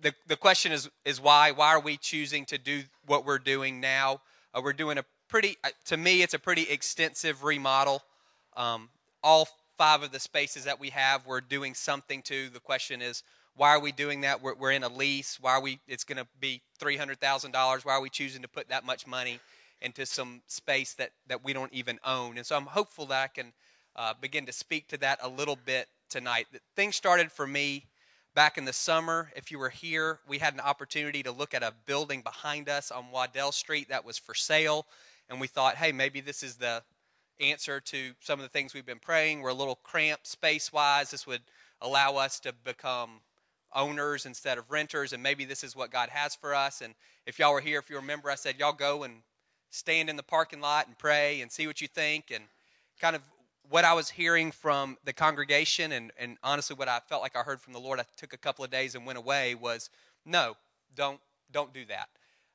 the, 0.00 0.12
the 0.26 0.36
question 0.36 0.72
is, 0.72 0.88
is 1.04 1.20
why? 1.20 1.52
Why 1.52 1.68
are 1.68 1.80
we 1.80 1.96
choosing 1.96 2.44
to 2.46 2.58
do 2.58 2.82
what 3.06 3.24
we're 3.24 3.38
doing 3.38 3.80
now? 3.80 4.20
Uh, 4.54 4.60
we're 4.62 4.72
doing 4.72 4.98
a 4.98 5.04
pretty, 5.28 5.56
uh, 5.64 5.70
to 5.86 5.96
me, 5.96 6.22
it's 6.22 6.34
a 6.34 6.38
pretty 6.38 6.62
extensive 6.62 7.44
remodel. 7.44 8.02
Um, 8.56 8.90
all 9.22 9.48
five 9.78 10.02
of 10.02 10.12
the 10.12 10.20
spaces 10.20 10.64
that 10.64 10.80
we 10.80 10.90
have, 10.90 11.26
we're 11.26 11.40
doing 11.40 11.74
something 11.74 12.22
to. 12.22 12.48
The 12.48 12.60
question 12.60 13.02
is, 13.02 13.22
why 13.54 13.70
are 13.70 13.80
we 13.80 13.92
doing 13.92 14.20
that? 14.20 14.42
We're, 14.42 14.54
we're 14.54 14.72
in 14.72 14.82
a 14.82 14.88
lease. 14.88 15.38
Why 15.40 15.52
are 15.52 15.62
we? 15.62 15.80
It's 15.88 16.04
going 16.04 16.18
to 16.18 16.26
be 16.40 16.62
three 16.78 16.96
hundred 16.96 17.20
thousand 17.20 17.52
dollars. 17.52 17.84
Why 17.84 17.94
are 17.94 18.02
we 18.02 18.10
choosing 18.10 18.42
to 18.42 18.48
put 18.48 18.68
that 18.68 18.84
much 18.84 19.06
money 19.06 19.40
into 19.80 20.04
some 20.04 20.42
space 20.46 20.94
that 20.94 21.10
that 21.26 21.42
we 21.42 21.52
don't 21.54 21.72
even 21.72 21.98
own? 22.04 22.36
And 22.36 22.46
so 22.46 22.54
I'm 22.56 22.66
hopeful 22.66 23.06
that 23.06 23.22
I 23.22 23.28
can 23.28 23.52
uh, 23.94 24.12
begin 24.20 24.44
to 24.46 24.52
speak 24.52 24.88
to 24.88 24.98
that 24.98 25.20
a 25.22 25.28
little 25.28 25.56
bit 25.56 25.88
tonight. 26.10 26.46
Things 26.74 26.96
started 26.96 27.32
for 27.32 27.46
me 27.46 27.86
back 28.36 28.58
in 28.58 28.66
the 28.66 28.72
summer. 28.72 29.32
If 29.34 29.50
you 29.50 29.58
were 29.58 29.70
here, 29.70 30.20
we 30.28 30.38
had 30.38 30.52
an 30.52 30.60
opportunity 30.60 31.22
to 31.22 31.32
look 31.32 31.54
at 31.54 31.62
a 31.62 31.72
building 31.86 32.20
behind 32.20 32.68
us 32.68 32.90
on 32.90 33.10
Waddell 33.10 33.50
Street 33.50 33.88
that 33.88 34.04
was 34.04 34.18
for 34.18 34.34
sale, 34.34 34.84
and 35.30 35.40
we 35.40 35.46
thought, 35.46 35.76
hey, 35.76 35.90
maybe 35.90 36.20
this 36.20 36.42
is 36.42 36.56
the 36.56 36.82
answer 37.40 37.80
to 37.80 38.12
some 38.20 38.38
of 38.38 38.42
the 38.42 38.50
things 38.50 38.74
we've 38.74 38.84
been 38.84 38.98
praying. 38.98 39.40
We're 39.40 39.48
a 39.48 39.54
little 39.54 39.78
cramped 39.82 40.26
space 40.26 40.70
wise. 40.70 41.10
This 41.10 41.26
would 41.26 41.40
allow 41.80 42.16
us 42.16 42.38
to 42.40 42.52
become 42.52 43.20
owners 43.74 44.26
instead 44.26 44.58
of 44.58 44.70
renters, 44.70 45.14
and 45.14 45.22
maybe 45.22 45.46
this 45.46 45.64
is 45.64 45.74
what 45.74 45.90
God 45.90 46.10
has 46.10 46.34
for 46.34 46.54
us. 46.54 46.82
And 46.82 46.92
if 47.24 47.38
y'all 47.38 47.54
were 47.54 47.62
here, 47.62 47.78
if 47.78 47.88
you 47.88 47.96
remember, 47.96 48.30
I 48.30 48.34
said, 48.34 48.56
y'all 48.58 48.74
go 48.74 49.02
and 49.02 49.14
stand 49.70 50.10
in 50.10 50.16
the 50.16 50.22
parking 50.22 50.60
lot 50.60 50.88
and 50.88 50.98
pray 50.98 51.40
and 51.40 51.50
see 51.50 51.66
what 51.66 51.80
you 51.80 51.88
think. 51.88 52.30
And 52.30 52.44
kind 53.00 53.16
of 53.16 53.22
what 53.70 53.84
I 53.84 53.94
was 53.94 54.10
hearing 54.10 54.50
from 54.52 54.96
the 55.04 55.12
congregation, 55.12 55.92
and, 55.92 56.12
and 56.18 56.36
honestly, 56.42 56.76
what 56.76 56.88
I 56.88 57.00
felt 57.08 57.22
like 57.22 57.36
I 57.36 57.42
heard 57.42 57.60
from 57.60 57.72
the 57.72 57.80
Lord, 57.80 58.00
I 58.00 58.04
took 58.16 58.32
a 58.32 58.38
couple 58.38 58.64
of 58.64 58.70
days 58.70 58.94
and 58.94 59.06
went 59.06 59.18
away, 59.18 59.54
was 59.54 59.90
no, 60.24 60.56
don't, 60.94 61.20
don't 61.52 61.72
do 61.72 61.84
that. 61.86 62.08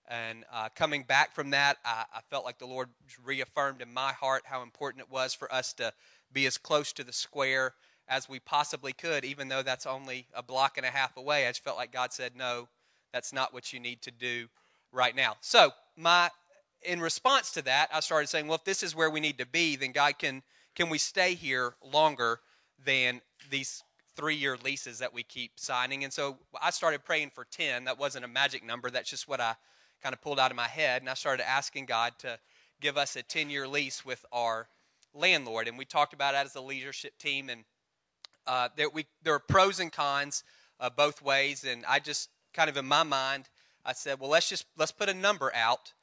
And 0.07 0.43
uh, 0.51 0.69
coming 0.75 1.03
back 1.03 1.33
from 1.33 1.51
that, 1.51 1.77
I, 1.85 2.05
I 2.13 2.19
felt 2.29 2.43
like 2.43 2.59
the 2.59 2.65
Lord 2.65 2.89
reaffirmed 3.23 3.81
in 3.81 3.93
my 3.93 4.11
heart 4.11 4.43
how 4.45 4.61
important 4.61 5.03
it 5.03 5.11
was 5.11 5.33
for 5.33 5.51
us 5.53 5.73
to 5.73 5.93
be 6.33 6.45
as 6.45 6.57
close 6.57 6.91
to 6.93 7.03
the 7.03 7.13
square 7.13 7.73
as 8.07 8.27
we 8.27 8.39
possibly 8.39 8.91
could, 8.91 9.23
even 9.23 9.47
though 9.47 9.63
that's 9.63 9.85
only 9.85 10.27
a 10.33 10.43
block 10.43 10.77
and 10.77 10.85
a 10.85 10.89
half 10.89 11.15
away. 11.15 11.47
I 11.47 11.49
just 11.49 11.63
felt 11.63 11.77
like 11.77 11.93
God 11.93 12.11
said, 12.11 12.35
no, 12.35 12.67
that's 13.13 13.31
not 13.31 13.53
what 13.53 13.71
you 13.71 13.79
need 13.79 14.01
to 14.01 14.11
do 14.11 14.47
right 14.91 15.15
now. 15.15 15.37
So, 15.39 15.71
my 15.95 16.29
in 16.83 16.99
response 16.99 17.51
to 17.51 17.61
that, 17.61 17.89
I 17.93 17.99
started 17.99 18.27
saying, 18.27 18.47
well, 18.47 18.55
if 18.55 18.63
this 18.63 18.81
is 18.81 18.95
where 18.95 19.09
we 19.09 19.19
need 19.19 19.37
to 19.37 19.45
be, 19.45 19.75
then 19.75 19.91
God 19.91 20.17
can 20.17 20.41
can 20.75 20.89
we 20.89 20.97
stay 20.97 21.35
here 21.35 21.75
longer 21.83 22.39
than 22.83 23.21
these 23.49 23.83
three 24.15 24.35
year 24.35 24.57
leases 24.63 24.99
that 24.99 25.13
we 25.13 25.23
keep 25.23 25.53
signing? 25.55 26.03
And 26.03 26.11
so 26.11 26.37
I 26.61 26.71
started 26.71 27.03
praying 27.03 27.31
for 27.33 27.45
10. 27.45 27.85
That 27.85 27.99
wasn't 27.99 28.25
a 28.25 28.27
magic 28.27 28.65
number, 28.65 28.89
that's 28.89 29.09
just 29.09 29.27
what 29.27 29.41
I 29.41 29.55
kind 30.01 30.13
of 30.13 30.21
pulled 30.21 30.39
out 30.39 30.51
of 30.51 30.57
my 30.57 30.67
head. 30.67 31.01
And 31.01 31.09
I 31.09 31.13
started 31.13 31.47
asking 31.47 31.85
God 31.85 32.13
to 32.19 32.39
give 32.79 32.97
us 32.97 33.15
a 33.15 33.23
10 33.23 33.49
year 33.49 33.67
lease 33.67 34.05
with 34.05 34.25
our 34.31 34.67
landlord. 35.13 35.67
And 35.67 35.77
we 35.77 35.85
talked 35.85 36.13
about 36.13 36.33
that 36.33 36.45
as 36.45 36.55
a 36.55 36.61
leadership 36.61 37.17
team. 37.17 37.49
And 37.49 37.63
uh, 38.47 38.69
there, 38.75 38.89
we, 38.89 39.05
there 39.23 39.33
are 39.33 39.39
pros 39.39 39.79
and 39.79 39.91
cons 39.91 40.43
uh, 40.79 40.89
both 40.89 41.21
ways. 41.21 41.63
And 41.63 41.85
I 41.87 41.99
just 41.99 42.29
kind 42.53 42.69
of 42.69 42.77
in 42.77 42.85
my 42.85 43.03
mind, 43.03 43.49
I 43.85 43.93
said, 43.93 44.19
well, 44.19 44.29
let's 44.29 44.49
just 44.49 44.65
let's 44.77 44.91
put 44.91 45.09
a 45.09 45.13
number 45.13 45.51
out, 45.55 45.93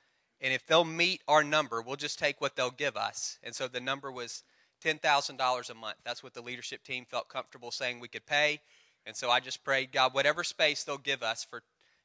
and 0.41 0.53
if 0.53 0.67
they'll 0.67 0.85
meet 0.85 1.23
our 1.29 1.45
number, 1.45 1.81
we'll 1.81 1.97
just 1.97 2.19
take 2.19 2.41
what 2.41 2.57
they'll 2.57 2.71
give 2.71 2.97
us. 2.97 3.39
And 3.43 3.55
so 3.55 3.69
the 3.69 3.81
number 3.81 4.11
was 4.11 4.43
ten 4.81 4.99
thousand 4.99 5.37
dollars 5.37 5.71
a 5.71 5.75
month. 5.75 5.97
That's 6.05 6.23
what 6.23 6.35
the 6.35 6.43
leadership 6.43 6.85
team 6.85 7.07
felt 7.09 7.29
comfortable 7.29 7.71
saying 7.71 8.01
we 8.01 8.09
could 8.09 8.27
pay. 8.27 8.61
And 9.07 9.17
so 9.17 9.31
I 9.31 9.41
just 9.41 9.65
prayed, 9.65 9.93
God, 9.93 10.15
whatever 10.15 10.45
space 10.45 10.85
they'll 10.85 10.99
give 10.99 11.23
us 11.23 11.45
for 11.45 11.63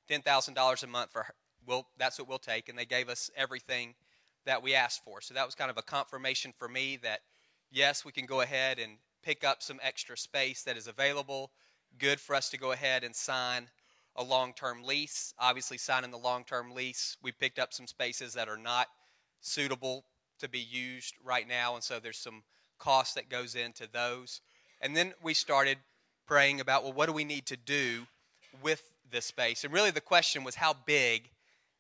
ten 0.08 0.22
thousand 0.22 0.54
dollars 0.54 0.84
a 0.84 0.88
month 0.88 1.12
for 1.12 1.26
we'll, 1.66 1.88
that's 1.98 2.20
what 2.20 2.28
we'll 2.28 2.40
take. 2.40 2.70
And 2.70 2.78
they 2.78 2.86
gave 2.86 3.10
us 3.10 3.30
everything 3.36 3.96
that 4.46 4.62
we 4.62 4.76
asked 4.76 5.04
for. 5.04 5.22
So 5.22 5.34
that 5.34 5.46
was 5.46 5.56
kind 5.56 5.72
of 5.72 5.78
a 5.78 5.82
confirmation 5.82 6.54
for 6.58 6.68
me 6.68 6.98
that 7.04 7.22
yes, 7.72 8.06
we 8.06 8.12
can 8.12 8.26
go 8.26 8.42
ahead 8.42 8.80
and 8.80 8.94
pick 9.24 9.44
up 9.44 9.62
some 9.62 9.80
extra 9.82 10.18
space 10.18 10.64
that 10.64 10.78
is 10.78 10.88
available. 10.88 11.52
Good 11.98 12.20
for 12.20 12.36
us 12.36 12.50
to 12.50 12.58
go 12.58 12.72
ahead 12.72 13.04
and 13.04 13.16
sign 13.16 13.68
a 14.16 14.24
long 14.24 14.54
term 14.54 14.84
lease. 14.84 15.34
Obviously, 15.40 15.78
signing 15.78 16.12
the 16.12 16.18
long 16.18 16.44
term 16.44 16.72
lease, 16.72 17.18
we 17.22 17.32
picked 17.32 17.60
up 17.60 17.74
some 17.74 17.88
spaces 17.88 18.34
that 18.34 18.50
are 18.50 18.58
not 18.58 18.88
suitable 19.42 20.06
to 20.40 20.50
be 20.50 20.60
used 20.60 21.16
right 21.24 21.48
now. 21.48 21.76
And 21.76 21.84
so 21.84 22.00
there's 22.00 22.18
some 22.18 22.44
cost 22.84 23.16
that 23.16 23.30
goes 23.30 23.56
into 23.56 23.88
those. 23.92 24.42
And 24.82 24.96
then 24.96 25.14
we 25.24 25.34
started 25.34 25.78
praying 26.28 26.60
about, 26.60 26.84
well, 26.84 26.92
what 26.92 27.06
do 27.06 27.14
we 27.14 27.24
need 27.24 27.46
to 27.46 27.56
do 27.56 28.08
with 28.62 28.92
this 29.10 29.26
space? 29.26 29.64
And 29.64 29.74
really 29.74 29.92
the 29.92 30.02
question 30.02 30.44
was, 30.44 30.56
how 30.56 30.76
big 30.86 31.30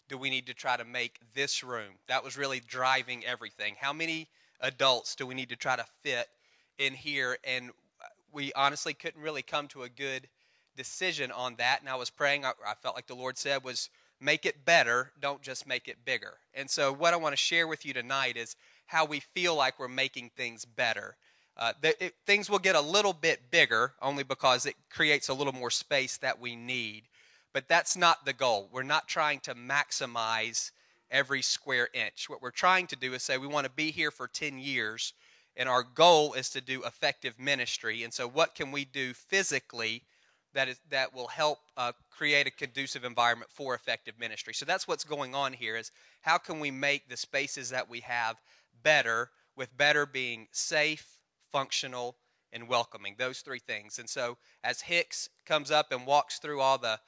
do 0.07 0.17
we 0.17 0.29
need 0.29 0.47
to 0.47 0.53
try 0.53 0.77
to 0.77 0.85
make 0.85 1.19
this 1.33 1.61
room? 1.61 1.95
That 2.07 2.23
was 2.23 2.37
really 2.37 2.61
driving 2.61 3.25
everything. 3.25 3.75
How 3.81 3.91
many 3.91 4.29
adults 4.61 5.13
do 5.15 5.27
we 5.27 5.35
need 5.35 5.49
to 5.49 5.57
try 5.57 5.75
to 5.75 5.85
fit 6.01 6.27
in 6.77 6.93
here? 6.93 7.37
And 7.43 7.71
we 8.31 8.53
honestly 8.53 8.93
couldn't 8.93 9.21
really 9.21 9.41
come 9.41 9.67
to 9.69 9.83
a 9.83 9.89
good 9.89 10.29
decision 10.77 11.31
on 11.31 11.55
that. 11.57 11.81
And 11.81 11.89
I 11.89 11.95
was 11.95 12.09
praying, 12.09 12.45
I, 12.45 12.51
I 12.65 12.75
felt 12.81 12.95
like 12.95 13.07
the 13.07 13.13
Lord 13.13 13.37
said, 13.37 13.65
was 13.65 13.89
make 14.21 14.45
it 14.45 14.63
better, 14.63 15.11
don't 15.19 15.41
just 15.41 15.67
make 15.67 15.89
it 15.89 16.05
bigger. 16.05 16.35
And 16.53 16.69
so, 16.69 16.93
what 16.93 17.13
I 17.13 17.17
want 17.17 17.33
to 17.33 17.37
share 17.37 17.67
with 17.67 17.85
you 17.85 17.93
tonight 17.93 18.37
is 18.37 18.55
how 18.85 19.05
we 19.05 19.19
feel 19.19 19.55
like 19.55 19.79
we're 19.79 19.87
making 19.87 20.31
things 20.35 20.65
better. 20.65 21.15
Uh, 21.55 21.73
the, 21.81 22.03
it, 22.03 22.15
things 22.25 22.49
will 22.49 22.59
get 22.59 22.75
a 22.75 22.81
little 22.81 23.13
bit 23.13 23.51
bigger 23.51 23.93
only 24.01 24.23
because 24.23 24.65
it 24.65 24.75
creates 24.89 25.29
a 25.29 25.33
little 25.33 25.53
more 25.53 25.69
space 25.69 26.17
that 26.17 26.39
we 26.39 26.55
need. 26.55 27.03
But 27.53 27.67
that's 27.67 27.95
not 27.95 28.25
the 28.25 28.33
goal. 28.33 28.69
We're 28.71 28.83
not 28.83 29.07
trying 29.07 29.39
to 29.41 29.53
maximize 29.53 30.71
every 31.11 31.43
square 31.43 31.89
inch. 31.93 32.27
What 32.27 32.41
we're 32.41 32.49
trying 32.49 32.87
to 32.87 32.95
do 32.95 33.13
is 33.13 33.23
say 33.23 33.37
we 33.37 33.47
want 33.47 33.65
to 33.65 33.71
be 33.71 33.91
here 33.91 34.09
for 34.09 34.27
10 34.27 34.57
years, 34.57 35.13
and 35.55 35.69
our 35.69 35.83
goal 35.83 36.33
is 36.33 36.49
to 36.49 36.61
do 36.61 36.83
effective 36.83 37.39
ministry. 37.39 38.03
And 38.03 38.11
so, 38.11 38.27
what 38.27 38.55
can 38.55 38.71
we 38.71 38.83
do 38.83 39.13
physically 39.13 40.01
that 40.55 40.67
is 40.67 40.79
that 40.89 41.13
will 41.13 41.27
help 41.27 41.59
uh, 41.77 41.91
create 42.09 42.47
a 42.47 42.51
conducive 42.51 43.03
environment 43.03 43.51
for 43.51 43.75
effective 43.75 44.15
ministry? 44.19 44.55
So 44.55 44.65
that's 44.65 44.87
what's 44.87 45.03
going 45.03 45.35
on 45.35 45.53
here. 45.53 45.77
Is 45.77 45.91
how 46.21 46.39
can 46.39 46.59
we 46.59 46.71
make 46.71 47.07
the 47.07 47.17
spaces 47.17 47.69
that 47.69 47.87
we 47.87 47.99
have 47.99 48.37
better, 48.83 49.31
with 49.55 49.75
better 49.75 50.05
being 50.05 50.47
safe, 50.51 51.17
functional, 51.51 52.17
and 52.51 52.67
welcoming. 52.67 53.15
Those 53.17 53.39
three 53.39 53.59
things. 53.59 53.99
And 53.99 54.09
so 54.09 54.37
as 54.63 54.81
Hicks 54.81 55.29
comes 55.45 55.71
up 55.71 55.91
and 55.91 56.05
walks 56.05 56.39
through 56.39 56.61
all 56.61 56.77
the 56.77 56.99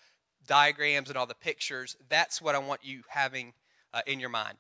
diagrams 0.48 1.10
and 1.10 1.18
all 1.18 1.28
the 1.28 1.36
pictures, 1.36 1.96
that's 2.10 2.42
what 2.42 2.56
I 2.56 2.60
want 2.60 2.84
you 2.84 3.02
having 3.10 3.54
uh, 3.94 4.02
in 4.08 4.20
your 4.20 4.30
mind. 4.30 4.58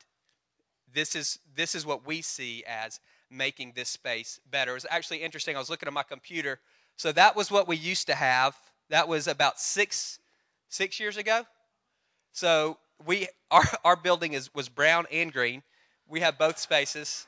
This 0.93 1.15
is 1.15 1.39
this 1.55 1.75
is 1.75 1.85
what 1.85 2.07
we 2.07 2.21
see 2.21 2.63
as 2.65 2.99
making 3.29 3.73
this 3.75 3.89
space 3.89 4.39
better. 4.49 4.71
It 4.71 4.75
was 4.75 4.85
actually 4.89 5.17
interesting. 5.23 5.55
I 5.55 5.59
was 5.59 5.69
looking 5.69 5.87
at 5.87 5.93
my 5.93 6.03
computer. 6.03 6.59
So 6.95 7.11
that 7.11 7.35
was 7.35 7.51
what 7.51 7.67
we 7.67 7.75
used 7.75 8.07
to 8.07 8.15
have. 8.15 8.55
That 8.89 9.07
was 9.07 9.27
about 9.27 9.59
six 9.59 10.19
six 10.69 10.99
years 10.99 11.17
ago. 11.17 11.45
So 12.31 12.77
we 13.05 13.27
our 13.51 13.65
our 13.83 13.95
building 13.95 14.33
is 14.33 14.53
was 14.53 14.69
brown 14.69 15.05
and 15.11 15.33
green. 15.33 15.63
We 16.09 16.19
have 16.19 16.37
both 16.37 16.59
spaces. 16.59 17.27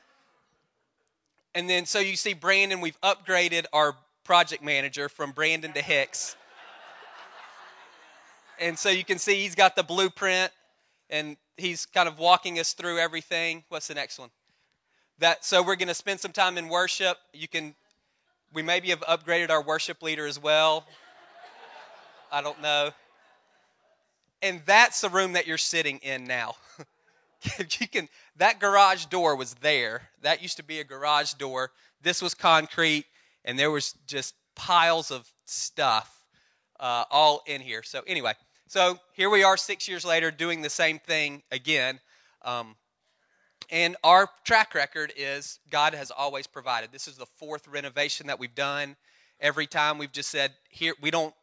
And 1.54 1.68
then, 1.68 1.86
so 1.86 1.98
you 1.98 2.16
see, 2.16 2.34
Brandon, 2.34 2.80
we've 2.80 3.00
upgraded 3.00 3.64
our 3.72 3.96
project 4.24 4.62
manager 4.62 5.08
from 5.08 5.32
Brandon 5.32 5.72
to 5.72 5.82
Hicks. 5.82 6.36
And 8.60 8.78
so 8.78 8.90
you 8.90 9.04
can 9.04 9.18
see 9.18 9.36
he's 9.42 9.54
got 9.54 9.76
the 9.76 9.82
blueprint 9.82 10.52
and 11.10 11.36
he's 11.56 11.86
kind 11.86 12.08
of 12.08 12.18
walking 12.18 12.58
us 12.58 12.72
through 12.72 12.98
everything. 12.98 13.64
What's 13.68 13.88
the 13.88 13.94
next 13.94 14.18
one? 14.18 14.30
That 15.20 15.44
so 15.44 15.62
we're 15.62 15.76
going 15.76 15.88
to 15.88 15.94
spend 15.94 16.20
some 16.20 16.32
time 16.32 16.58
in 16.58 16.68
worship. 16.68 17.18
You 17.32 17.48
can 17.48 17.74
we 18.52 18.62
maybe 18.62 18.88
have 18.90 19.00
upgraded 19.00 19.50
our 19.50 19.62
worship 19.62 20.02
leader 20.02 20.26
as 20.26 20.40
well. 20.40 20.86
I 22.32 22.40
don't 22.40 22.60
know. 22.60 22.90
And 24.42 24.62
that's 24.66 25.00
the 25.00 25.08
room 25.08 25.32
that 25.32 25.46
you're 25.46 25.58
sitting 25.58 25.98
in 25.98 26.24
now. 26.24 26.54
you 27.80 27.88
can 27.88 28.08
that 28.36 28.60
garage 28.60 29.06
door 29.06 29.36
was 29.36 29.54
there. 29.54 30.10
That 30.22 30.42
used 30.42 30.56
to 30.56 30.64
be 30.64 30.80
a 30.80 30.84
garage 30.84 31.34
door. 31.34 31.70
This 32.02 32.22
was 32.22 32.34
concrete, 32.34 33.06
and 33.44 33.58
there 33.58 33.70
was 33.70 33.94
just 34.06 34.34
piles 34.54 35.10
of 35.10 35.32
stuff 35.44 36.24
uh, 36.80 37.04
all 37.10 37.42
in 37.46 37.60
here. 37.60 37.82
So 37.82 38.02
anyway, 38.06 38.34
so 38.66 38.98
here 39.12 39.30
we 39.30 39.42
are 39.42 39.56
six 39.56 39.88
years 39.88 40.04
later 40.04 40.30
doing 40.30 40.62
the 40.62 40.70
same 40.70 40.98
thing 40.98 41.42
again. 41.50 42.00
Um, 42.42 42.76
and 43.70 43.96
our 44.02 44.28
track 44.44 44.74
record 44.74 45.12
is 45.16 45.58
God 45.70 45.94
has 45.94 46.10
always 46.10 46.46
provided. 46.46 46.90
This 46.92 47.08
is 47.08 47.16
the 47.16 47.26
fourth 47.26 47.68
renovation 47.68 48.26
that 48.28 48.38
we've 48.38 48.54
done. 48.54 48.96
Every 49.40 49.66
time 49.66 49.98
we've 49.98 50.12
just 50.12 50.30
said, 50.30 50.52
here 50.70 50.94
we 51.00 51.10
don't 51.10 51.34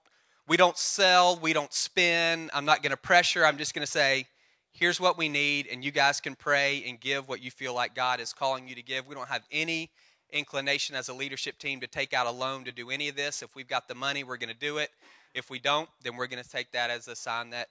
we 0.48 0.58
don't 0.58 0.78
sell, 0.78 1.40
we 1.42 1.54
don't 1.54 1.74
spin. 1.74 2.52
I'm 2.54 2.66
not 2.66 2.84
going 2.84 2.92
to 2.92 2.98
pressure. 2.98 3.46
I'm 3.46 3.58
just 3.58 3.74
going 3.74 3.86
to 3.86 3.92
say, 3.92 4.28
here's 4.76 5.00
what 5.00 5.18
we 5.18 5.30
need, 5.30 5.68
and 5.72 5.84
you 5.84 5.92
guys 5.92 6.20
can 6.20 6.36
pray 6.36 6.84
and 6.88 7.00
give 7.00 7.30
what 7.30 7.42
you 7.42 7.50
feel 7.50 7.74
like 7.74 7.96
God 7.96 8.20
is 8.20 8.34
calling 8.34 8.68
you 8.68 8.76
to 8.76 8.84
give. 8.84 9.08
We 9.08 9.16
don't 9.16 9.30
have 9.30 9.44
any 9.52 9.90
inclination 10.32 10.96
as 10.96 11.08
a 11.08 11.14
leadership 11.14 11.58
team 11.58 11.80
to 11.80 11.88
take 11.88 12.14
out 12.14 12.28
a 12.28 12.32
loan 12.32 12.66
to 12.66 12.72
do 12.72 12.90
any 12.90 13.08
of 13.08 13.16
this. 13.16 13.42
If 13.42 13.56
we've 13.56 13.68
got 13.68 13.88
the 13.88 13.96
money, 13.96 14.24
we're 14.24 14.38
going 14.38 14.54
to 14.54 14.60
do 14.60 14.78
it. 14.78 14.90
If 15.34 15.50
we 15.50 15.60
don't, 15.60 15.90
then 16.04 16.18
we're 16.18 16.28
going 16.28 16.44
to 16.44 16.50
take 16.50 16.72
that 16.74 16.90
as 16.90 17.08
a 17.08 17.16
sign 17.16 17.52
that 17.52 17.70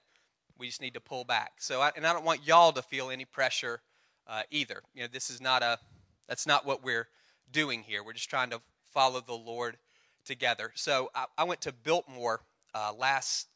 we 0.57 0.67
just 0.67 0.81
need 0.81 0.95
to 0.95 0.99
pull 0.99 1.23
back. 1.23 1.53
So, 1.59 1.81
I, 1.81 1.91
and 1.95 2.07
I 2.07 2.13
don't 2.13 2.25
want 2.25 2.45
y'all 2.45 2.71
to 2.71 2.81
feel 2.81 3.09
any 3.09 3.25
pressure 3.25 3.81
uh, 4.27 4.41
either. 4.49 4.81
You 4.93 5.03
know, 5.03 5.07
this 5.11 5.29
is 5.29 5.39
not 5.39 5.61
a 5.61 5.77
that's 6.27 6.47
not 6.47 6.65
what 6.65 6.83
we're 6.83 7.07
doing 7.51 7.83
here. 7.83 8.03
We're 8.03 8.13
just 8.13 8.29
trying 8.29 8.49
to 8.49 8.61
follow 8.91 9.21
the 9.21 9.33
Lord 9.33 9.77
together. 10.25 10.71
So, 10.75 11.11
I, 11.13 11.25
I 11.37 11.43
went 11.43 11.61
to 11.61 11.71
Biltmore 11.71 12.41
uh, 12.73 12.93
last 12.97 13.47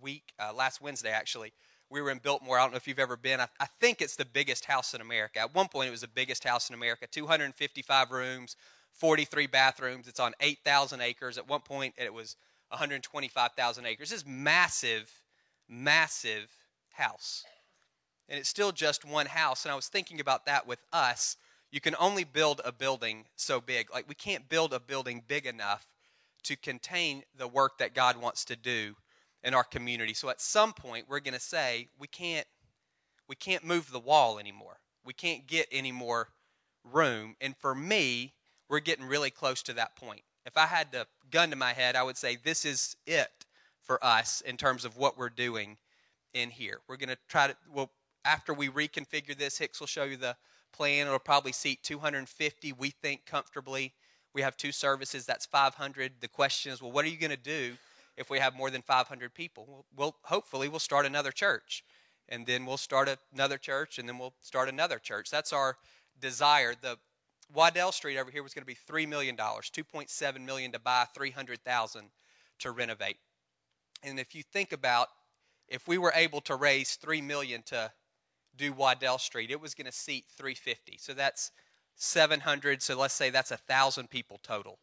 week, 0.00 0.32
uh, 0.38 0.52
last 0.52 0.80
Wednesday 0.80 1.10
actually. 1.10 1.52
We 1.92 2.00
were 2.00 2.10
in 2.10 2.18
Biltmore. 2.18 2.58
I 2.58 2.62
don't 2.62 2.70
know 2.70 2.78
if 2.78 2.88
you've 2.88 2.98
ever 2.98 3.18
been. 3.18 3.38
I, 3.38 3.48
I 3.60 3.66
think 3.78 4.00
it's 4.00 4.16
the 4.16 4.24
biggest 4.24 4.64
house 4.64 4.94
in 4.94 5.02
America. 5.02 5.40
At 5.40 5.54
one 5.54 5.68
point, 5.68 5.88
it 5.88 5.90
was 5.90 6.00
the 6.00 6.08
biggest 6.08 6.42
house 6.42 6.70
in 6.70 6.74
America. 6.74 7.06
255 7.06 8.10
rooms, 8.10 8.56
43 8.94 9.46
bathrooms. 9.46 10.08
It's 10.08 10.18
on 10.18 10.32
8,000 10.40 11.02
acres. 11.02 11.36
At 11.36 11.46
one 11.46 11.60
point, 11.60 11.92
it 11.98 12.14
was 12.14 12.36
125,000 12.70 13.84
acres. 13.84 14.08
This 14.08 14.24
massive, 14.26 15.12
massive 15.68 16.56
house. 16.92 17.44
And 18.26 18.38
it's 18.38 18.48
still 18.48 18.72
just 18.72 19.04
one 19.04 19.26
house. 19.26 19.66
And 19.66 19.72
I 19.72 19.76
was 19.76 19.88
thinking 19.88 20.18
about 20.18 20.46
that 20.46 20.66
with 20.66 20.80
us. 20.94 21.36
You 21.70 21.82
can 21.82 21.94
only 22.00 22.24
build 22.24 22.62
a 22.64 22.72
building 22.72 23.26
so 23.36 23.60
big. 23.60 23.92
Like, 23.92 24.08
we 24.08 24.14
can't 24.14 24.48
build 24.48 24.72
a 24.72 24.80
building 24.80 25.22
big 25.28 25.44
enough 25.44 25.86
to 26.44 26.56
contain 26.56 27.22
the 27.36 27.48
work 27.48 27.76
that 27.78 27.94
God 27.94 28.16
wants 28.16 28.46
to 28.46 28.56
do 28.56 28.94
in 29.44 29.54
our 29.54 29.64
community. 29.64 30.14
So 30.14 30.28
at 30.28 30.40
some 30.40 30.72
point, 30.72 31.06
we're 31.08 31.20
going 31.20 31.34
to 31.34 31.40
say, 31.40 31.88
we 31.98 32.06
can't, 32.06 32.46
we 33.28 33.34
can't 33.34 33.64
move 33.64 33.90
the 33.90 33.98
wall 33.98 34.38
anymore. 34.38 34.78
We 35.04 35.12
can't 35.12 35.46
get 35.46 35.66
any 35.72 35.92
more 35.92 36.28
room. 36.84 37.36
And 37.40 37.56
for 37.56 37.74
me, 37.74 38.34
we're 38.68 38.80
getting 38.80 39.06
really 39.06 39.30
close 39.30 39.62
to 39.64 39.72
that 39.74 39.96
point. 39.96 40.22
If 40.46 40.56
I 40.56 40.66
had 40.66 40.92
the 40.92 41.06
gun 41.30 41.50
to 41.50 41.56
my 41.56 41.72
head, 41.72 41.96
I 41.96 42.02
would 42.02 42.16
say 42.16 42.36
this 42.36 42.64
is 42.64 42.96
it 43.06 43.46
for 43.80 44.04
us 44.04 44.40
in 44.42 44.56
terms 44.56 44.84
of 44.84 44.96
what 44.96 45.18
we're 45.18 45.28
doing 45.28 45.78
in 46.34 46.50
here. 46.50 46.80
We're 46.88 46.96
going 46.96 47.08
to 47.08 47.18
try 47.28 47.48
to, 47.48 47.56
well, 47.72 47.90
after 48.24 48.54
we 48.54 48.68
reconfigure 48.68 49.36
this, 49.36 49.58
Hicks 49.58 49.80
will 49.80 49.86
show 49.86 50.04
you 50.04 50.16
the 50.16 50.36
plan. 50.72 51.06
It'll 51.06 51.18
probably 51.18 51.52
seat 51.52 51.82
250, 51.82 52.72
we 52.72 52.90
think, 52.90 53.26
comfortably. 53.26 53.92
We 54.34 54.42
have 54.42 54.56
two 54.56 54.72
services, 54.72 55.26
that's 55.26 55.44
500. 55.44 56.12
The 56.20 56.28
question 56.28 56.72
is, 56.72 56.80
well, 56.80 56.92
what 56.92 57.04
are 57.04 57.08
you 57.08 57.18
going 57.18 57.30
to 57.30 57.36
do 57.36 57.74
if 58.16 58.30
we 58.30 58.38
have 58.38 58.54
more 58.54 58.70
than 58.70 58.82
500 58.82 59.34
people? 59.34 59.66
Well, 59.68 59.84
we'll 59.96 60.16
hopefully 60.24 60.68
we'll 60.68 60.78
start 60.78 61.06
another 61.06 61.32
church. 61.32 61.84
And 62.28 62.46
then 62.46 62.64
we'll 62.64 62.78
start 62.78 63.14
another 63.34 63.58
church, 63.58 63.98
and 63.98 64.08
then 64.08 64.18
we'll 64.18 64.34
start 64.40 64.68
another 64.68 64.98
church. 64.98 65.30
That's 65.30 65.52
our 65.52 65.76
desire. 66.18 66.74
The 66.80 66.96
Waddell 67.52 67.92
Street 67.92 68.16
over 68.16 68.30
here 68.30 68.42
was 68.42 68.54
going 68.54 68.62
to 68.62 68.66
be 68.66 68.74
$3 68.74 69.08
million, 69.08 69.36
2.7 69.36 70.40
million 70.40 70.72
to 70.72 70.78
buy, 70.78 71.06
300000 71.14 72.10
to 72.60 72.70
renovate. 72.70 73.16
And 74.02 74.18
if 74.18 74.34
you 74.34 74.42
think 74.42 74.72
about 74.72 75.08
if 75.68 75.88
we 75.88 75.98
were 75.98 76.12
able 76.14 76.40
to 76.42 76.54
raise 76.54 76.94
3 76.96 77.20
million 77.20 77.62
to 77.64 77.90
do 78.56 78.72
Waddell 78.72 79.18
Street, 79.18 79.50
it 79.50 79.60
was 79.60 79.74
going 79.74 79.86
to 79.86 79.92
seat 79.92 80.24
350. 80.36 80.98
So 80.98 81.12
that's 81.12 81.50
700, 81.96 82.82
so 82.82 82.98
let's 82.98 83.14
say 83.14 83.30
that's 83.30 83.50
a 83.50 83.58
1000 83.66 84.08
people 84.08 84.38
total 84.42 84.78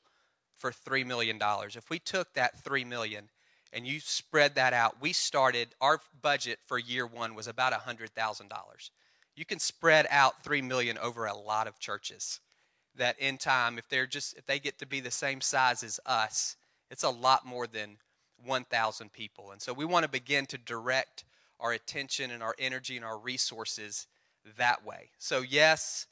for 0.59 0.71
3 0.71 1.03
million 1.03 1.37
dollars. 1.37 1.75
If 1.75 1.89
we 1.89 1.99
took 1.99 2.33
that 2.33 2.59
3 2.63 2.83
million 2.83 3.29
and 3.73 3.87
you 3.87 3.99
spread 3.99 4.55
that 4.55 4.73
out, 4.73 5.01
we 5.01 5.13
started 5.13 5.69
our 5.79 5.99
budget 6.21 6.59
for 6.65 6.77
year 6.77 7.05
1 7.05 7.35
was 7.35 7.47
about 7.47 7.73
$100,000. 7.73 8.09
You 9.35 9.45
can 9.45 9.59
spread 9.59 10.05
out 10.09 10.43
3 10.43 10.61
million 10.61 10.97
over 10.97 11.25
a 11.25 11.35
lot 11.35 11.67
of 11.67 11.79
churches 11.79 12.39
that 12.95 13.19
in 13.19 13.37
time, 13.37 13.77
if 13.77 13.87
they're 13.87 14.07
just 14.07 14.37
if 14.37 14.45
they 14.45 14.59
get 14.59 14.77
to 14.79 14.85
be 14.85 14.99
the 14.99 15.11
same 15.11 15.41
size 15.41 15.83
as 15.83 15.99
us, 16.05 16.57
it's 16.91 17.03
a 17.03 17.09
lot 17.09 17.45
more 17.45 17.67
than 17.67 17.97
1,000 18.43 19.11
people. 19.13 19.51
And 19.51 19.61
so 19.61 19.73
we 19.73 19.85
want 19.85 20.03
to 20.03 20.09
begin 20.09 20.45
to 20.47 20.57
direct 20.57 21.23
our 21.59 21.71
attention 21.71 22.31
and 22.31 22.41
our 22.41 22.55
energy 22.57 22.95
and 22.95 23.05
our 23.05 23.17
resources 23.17 24.07
that 24.57 24.85
way. 24.85 25.09
So 25.17 25.41
yes, 25.41 26.07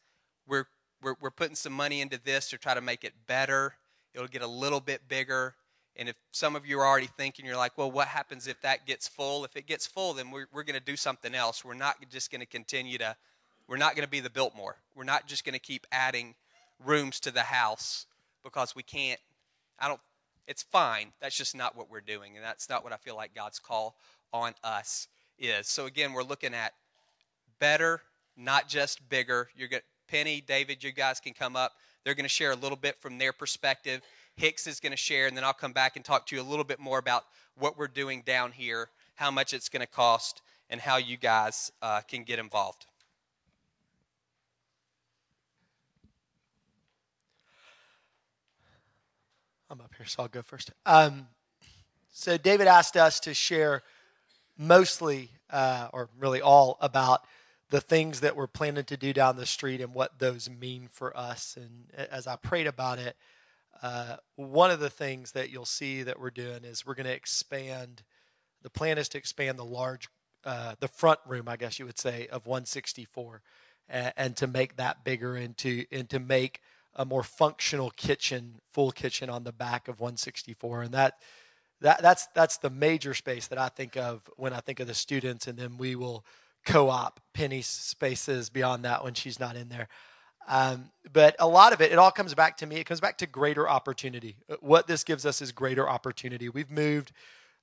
we're 0.48 0.66
we're, 1.02 1.16
we're 1.22 1.32
putting 1.32 1.56
some 1.56 1.74
money 1.74 2.02
into 2.02 2.20
this 2.24 2.50
to 2.50 2.58
try 2.58 2.74
to 2.74 2.82
make 2.82 3.04
it 3.04 3.14
better. 3.28 3.74
It'll 4.18 4.28
get 4.28 4.42
a 4.42 4.48
little 4.48 4.80
bit 4.80 5.08
bigger. 5.08 5.54
And 5.96 6.10
if 6.10 6.16
some 6.32 6.56
of 6.56 6.66
you 6.66 6.80
are 6.80 6.86
already 6.86 7.08
thinking, 7.08 7.46
you're 7.46 7.56
like, 7.56 7.78
well, 7.78 7.90
what 7.90 8.08
happens 8.08 8.48
if 8.48 8.60
that 8.62 8.88
gets 8.88 9.08
full? 9.08 9.46
If 9.46 9.56
it 9.56 9.68
gets 9.68 9.86
full, 9.86 10.14
then 10.14 10.32
we're, 10.32 10.48
we're 10.52 10.64
going 10.64 10.78
to 10.78 10.84
do 10.84 10.96
something 10.96 11.36
else. 11.36 11.64
We're 11.64 11.76
not 11.76 11.98
just 12.10 12.32
going 12.32 12.42
to 12.42 12.48
continue 12.48 12.98
to, 12.98 13.16
we're 13.68 13.78
not 13.78 13.96
going 13.96 14.06
to 14.06 14.10
be 14.10 14.20
the 14.20 14.30
Biltmore. 14.30 14.78
We're 14.96 15.04
not 15.04 15.28
just 15.28 15.46
going 15.46 15.54
to 15.54 15.60
keep 15.60 15.86
adding 15.92 16.34
rooms 16.84 17.20
to 17.22 17.32
the 17.32 17.42
house 17.42 18.08
because 18.44 18.76
we 18.76 18.84
can't. 18.84 19.20
I 19.80 19.88
don't. 19.88 20.02
It's 20.48 20.64
fine. 20.64 21.12
That's 21.20 21.38
just 21.38 21.56
not 21.56 21.76
what 21.76 21.92
we're 21.92 22.02
doing, 22.02 22.36
and 22.36 22.44
that's 22.44 22.70
not 22.70 22.84
what 22.84 22.94
I 22.94 22.98
feel 22.98 23.16
like 23.16 23.36
God's 23.36 23.60
call 23.60 23.98
on 24.34 24.54
us 24.64 25.08
is. 25.38 25.68
So 25.68 25.86
again, 25.86 26.14
we're 26.14 26.24
looking 26.24 26.54
at 26.54 26.74
better, 27.60 28.02
not 28.36 28.68
just 28.68 29.08
bigger. 29.10 29.50
You're 29.56 29.68
going 29.68 29.84
Penny, 30.08 30.42
David, 30.42 30.84
you 30.84 30.92
guys 30.92 31.20
can 31.20 31.34
come 31.34 31.56
up. 31.56 31.74
They're 32.08 32.16
going 32.16 32.24
to 32.24 32.30
share 32.30 32.52
a 32.52 32.56
little 32.56 32.78
bit 32.78 33.02
from 33.02 33.18
their 33.18 33.34
perspective. 33.34 34.00
Hicks 34.38 34.66
is 34.66 34.80
going 34.80 34.92
to 34.92 34.98
share, 34.98 35.28
and 35.28 35.36
then 35.36 35.44
I'll 35.44 35.52
come 35.52 35.74
back 35.74 35.98
and 35.98 36.06
talk 36.06 36.26
to 36.28 36.38
you 36.38 36.42
a 36.42 36.48
little 36.50 36.64
bit 36.64 36.80
more 36.80 37.00
about 37.00 37.26
what 37.60 37.78
we're 37.78 37.90
doing 37.90 38.24
down 38.26 38.54
here, 38.54 38.88
how 39.16 39.30
much 39.30 39.54
it's 39.54 39.68
going 39.68 39.82
to 39.82 39.88
cost, 39.88 40.42
and 40.70 40.80
how 40.80 40.96
you 40.96 41.18
guys 41.18 41.70
uh, 41.82 42.00
can 42.08 42.24
get 42.24 42.40
involved. 42.40 42.86
I'm 49.70 49.82
up 49.82 49.92
here, 49.98 50.06
so 50.06 50.24
I'll 50.24 50.30
go 50.30 50.42
first. 50.42 50.72
Um, 50.86 51.28
so 52.14 52.38
David 52.38 52.68
asked 52.68 52.96
us 52.96 53.20
to 53.20 53.34
share 53.34 53.84
mostly, 54.58 55.30
uh, 55.50 55.90
or 55.92 56.08
really 56.18 56.40
all, 56.40 56.78
about 56.80 57.26
the 57.70 57.82
things 57.82 58.22
that 58.22 58.36
we're 58.36 58.48
planning 58.48 58.86
to 58.86 58.98
do 58.98 59.14
down 59.14 59.36
the 59.36 59.46
street 59.46 59.82
and 59.82 59.94
what 59.94 60.20
those 60.20 60.50
mean 60.50 60.88
for 60.90 61.16
us. 61.18 61.58
And 61.58 62.08
as 62.10 62.26
I 62.26 62.38
prayed 62.38 62.68
about 62.68 63.00
it, 63.00 63.16
uh, 63.82 64.18
one 64.36 64.72
of 64.72 64.80
the 64.80 64.90
things 64.90 65.34
that 65.34 65.50
you'll 65.50 65.66
see 65.66 66.04
that 66.04 66.20
we're 66.20 66.32
doing 66.32 66.64
is 66.64 66.86
we're 66.86 66.96
going 66.96 67.06
to 67.06 67.14
expand. 67.14 68.04
The 68.64 68.70
plan 68.70 68.98
is 68.98 69.10
to 69.10 69.18
expand 69.18 69.60
the 69.60 69.66
large, 69.66 70.08
uh, 70.46 70.76
the 70.80 70.88
front 70.88 71.20
room, 71.28 71.48
I 71.48 71.58
guess 71.58 71.78
you 71.78 71.86
would 71.86 72.00
say, 72.00 72.28
of 72.32 72.48
164, 72.48 73.42
and, 73.90 74.14
and 74.18 74.36
to 74.38 74.48
make 74.48 74.78
that 74.78 75.04
bigger 75.04 75.36
and 75.36 75.56
to 75.58 75.86
and 75.92 76.10
to 76.10 76.20
make 76.20 76.62
a 76.96 77.06
more 77.06 77.22
functional 77.22 77.92
kitchen, 77.92 78.56
full 78.72 78.92
kitchen 78.92 79.30
on 79.30 79.44
the 79.44 79.52
back 79.52 79.88
of 79.88 80.00
164, 80.00 80.84
and 80.84 80.94
that 80.94 81.20
that 81.82 82.02
that's 82.02 82.28
that's 82.34 82.58
the 82.58 82.72
major 82.72 83.14
space 83.14 83.48
that 83.48 83.60
I 83.60 83.70
think 83.70 83.96
of 83.96 84.22
when 84.38 84.54
I 84.54 84.62
think 84.62 84.80
of 84.80 84.88
the 84.88 84.96
students, 84.96 85.46
and 85.46 85.60
then 85.60 85.78
we 85.78 85.96
will 85.96 86.26
co-op 86.68 87.22
Penny's 87.34 87.66
spaces 87.66 88.50
beyond 88.50 88.84
that 88.84 89.04
when 89.04 89.14
she's 89.14 89.40
not 89.40 89.56
in 89.56 89.70
there. 89.70 89.88
Um, 90.50 90.90
but 91.12 91.36
a 91.40 91.48
lot 91.48 91.72
of 91.72 91.82
it, 91.82 91.92
it 91.92 91.98
all 91.98 92.12
comes 92.12 92.34
back 92.34 92.58
to 92.58 92.66
me. 92.66 92.76
It 92.76 92.84
comes 92.86 93.00
back 93.00 93.18
to 93.20 93.26
greater 93.26 93.68
opportunity. 93.68 94.36
What 94.60 94.86
this 94.86 95.04
gives 95.04 95.26
us 95.26 95.42
is 95.42 95.52
greater 95.52 95.90
opportunity. 95.90 96.50
We've 96.50 96.70
moved 96.70 97.14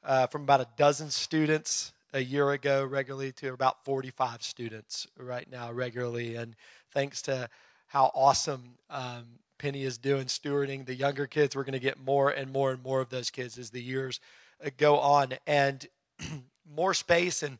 uh, 0.02 0.26
from 0.26 0.42
about 0.42 0.62
a 0.62 0.68
dozen 0.76 1.10
students 1.10 1.92
a 2.14 2.20
year 2.20 2.50
ago 2.52 2.84
regularly 2.84 3.32
to 3.32 3.52
about 3.52 3.84
45 3.84 4.42
students 4.42 5.06
right 5.18 5.50
now 5.50 5.70
regularly, 5.70 6.36
and 6.36 6.56
thanks 6.92 7.20
to 7.22 7.48
how 7.88 8.10
awesome 8.14 8.76
um, 8.88 9.24
Penny 9.58 9.82
is 9.82 9.98
doing 9.98 10.26
stewarding 10.26 10.86
the 10.86 10.94
younger 10.94 11.26
kids. 11.26 11.54
We're 11.54 11.64
going 11.64 11.72
to 11.72 11.78
get 11.78 11.98
more 11.98 12.30
and 12.30 12.50
more 12.50 12.70
and 12.70 12.82
more 12.82 13.00
of 13.00 13.10
those 13.10 13.30
kids 13.30 13.58
as 13.58 13.70
the 13.70 13.82
years 13.82 14.20
uh, 14.64 14.70
go 14.78 14.98
on, 14.98 15.34
and 15.46 15.86
more 16.74 16.94
space 16.94 17.42
and 17.42 17.58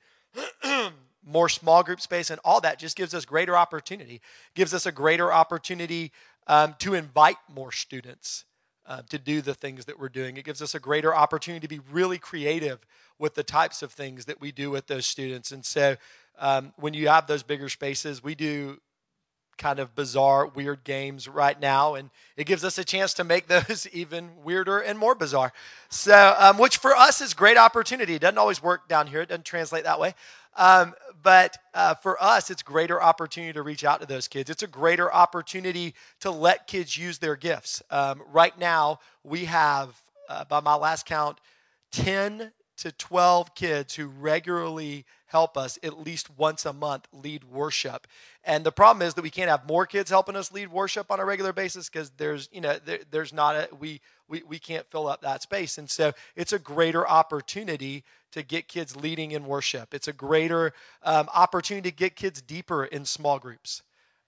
more 1.27 1.49
small 1.49 1.83
group 1.83 2.01
space 2.01 2.31
and 2.31 2.41
all 2.45 2.61
that 2.61 2.79
just 2.79 2.97
gives 2.97 3.15
us 3.15 3.25
greater 3.25 3.57
opportunity. 3.57 4.21
Gives 4.55 4.75
us 4.75 4.87
a 4.87 4.93
greater 4.93 5.33
opportunity 5.33 6.13
um, 6.47 6.75
to 6.81 6.95
invite 6.95 7.37
more 7.53 7.73
students. 7.73 8.45
Uh, 8.87 9.01
to 9.09 9.19
do 9.19 9.41
the 9.41 9.55
things 9.55 9.87
that 9.87 9.99
we're 9.99 10.11
doing. 10.11 10.37
It 10.37 10.45
gives 10.45 10.61
us 10.61 10.75
a 10.75 10.79
greater 10.79 11.15
opportunity 11.15 11.67
to 11.67 11.69
be 11.69 11.81
really 11.91 12.19
creative 12.19 12.85
with 13.19 13.35
the 13.35 13.43
types 13.43 13.83
of 13.83 13.93
things 13.93 14.27
that 14.27 14.43
we 14.43 14.53
do 14.53 14.71
with 14.71 14.89
those 14.89 15.07
students. 15.07 15.53
And 15.53 15.65
so, 15.65 15.97
um, 16.39 16.75
when 16.77 16.93
you 16.93 17.09
have 17.09 17.27
those 17.27 17.43
bigger 17.43 17.71
spaces, 17.71 18.23
we 18.23 18.35
do 18.35 18.79
kind 19.57 19.79
of 19.79 19.95
bizarre, 19.95 20.47
weird 20.47 20.85
games 20.85 21.29
right 21.29 21.59
now, 21.61 21.95
and 21.95 22.11
it 22.37 22.45
gives 22.45 22.65
us 22.65 22.77
a 22.79 22.85
chance 22.85 23.15
to 23.15 23.25
make 23.25 23.47
those 23.69 23.87
even 23.93 24.31
weirder 24.43 24.81
and 24.81 24.99
more 24.99 25.15
bizarre. 25.15 25.53
So, 25.89 26.35
um, 26.39 26.59
which 26.59 26.79
for 26.79 26.95
us 26.95 27.21
is 27.21 27.35
great 27.35 27.57
opportunity. 27.57 28.15
It 28.15 28.21
doesn't 28.21 28.39
always 28.39 28.63
work 28.63 28.89
down 28.89 29.07
here; 29.07 29.23
it 29.23 29.29
doesn't 29.29 29.45
translate 29.45 29.85
that 29.85 30.01
way. 30.01 30.15
Um, 30.57 30.95
but 31.25 31.57
uh, 31.73 31.95
for 31.95 32.23
us, 32.23 32.51
it's 32.51 32.63
greater 32.63 33.03
opportunity 33.03 33.55
to 33.55 33.63
reach 33.63 33.83
out 33.83 34.01
to 34.03 34.07
those 34.07 34.29
kids. 34.29 34.51
It's 34.51 34.63
a 34.63 34.69
greater 34.69 35.13
opportunity 35.13 35.95
to 36.21 36.31
let 36.31 36.69
kids 36.69 36.97
use 36.97 37.19
their 37.19 37.35
gifts. 37.35 37.83
Um, 37.91 38.23
right 38.31 38.57
now, 38.59 39.01
we 39.25 39.47
have, 39.47 40.01
uh, 40.29 40.45
by 40.45 40.61
my 40.61 40.77
last 40.77 41.07
count, 41.07 41.41
ten 41.91 42.53
to 42.77 42.93
12 42.93 43.55
kids 43.55 43.95
who 43.95 44.07
regularly 44.07 45.07
help 45.27 45.57
us 45.57 45.79
at 45.83 46.05
least 46.05 46.29
once 46.37 46.67
a 46.67 46.73
month 46.73 47.07
lead 47.13 47.45
worship. 47.45 48.07
And 48.45 48.65
the 48.65 48.73
problem 48.73 49.07
is 49.07 49.15
that 49.15 49.23
we 49.23 49.31
can't 49.31 49.49
have 49.49 49.67
more 49.67 49.87
kids 49.87 50.11
helping 50.11 50.37
us 50.37 50.53
lead 50.53 50.71
worship 50.71 51.11
on 51.11 51.21
a 51.21 51.25
regular 51.25 51.53
basis 51.53 51.89
because 51.89 52.11
there's, 52.19 52.49
you 52.53 52.61
know, 52.61 52.77
there, 52.85 52.99
there's 53.11 53.33
not 53.33 53.55
a, 53.55 53.69
we 53.79 54.01
we, 54.29 54.43
we 54.49 54.59
can't 54.59 54.87
fill 54.91 55.07
up 55.07 55.23
that 55.23 55.43
space. 55.43 55.79
And 55.79 55.89
so 55.89 56.13
it's 56.37 56.53
a 56.53 56.59
greater 56.59 57.07
opportunity 57.07 58.05
to 58.35 58.43
get 58.43 58.69
kids 58.69 58.95
leading 58.95 59.31
in 59.33 59.47
worship. 59.47 59.95
It's 59.95 60.09
a 60.09 60.13
greater 60.13 60.73
um, 61.03 61.29
opportunity 61.35 61.91
to 61.91 61.97
get 61.97 62.15
kids 62.15 62.43
deeper 62.43 62.85
in 62.85 63.05
small 63.05 63.39
groups. 63.39 63.83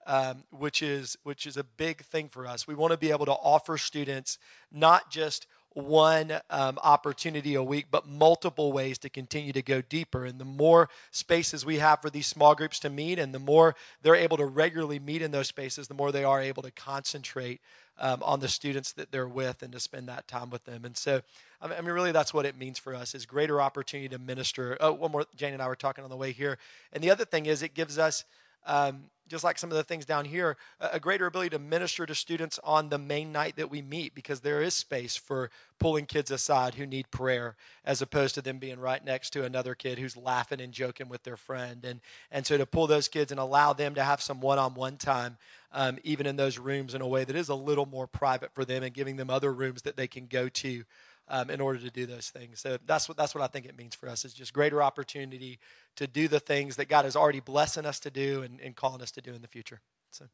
Um, 0.09 0.45
which 0.51 0.81
is 0.81 1.17
which 1.23 1.45
is 1.45 1.57
a 1.57 1.65
big 1.65 2.01
thing 2.01 2.29
for 2.29 2.47
us. 2.47 2.65
We 2.65 2.75
want 2.75 2.91
to 2.91 2.97
be 2.97 3.11
able 3.11 3.25
to 3.25 3.33
offer 3.33 3.77
students 3.77 4.37
not 4.71 5.11
just 5.11 5.47
one 5.73 6.39
um, 6.49 6.79
opportunity 6.81 7.53
a 7.53 7.61
week, 7.61 7.85
but 7.91 8.07
multiple 8.07 8.71
ways 8.71 8.97
to 8.99 9.09
continue 9.09 9.53
to 9.53 9.61
go 9.61 9.81
deeper. 9.81 10.25
And 10.25 10.39
the 10.39 10.45
more 10.45 10.89
spaces 11.11 11.65
we 11.65 11.77
have 11.77 12.01
for 12.01 12.09
these 12.09 12.25
small 12.25 12.55
groups 12.55 12.79
to 12.79 12.89
meet, 12.89 13.19
and 13.19 13.33
the 13.33 13.39
more 13.39 13.75
they're 14.01 14.15
able 14.15 14.37
to 14.37 14.45
regularly 14.45 14.97
meet 14.97 15.21
in 15.21 15.31
those 15.31 15.47
spaces, 15.47 15.87
the 15.87 15.93
more 15.93 16.11
they 16.11 16.23
are 16.23 16.41
able 16.41 16.63
to 16.63 16.71
concentrate 16.71 17.61
um, 17.99 18.23
on 18.23 18.39
the 18.39 18.47
students 18.47 18.91
that 18.93 19.11
they're 19.11 19.27
with 19.27 19.61
and 19.61 19.71
to 19.73 19.79
spend 19.79 20.07
that 20.07 20.27
time 20.27 20.49
with 20.49 20.63
them. 20.65 20.83
And 20.83 20.97
so, 20.97 21.21
I 21.61 21.81
mean, 21.81 21.91
really, 21.91 22.11
that's 22.11 22.33
what 22.33 22.45
it 22.45 22.57
means 22.57 22.77
for 22.77 22.93
us: 22.95 23.15
is 23.15 23.25
greater 23.25 23.61
opportunity 23.61 24.09
to 24.09 24.19
minister. 24.19 24.77
Oh, 24.79 24.93
one 24.93 25.11
more. 25.11 25.25
Jane 25.35 25.53
and 25.53 25.61
I 25.61 25.67
were 25.67 25.75
talking 25.75 26.03
on 26.03 26.09
the 26.09 26.17
way 26.17 26.31
here, 26.31 26.57
and 26.93 27.03
the 27.03 27.11
other 27.11 27.25
thing 27.25 27.45
is 27.45 27.61
it 27.61 27.73
gives 27.73 27.97
us. 27.97 28.25
Um, 28.65 29.05
just 29.27 29.43
like 29.43 29.57
some 29.57 29.69
of 29.69 29.77
the 29.77 29.83
things 29.83 30.05
down 30.05 30.25
here, 30.25 30.57
a 30.79 30.99
greater 30.99 31.25
ability 31.25 31.49
to 31.49 31.59
minister 31.59 32.05
to 32.05 32.15
students 32.15 32.59
on 32.63 32.89
the 32.89 32.97
main 32.97 33.31
night 33.31 33.55
that 33.57 33.69
we 33.69 33.81
meet 33.81 34.15
because 34.15 34.39
there 34.39 34.61
is 34.61 34.73
space 34.73 35.15
for 35.15 35.49
pulling 35.79 36.05
kids 36.05 36.31
aside 36.31 36.75
who 36.75 36.85
need 36.85 37.11
prayer 37.11 37.55
as 37.85 38.01
opposed 38.01 38.35
to 38.35 38.41
them 38.41 38.57
being 38.57 38.79
right 38.79 39.03
next 39.03 39.31
to 39.31 39.43
another 39.43 39.75
kid 39.75 39.99
who's 39.99 40.17
laughing 40.17 40.61
and 40.61 40.73
joking 40.73 41.09
with 41.09 41.23
their 41.23 41.37
friend. 41.37 41.83
And, 41.85 41.99
and 42.31 42.45
so 42.45 42.57
to 42.57 42.65
pull 42.65 42.87
those 42.87 43.07
kids 43.07 43.31
and 43.31 43.39
allow 43.39 43.73
them 43.73 43.95
to 43.95 44.03
have 44.03 44.21
some 44.21 44.39
one 44.39 44.59
on 44.59 44.73
one 44.73 44.97
time, 44.97 45.37
um, 45.73 45.97
even 46.03 46.25
in 46.25 46.37
those 46.37 46.57
rooms, 46.57 46.95
in 46.95 47.01
a 47.01 47.07
way 47.07 47.23
that 47.23 47.35
is 47.35 47.49
a 47.49 47.55
little 47.55 47.85
more 47.85 48.07
private 48.07 48.53
for 48.53 48.65
them 48.65 48.83
and 48.83 48.93
giving 48.93 49.17
them 49.17 49.29
other 49.29 49.53
rooms 49.53 49.81
that 49.83 49.97
they 49.97 50.07
can 50.07 50.27
go 50.27 50.47
to 50.49 50.83
um, 51.29 51.49
in 51.49 51.59
order 51.59 51.79
to 51.79 51.89
do 51.89 52.05
those 52.05 52.29
things. 52.29 52.59
So 52.59 52.77
that's 52.85 53.07
what 53.07 53.17
that's 53.17 53.35
what 53.35 53.43
I 53.43 53.47
think 53.47 53.65
it 53.65 53.77
means 53.77 53.95
for 53.95 54.07
us 54.09 54.25
is 54.25 54.33
just 54.33 54.53
greater 54.53 54.81
opportunity 54.81 55.59
to 55.95 56.07
do 56.07 56.27
the 56.27 56.39
things 56.39 56.75
that 56.77 56.87
God 56.87 57.05
is 57.05 57.15
already 57.15 57.39
blessing 57.39 57.85
us 57.85 57.99
to 58.01 58.11
do 58.11 58.43
and, 58.43 58.59
and 58.61 58.75
calling 58.75 59.01
us 59.01 59.11
to 59.11 59.21
do 59.21 59.33
in 59.33 59.41
the 59.41 59.47
future. 59.47 59.81
So. 60.11 60.25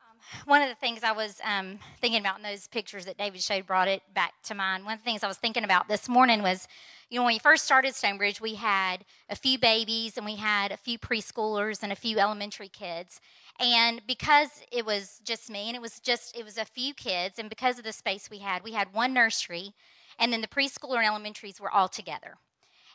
Um, 0.00 0.18
one 0.44 0.62
of 0.62 0.68
the 0.68 0.74
things 0.74 1.02
I 1.02 1.12
was 1.12 1.40
um, 1.44 1.78
thinking 2.00 2.20
about 2.20 2.36
in 2.36 2.42
those 2.42 2.68
pictures 2.68 3.06
that 3.06 3.16
David 3.16 3.42
showed 3.42 3.66
brought 3.66 3.88
it 3.88 4.02
back 4.12 4.34
to 4.44 4.54
mind. 4.54 4.84
One 4.84 4.94
of 4.94 5.00
the 5.00 5.04
things 5.04 5.22
I 5.22 5.28
was 5.28 5.38
thinking 5.38 5.64
about 5.64 5.88
this 5.88 6.08
morning 6.08 6.42
was, 6.42 6.68
you 7.14 7.20
know, 7.20 7.26
when 7.26 7.34
we 7.34 7.38
first 7.38 7.64
started 7.64 7.94
Stonebridge, 7.94 8.40
we 8.40 8.56
had 8.56 9.04
a 9.30 9.36
few 9.36 9.56
babies 9.56 10.16
and 10.16 10.26
we 10.26 10.34
had 10.34 10.72
a 10.72 10.76
few 10.76 10.98
preschoolers 10.98 11.84
and 11.84 11.92
a 11.92 11.96
few 11.96 12.18
elementary 12.18 12.66
kids. 12.66 13.20
And 13.60 14.02
because 14.04 14.48
it 14.72 14.84
was 14.84 15.20
just 15.22 15.48
me 15.48 15.68
and 15.68 15.76
it 15.76 15.80
was 15.80 16.00
just, 16.00 16.36
it 16.36 16.44
was 16.44 16.58
a 16.58 16.64
few 16.64 16.92
kids, 16.92 17.38
and 17.38 17.48
because 17.48 17.78
of 17.78 17.84
the 17.84 17.92
space 17.92 18.28
we 18.28 18.38
had, 18.38 18.64
we 18.64 18.72
had 18.72 18.92
one 18.92 19.14
nursery, 19.14 19.74
and 20.18 20.32
then 20.32 20.40
the 20.40 20.48
preschooler 20.48 20.96
and 20.96 21.06
elementaries 21.06 21.60
were 21.60 21.70
all 21.70 21.86
together. 21.86 22.34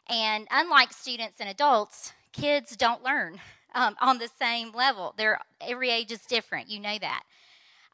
And 0.10 0.50
unlike 0.52 0.92
students 0.92 1.40
and 1.40 1.48
adults, 1.48 2.12
kids 2.34 2.76
don't 2.76 3.02
learn 3.02 3.40
um, 3.74 3.96
on 4.02 4.18
the 4.18 4.30
same 4.38 4.74
level. 4.74 5.14
They're, 5.16 5.40
every 5.62 5.92
age 5.92 6.12
is 6.12 6.26
different, 6.26 6.70
you 6.70 6.82
know 6.82 6.98
that. 7.00 7.24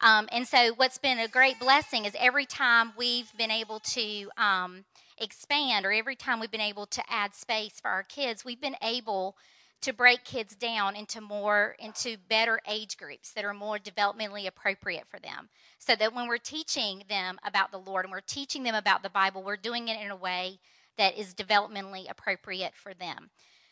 Um, 0.00 0.28
and 0.32 0.44
so, 0.44 0.74
what's 0.74 0.98
been 0.98 1.20
a 1.20 1.28
great 1.28 1.60
blessing 1.60 2.04
is 2.04 2.16
every 2.18 2.46
time 2.46 2.94
we've 2.98 3.32
been 3.38 3.52
able 3.52 3.78
to 3.78 4.28
um, 4.36 4.84
expand 5.18 5.86
or 5.86 5.92
every 5.92 6.16
time 6.16 6.40
we've 6.40 6.50
been 6.50 6.60
able 6.60 6.86
to 6.86 7.02
add 7.08 7.34
space 7.34 7.80
for 7.80 7.90
our 7.90 8.02
kids, 8.02 8.44
we've 8.44 8.60
been 8.60 8.76
able 8.82 9.36
to 9.82 9.92
break 9.92 10.24
kids 10.24 10.54
down 10.54 10.96
into 10.96 11.20
more 11.20 11.76
into 11.78 12.16
better 12.28 12.60
age 12.68 12.96
groups 12.96 13.32
that 13.32 13.44
are 13.44 13.54
more 13.54 13.78
developmentally 13.78 14.46
appropriate 14.46 15.06
for 15.08 15.18
them. 15.20 15.48
So 15.78 15.94
that 15.96 16.14
when 16.14 16.28
we're 16.28 16.38
teaching 16.38 17.04
them 17.08 17.38
about 17.44 17.70
the 17.70 17.78
lord 17.78 18.04
and 18.04 18.12
we're 18.12 18.20
teaching 18.20 18.62
them 18.62 18.74
about 18.74 19.02
the 19.02 19.10
bible 19.10 19.42
we're 19.42 19.56
doing 19.56 19.88
it 19.88 20.00
in 20.00 20.10
a 20.10 20.16
way 20.16 20.58
that 20.96 21.18
is 21.18 21.34
developmentally 21.34 22.10
appropriate 22.10 22.74
for 22.74 22.94
them. 22.94 23.30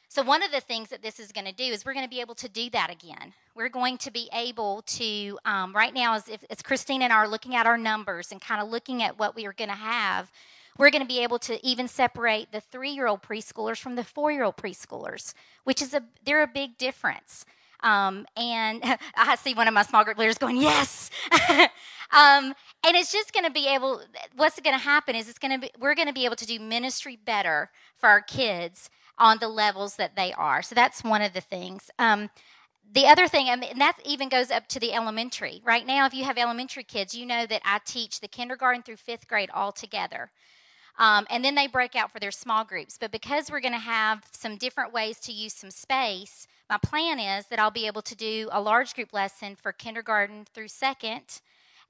So 0.08 0.22
one 0.22 0.42
of 0.44 0.52
the 0.52 0.60
things 0.60 0.90
that 0.90 1.02
this 1.02 1.18
is 1.18 1.32
going 1.32 1.46
to 1.46 1.52
do 1.52 1.64
is 1.64 1.84
we're 1.84 1.94
going 1.94 2.04
to 2.04 2.10
be 2.10 2.20
able 2.20 2.36
to 2.36 2.48
do 2.48 2.70
that 2.70 2.90
again. 2.90 3.32
We're 3.56 3.70
going 3.70 3.98
to 3.98 4.12
be 4.12 4.28
able 4.32 4.82
to 4.82 5.38
um, 5.44 5.74
right 5.74 5.92
now 5.92 6.14
as, 6.14 6.28
if, 6.28 6.44
as 6.50 6.62
christine 6.62 7.02
and 7.02 7.12
i 7.12 7.16
are 7.16 7.28
looking 7.28 7.56
at 7.56 7.66
our 7.66 7.78
numbers 7.78 8.30
and 8.30 8.40
kind 8.40 8.62
of 8.62 8.68
looking 8.68 9.02
at 9.02 9.18
what 9.18 9.34
we 9.34 9.46
are 9.46 9.52
going 9.52 9.70
to 9.70 9.76
have 9.76 10.30
we're 10.78 10.90
going 10.90 11.02
to 11.02 11.08
be 11.08 11.22
able 11.22 11.38
to 11.40 11.64
even 11.66 11.88
separate 11.88 12.52
the 12.52 12.60
three 12.60 12.90
year 12.90 13.06
old 13.06 13.22
preschoolers 13.22 13.78
from 13.78 13.96
the 13.96 14.04
four 14.04 14.30
year 14.32 14.44
old 14.44 14.56
preschoolers, 14.56 15.34
which 15.64 15.80
is 15.80 15.94
a 15.94 16.02
they're 16.24 16.42
a 16.42 16.48
big 16.48 16.78
difference. 16.78 17.44
Um, 17.84 18.26
and 18.36 18.82
I 19.16 19.36
see 19.36 19.54
one 19.54 19.68
of 19.68 19.74
my 19.74 19.82
small 19.82 20.04
group 20.04 20.18
leaders 20.18 20.38
going, 20.38 20.56
yes. 20.56 21.10
um, 22.10 22.54
and 22.86 22.96
it's 22.96 23.12
just 23.12 23.32
going 23.32 23.44
to 23.44 23.52
be 23.52 23.68
able, 23.68 24.00
what's 24.34 24.58
going 24.58 24.76
to 24.76 24.82
happen 24.82 25.14
is 25.14 25.28
it's 25.28 25.38
going 25.38 25.52
to 25.52 25.58
be, 25.58 25.70
we're 25.78 25.94
going 25.94 26.08
to 26.08 26.14
be 26.14 26.24
able 26.24 26.36
to 26.36 26.46
do 26.46 26.58
ministry 26.58 27.18
better 27.22 27.70
for 27.98 28.08
our 28.08 28.22
kids 28.22 28.90
on 29.18 29.38
the 29.38 29.48
levels 29.48 29.96
that 29.96 30.16
they 30.16 30.32
are. 30.32 30.62
So 30.62 30.74
that's 30.74 31.04
one 31.04 31.22
of 31.22 31.34
the 31.34 31.40
things. 31.40 31.90
Um, 31.98 32.30
the 32.92 33.06
other 33.06 33.28
thing, 33.28 33.48
and 33.48 33.62
that 33.80 33.98
even 34.04 34.28
goes 34.28 34.50
up 34.50 34.68
to 34.68 34.80
the 34.80 34.92
elementary. 34.92 35.62
Right 35.64 35.86
now, 35.86 36.06
if 36.06 36.14
you 36.14 36.24
have 36.24 36.38
elementary 36.38 36.84
kids, 36.84 37.14
you 37.14 37.26
know 37.26 37.46
that 37.46 37.62
I 37.64 37.80
teach 37.84 38.20
the 38.20 38.28
kindergarten 38.28 38.82
through 38.82 38.96
fifth 38.96 39.26
grade 39.26 39.50
all 39.52 39.72
together. 39.72 40.30
Um, 40.98 41.26
and 41.28 41.44
then 41.44 41.54
they 41.54 41.66
break 41.66 41.96
out 41.96 42.12
for 42.12 42.20
their 42.20 42.30
small 42.30 42.64
groups. 42.64 42.96
But 42.98 43.10
because 43.10 43.50
we're 43.50 43.60
going 43.60 43.72
to 43.72 43.78
have 43.78 44.24
some 44.30 44.56
different 44.56 44.92
ways 44.92 45.18
to 45.20 45.32
use 45.32 45.52
some 45.52 45.70
space, 45.70 46.46
my 46.70 46.78
plan 46.78 47.18
is 47.18 47.46
that 47.46 47.58
I'll 47.58 47.70
be 47.70 47.86
able 47.86 48.02
to 48.02 48.14
do 48.14 48.48
a 48.52 48.60
large 48.60 48.94
group 48.94 49.12
lesson 49.12 49.56
for 49.56 49.72
kindergarten 49.72 50.46
through 50.54 50.68
second 50.68 51.40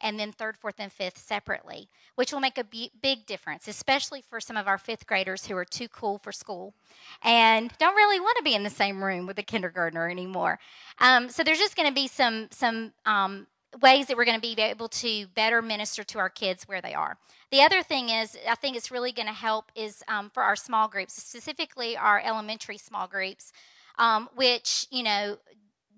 and 0.00 0.18
then 0.18 0.32
third, 0.32 0.56
fourth, 0.56 0.74
and 0.78 0.92
fifth 0.92 1.18
separately, 1.18 1.88
which 2.16 2.32
will 2.32 2.40
make 2.40 2.58
a 2.58 2.64
big 2.64 3.26
difference, 3.26 3.68
especially 3.68 4.22
for 4.22 4.40
some 4.40 4.56
of 4.56 4.66
our 4.66 4.78
fifth 4.78 5.06
graders 5.06 5.46
who 5.46 5.56
are 5.56 5.64
too 5.64 5.88
cool 5.88 6.18
for 6.18 6.32
school 6.32 6.74
and 7.22 7.70
don't 7.78 7.94
really 7.94 8.20
want 8.20 8.36
to 8.36 8.42
be 8.42 8.54
in 8.54 8.64
the 8.64 8.70
same 8.70 9.02
room 9.02 9.26
with 9.26 9.38
a 9.38 9.42
kindergartner 9.42 10.08
anymore. 10.08 10.58
Um, 10.98 11.28
so 11.28 11.44
there's 11.44 11.58
just 11.58 11.76
going 11.76 11.88
to 11.88 11.94
be 11.94 12.08
some 12.08 12.48
some 12.50 12.92
um, 13.06 13.46
ways 13.80 14.06
that 14.06 14.16
we're 14.16 14.24
going 14.24 14.40
to 14.40 14.40
be 14.40 14.60
able 14.60 14.88
to 14.88 15.26
better 15.34 15.62
minister 15.62 16.04
to 16.04 16.18
our 16.18 16.28
kids 16.28 16.64
where 16.64 16.80
they 16.80 16.94
are. 16.94 17.16
The 17.50 17.62
other 17.62 17.82
thing 17.82 18.08
is, 18.08 18.36
I 18.48 18.54
think 18.54 18.76
it's 18.76 18.90
really 18.90 19.12
going 19.12 19.28
to 19.28 19.34
help 19.34 19.70
is 19.74 20.02
um, 20.08 20.30
for 20.30 20.42
our 20.42 20.56
small 20.56 20.88
groups, 20.88 21.14
specifically 21.14 21.96
our 21.96 22.20
elementary 22.20 22.78
small 22.78 23.06
groups, 23.06 23.52
um, 23.98 24.28
which, 24.34 24.86
you 24.90 25.02
know, 25.02 25.38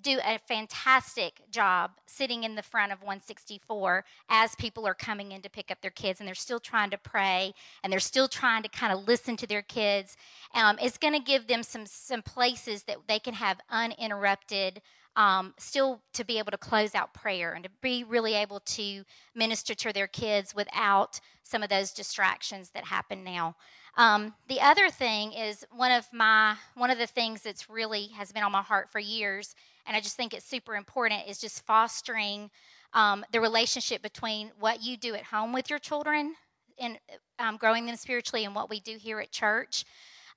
do 0.02 0.21
a 0.25 0.38
fantastic 0.47 1.40
job 1.50 1.90
sitting 2.06 2.45
in 2.45 2.54
the 2.54 2.62
front 2.62 2.92
of 2.92 3.00
164 3.00 4.04
as 4.28 4.54
people 4.54 4.87
are 4.87 4.95
coming 4.95 5.33
in 5.33 5.42
to 5.42 5.50
pick 5.50 5.71
up 5.71 5.80
their 5.80 5.90
kids 5.90 6.21
and 6.21 6.28
they're 6.28 6.35
still 6.35 6.61
trying 6.61 6.90
to 6.90 6.99
pray 6.99 7.52
and 7.83 7.92
they're 7.92 7.99
still 7.99 8.28
trying 8.28 8.62
to 8.62 8.68
kind 8.68 8.92
of 8.92 9.09
listen 9.09 9.37
to 9.37 9.49
their 9.49 9.62
kids. 9.62 10.16
Um, 10.54 10.78
it's 10.80 10.97
going 10.97 11.14
to 11.14 11.18
give 11.18 11.49
them 11.49 11.64
some, 11.64 11.87
some 11.87 12.23
places 12.23 12.85
that 12.85 12.99
they 13.09 13.18
can 13.18 13.35
have 13.35 13.59
uninterrupted 13.68 14.80
um, 15.16 15.54
still 15.58 16.02
to 16.12 16.25
be 16.25 16.38
able 16.38 16.50
to 16.52 16.58
close 16.58 16.94
out 16.94 17.14
prayer 17.14 17.54
and 17.54 17.64
to 17.64 17.70
be 17.82 18.04
really 18.04 18.35
able 18.35 18.61
to 18.61 19.02
minister 19.35 19.75
to 19.75 19.92
their 19.92 20.06
kids 20.06 20.54
without 20.54 21.18
some 21.42 21.62
of 21.62 21.70
those 21.70 21.90
distractions 21.92 22.70
that 22.70 22.85
happen 22.85 23.25
now. 23.25 23.56
Um, 23.96 24.35
the 24.49 24.61
other 24.61 24.90
thing 24.90 25.32
is 25.32 25.64
one 25.75 25.90
of 25.90 26.06
my 26.12 26.56
one 26.75 26.90
of 26.90 26.99
the 26.99 27.06
things 27.06 27.40
that's 27.40 27.70
really 27.70 28.08
has 28.08 28.30
been 28.30 28.42
on 28.42 28.52
my 28.52 28.62
heart 28.62 28.90
for 28.92 28.99
years, 28.99 29.54
and 29.87 29.96
I 29.96 30.00
just 30.00 30.16
think 30.16 30.35
it's 30.35 30.44
super 30.44 30.76
important 30.76 31.23
is 31.26 31.38
just 31.38 31.64
fostering 31.64 32.50
um, 32.92 33.25
the 33.32 33.40
relationship 33.40 34.02
between 34.02 34.52
what 34.58 34.82
you 34.82 34.99
do 34.99 35.14
at 35.14 35.25
home 35.25 35.54
with 35.54 35.70
your 35.70 35.78
children 35.78 36.35
and 36.78 36.99
um, 37.38 37.56
growing 37.56 37.87
them 37.87 37.96
spiritually 37.96 38.44
and 38.44 38.54
what 38.54 38.68
we 38.68 38.80
do 38.80 38.99
here 38.99 39.18
at 39.20 39.32
church. 39.32 39.85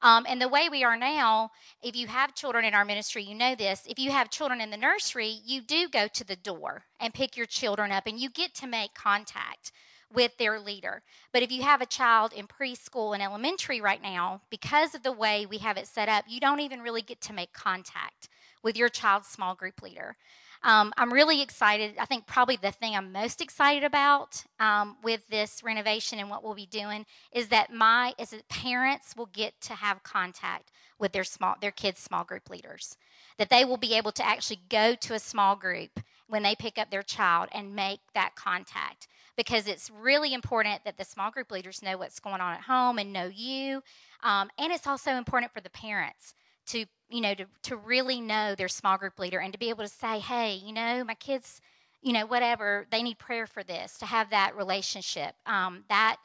Um, 0.01 0.25
and 0.27 0.41
the 0.41 0.47
way 0.47 0.69
we 0.69 0.83
are 0.83 0.97
now, 0.97 1.51
if 1.83 1.95
you 1.95 2.07
have 2.07 2.33
children 2.33 2.63
in 2.63 2.73
our 2.73 2.85
ministry, 2.85 3.23
you 3.23 3.35
know 3.35 3.55
this. 3.55 3.83
If 3.85 3.99
you 3.99 4.11
have 4.11 4.29
children 4.29 4.61
in 4.61 4.69
the 4.69 4.77
nursery, 4.77 5.39
you 5.45 5.61
do 5.61 5.89
go 5.89 6.07
to 6.07 6.23
the 6.23 6.37
door 6.37 6.83
and 6.99 7.13
pick 7.13 7.35
your 7.35 7.45
children 7.45 7.91
up, 7.91 8.07
and 8.07 8.19
you 8.19 8.29
get 8.29 8.53
to 8.55 8.67
make 8.67 8.93
contact 8.93 9.71
with 10.11 10.37
their 10.37 10.59
leader. 10.59 11.03
But 11.31 11.43
if 11.43 11.51
you 11.51 11.63
have 11.63 11.81
a 11.81 11.85
child 11.85 12.33
in 12.33 12.47
preschool 12.47 13.13
and 13.13 13.21
elementary 13.21 13.81
right 13.81 14.01
now, 14.01 14.41
because 14.49 14.95
of 14.95 15.03
the 15.03 15.11
way 15.11 15.45
we 15.45 15.59
have 15.59 15.77
it 15.77 15.87
set 15.87 16.09
up, 16.09 16.25
you 16.27 16.39
don't 16.39 16.61
even 16.61 16.81
really 16.81 17.01
get 17.01 17.21
to 17.21 17.33
make 17.33 17.53
contact 17.53 18.29
with 18.63 18.75
your 18.77 18.89
child's 18.89 19.27
small 19.27 19.53
group 19.53 19.81
leader. 19.81 20.15
Um, 20.61 20.93
I'm 20.97 21.13
really 21.13 21.41
excited. 21.41 21.95
I 21.97 22.05
think 22.05 22.27
probably 22.27 22.57
the 22.57 22.71
thing 22.71 22.95
I'm 22.95 23.11
most 23.13 23.41
excited 23.41 23.83
about 23.83 24.43
um, 24.59 24.97
with 25.03 25.25
this 25.29 25.61
renovation 25.63 26.19
and 26.19 26.29
what 26.29 26.43
we'll 26.43 26.55
be 26.55 26.65
doing 26.65 27.05
is 27.31 27.47
that 27.47 27.73
my 27.73 28.13
as 28.19 28.33
parents 28.49 29.15
will 29.15 29.27
get 29.27 29.59
to 29.61 29.75
have 29.75 30.03
contact 30.03 30.71
with 30.97 31.13
their 31.13 31.23
small 31.23 31.55
their 31.61 31.71
kids' 31.71 31.99
small 31.99 32.25
group 32.25 32.49
leaders. 32.49 32.97
That 33.37 33.49
they 33.49 33.63
will 33.63 33.77
be 33.77 33.95
able 33.95 34.11
to 34.11 34.25
actually 34.25 34.59
go 34.69 34.95
to 34.95 35.13
a 35.13 35.19
small 35.19 35.55
group 35.55 36.01
when 36.27 36.43
they 36.43 36.55
pick 36.55 36.77
up 36.77 36.91
their 36.91 37.03
child 37.03 37.47
and 37.53 37.73
make 37.73 38.01
that 38.13 38.35
contact 38.35 39.07
because 39.37 39.67
it's 39.67 39.89
really 39.89 40.33
important 40.33 40.83
that 40.83 40.97
the 40.97 41.05
small 41.05 41.31
group 41.31 41.49
leaders 41.49 41.81
know 41.81 41.97
what's 41.97 42.19
going 42.19 42.41
on 42.41 42.55
at 42.55 42.61
home 42.63 42.99
and 42.99 43.13
know 43.13 43.31
you. 43.33 43.81
Um, 44.21 44.49
and 44.59 44.73
it's 44.73 44.85
also 44.85 45.11
important 45.11 45.53
for 45.53 45.61
the 45.61 45.69
parents 45.69 46.35
to 46.69 46.85
you 47.09 47.21
know 47.21 47.33
to, 47.33 47.45
to 47.63 47.75
really 47.75 48.21
know 48.21 48.55
their 48.55 48.67
small 48.67 48.97
group 48.97 49.19
leader 49.19 49.39
and 49.39 49.53
to 49.53 49.59
be 49.59 49.69
able 49.69 49.83
to 49.83 49.89
say 49.89 50.19
hey 50.19 50.53
you 50.53 50.73
know 50.73 51.03
my 51.03 51.15
kids 51.15 51.61
you 52.01 52.13
know 52.13 52.25
whatever 52.25 52.85
they 52.91 53.03
need 53.03 53.17
prayer 53.17 53.45
for 53.45 53.63
this 53.63 53.97
to 53.97 54.05
have 54.05 54.29
that 54.29 54.55
relationship 54.55 55.35
um, 55.45 55.83
that 55.89 56.17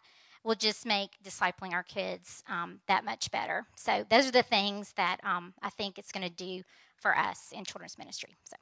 will 0.44 0.54
just 0.54 0.86
make 0.86 1.10
discipling 1.24 1.72
our 1.72 1.82
kids 1.82 2.44
um, 2.48 2.80
that 2.86 3.02
much 3.02 3.30
better. 3.30 3.64
So 3.76 4.04
those 4.10 4.26
are 4.28 4.30
the 4.30 4.42
things 4.42 4.92
that 4.96 5.18
um, 5.24 5.54
i 5.62 5.70
think 5.70 5.98
it's 5.98 6.12
going 6.12 6.26
to 6.26 6.34
do 6.34 6.62
for 6.96 7.16
us 7.16 7.52
in 7.52 7.64
children's 7.64 7.98
ministry 7.98 8.36
so 8.44 8.56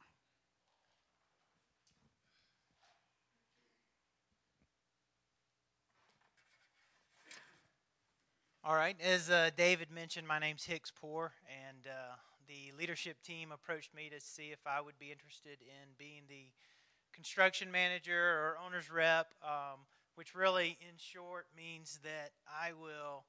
All 8.64 8.76
right. 8.76 8.94
As 9.02 9.28
uh, 9.28 9.50
David 9.56 9.90
mentioned, 9.90 10.24
my 10.28 10.38
name's 10.38 10.62
Hicks 10.62 10.92
Poor, 10.94 11.32
and 11.50 11.84
uh, 11.84 12.14
the 12.46 12.70
leadership 12.78 13.16
team 13.20 13.50
approached 13.50 13.92
me 13.92 14.08
to 14.08 14.20
see 14.20 14.52
if 14.52 14.60
I 14.64 14.80
would 14.80 14.96
be 15.00 15.10
interested 15.10 15.58
in 15.62 15.88
being 15.98 16.22
the 16.28 16.46
construction 17.12 17.72
manager 17.72 18.14
or 18.14 18.56
owner's 18.64 18.88
rep, 18.88 19.34
um, 19.42 19.80
which 20.14 20.36
really, 20.36 20.78
in 20.80 20.94
short, 20.96 21.46
means 21.56 21.98
that 22.04 22.30
I 22.46 22.70
will 22.72 23.24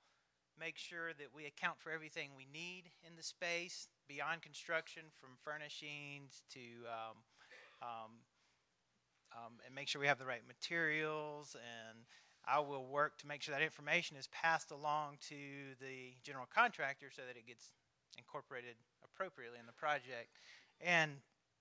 make 0.60 0.78
sure 0.78 1.14
that 1.18 1.34
we 1.34 1.48
account 1.48 1.80
for 1.80 1.90
everything 1.92 2.30
we 2.38 2.46
need 2.54 2.92
in 3.02 3.16
the 3.18 3.24
space 3.24 3.88
beyond 4.08 4.44
construction, 4.44 5.02
from 5.20 5.32
furnishings 5.44 6.44
to 6.54 6.62
um, 6.86 7.18
um, 7.82 8.12
um 9.34 9.54
and 9.66 9.74
make 9.74 9.88
sure 9.88 10.00
we 10.00 10.06
have 10.06 10.20
the 10.20 10.28
right 10.28 10.46
materials 10.48 11.56
and 11.58 12.06
I 12.46 12.60
will 12.60 12.86
work 12.86 13.18
to 13.20 13.28
make 13.28 13.42
sure 13.42 13.56
that 13.56 13.64
information 13.64 14.18
is 14.18 14.28
passed 14.28 14.72
along 14.72 15.18
to 15.30 15.36
the 15.80 16.14
general 16.24 16.48
contractor 16.54 17.08
so 17.16 17.22
that 17.28 17.38
it 17.38 17.48
gets 17.48 17.72
incorporated 18.18 18.76
appropriately 19.04 19.60
in 19.60 19.66
the 19.66 19.74
project. 19.74 20.30
And 20.82 21.12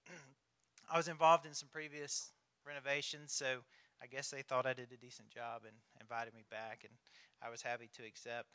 I 0.92 0.96
was 0.96 1.08
involved 1.08 1.46
in 1.46 1.54
some 1.54 1.68
previous 1.72 2.32
renovations, 2.66 3.32
so 3.32 3.58
I 4.02 4.06
guess 4.06 4.30
they 4.30 4.42
thought 4.42 4.66
I 4.66 4.72
did 4.72 4.88
a 4.92 4.96
decent 4.96 5.30
job 5.30 5.62
and 5.64 5.76
invited 6.00 6.34
me 6.34 6.44
back, 6.50 6.80
and 6.82 6.92
I 7.40 7.50
was 7.50 7.62
happy 7.62 7.88
to 7.96 8.02
accept. 8.04 8.48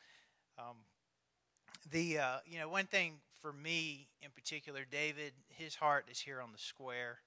Um, 0.60 0.75
the 1.91 2.19
uh, 2.19 2.38
you 2.46 2.60
know 2.60 2.67
one 2.67 2.86
thing 2.86 3.13
for 3.41 3.53
me 3.53 4.10
in 4.22 4.31
particular, 4.31 4.81
David, 4.89 5.31
his 5.50 5.75
heart 5.75 6.05
is 6.12 6.19
here 6.19 6.41
on 6.41 6.51
the 6.51 6.57
square, 6.57 7.19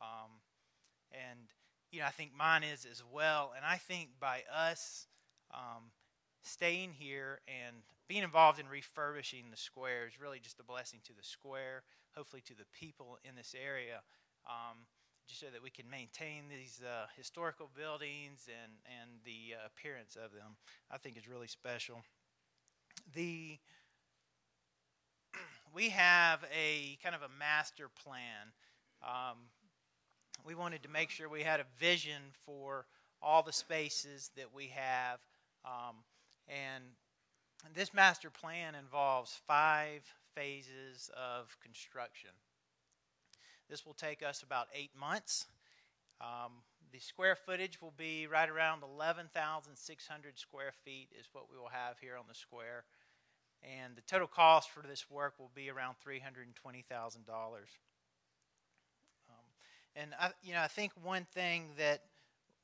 um, 0.00 0.30
and 1.12 1.38
you 1.92 2.00
know, 2.00 2.06
I 2.06 2.10
think 2.10 2.32
mine 2.36 2.64
is 2.64 2.86
as 2.90 3.02
well. 3.12 3.52
And 3.56 3.64
I 3.64 3.76
think 3.76 4.08
by 4.18 4.42
us 4.52 5.06
um, 5.54 5.92
staying 6.42 6.92
here 6.92 7.40
and 7.46 7.76
being 8.08 8.22
involved 8.24 8.58
in 8.58 8.66
refurbishing 8.68 9.44
the 9.50 9.56
square 9.56 10.06
is 10.06 10.20
really 10.20 10.40
just 10.40 10.58
a 10.58 10.64
blessing 10.64 11.00
to 11.04 11.12
the 11.12 11.22
square, 11.22 11.82
hopefully 12.16 12.42
to 12.46 12.54
the 12.56 12.64
people 12.72 13.18
in 13.24 13.36
this 13.36 13.54
area, 13.54 14.00
um, 14.48 14.78
just 15.28 15.40
so 15.40 15.46
that 15.52 15.62
we 15.62 15.70
can 15.70 15.88
maintain 15.88 16.44
these 16.48 16.80
uh, 16.82 17.06
historical 17.16 17.70
buildings 17.76 18.48
and, 18.48 18.72
and 19.00 19.10
the 19.24 19.54
uh, 19.54 19.66
appearance 19.66 20.16
of 20.16 20.32
them. 20.32 20.56
I 20.90 20.96
think 20.98 21.16
is 21.18 21.28
really 21.28 21.46
special. 21.46 22.02
The 23.14 23.58
we 25.74 25.90
have 25.90 26.44
a 26.54 26.98
kind 27.02 27.14
of 27.14 27.22
a 27.22 27.30
master 27.38 27.88
plan. 28.02 28.52
Um, 29.02 29.38
we 30.44 30.54
wanted 30.54 30.82
to 30.82 30.88
make 30.88 31.10
sure 31.10 31.28
we 31.28 31.42
had 31.42 31.60
a 31.60 31.66
vision 31.78 32.22
for 32.44 32.86
all 33.20 33.42
the 33.42 33.52
spaces 33.52 34.30
that 34.36 34.52
we 34.54 34.68
have. 34.68 35.20
Um, 35.64 35.96
and 36.48 36.84
this 37.74 37.94
master 37.94 38.30
plan 38.30 38.74
involves 38.74 39.40
five 39.46 40.02
phases 40.34 41.10
of 41.16 41.56
construction. 41.62 42.30
This 43.70 43.86
will 43.86 43.94
take 43.94 44.22
us 44.22 44.42
about 44.42 44.66
eight 44.74 44.90
months. 44.98 45.46
Um, 46.20 46.52
the 46.92 46.98
square 46.98 47.36
footage 47.36 47.80
will 47.80 47.94
be 47.96 48.26
right 48.26 48.48
around 48.48 48.82
11,600 48.82 50.38
square 50.38 50.72
feet, 50.84 51.08
is 51.18 51.28
what 51.32 51.50
we 51.50 51.56
will 51.56 51.70
have 51.72 51.98
here 51.98 52.16
on 52.16 52.24
the 52.28 52.34
square. 52.34 52.84
And 53.62 53.96
the 53.96 54.02
total 54.02 54.26
cost 54.26 54.70
for 54.70 54.82
this 54.82 55.08
work 55.10 55.34
will 55.38 55.50
be 55.54 55.70
around 55.70 55.94
$320,000. 56.06 56.52
And 59.94 60.14
I, 60.18 60.30
you 60.42 60.54
know, 60.54 60.60
I 60.60 60.68
think 60.68 60.92
one 61.02 61.26
thing 61.32 61.70
that 61.78 62.02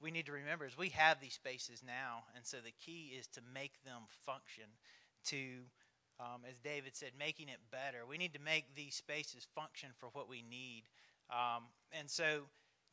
we 0.00 0.10
need 0.10 0.26
to 0.26 0.32
remember 0.32 0.64
is 0.64 0.78
we 0.78 0.90
have 0.90 1.20
these 1.20 1.34
spaces 1.34 1.82
now, 1.84 2.24
and 2.36 2.46
so 2.46 2.58
the 2.58 2.72
key 2.84 3.12
is 3.18 3.26
to 3.28 3.40
make 3.52 3.82
them 3.84 4.02
function. 4.24 4.64
To, 5.26 5.36
um, 6.20 6.42
as 6.48 6.58
David 6.58 6.96
said, 6.96 7.10
making 7.18 7.48
it 7.48 7.58
better. 7.70 8.06
We 8.08 8.16
need 8.16 8.32
to 8.34 8.40
make 8.40 8.74
these 8.74 8.94
spaces 8.94 9.46
function 9.54 9.90
for 9.98 10.08
what 10.12 10.28
we 10.28 10.42
need. 10.48 10.84
Um, 11.30 11.64
and 11.92 12.08
so, 12.08 12.42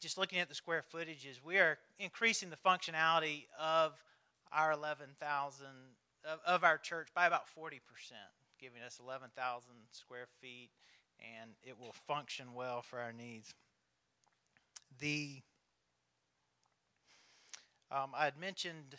just 0.01 0.17
looking 0.17 0.39
at 0.39 0.49
the 0.49 0.55
square 0.55 0.83
footages, 0.93 1.39
we 1.43 1.57
are 1.57 1.77
increasing 1.99 2.49
the 2.49 2.57
functionality 2.57 3.45
of 3.59 3.93
our 4.51 4.71
11,000 4.73 5.65
of, 6.25 6.39
of 6.45 6.63
our 6.63 6.77
church 6.77 7.09
by 7.13 7.27
about 7.27 7.43
40%, 7.57 7.79
giving 8.59 8.81
us 8.81 8.99
11,000 8.99 9.71
square 9.91 10.27
feet, 10.41 10.71
and 11.19 11.51
it 11.63 11.79
will 11.79 11.93
function 12.07 12.47
well 12.53 12.81
for 12.81 12.99
our 12.99 13.13
needs 13.13 13.53
the 14.99 15.41
um, 17.91 18.11
I 18.15 18.25
had 18.25 18.37
mentioned 18.37 18.95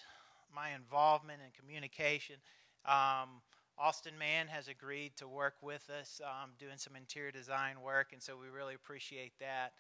my 0.55 0.71
involvement 0.71 1.41
in 1.45 1.51
communication. 1.59 2.37
Um, 2.85 3.43
Austin 3.79 4.17
Mann 4.19 4.47
has 4.49 4.69
agreed 4.69 5.17
to 5.17 5.29
work 5.29 5.55
with 5.61 5.91
us 6.01 6.21
um, 6.25 6.51
doing 6.59 6.77
some 6.79 6.97
interior 6.97 7.31
design 7.31 7.81
work, 7.83 8.13
and 8.13 8.23
so 8.23 8.37
we 8.37 8.49
really 8.49 8.75
appreciate 8.75 9.33
that. 9.41 9.73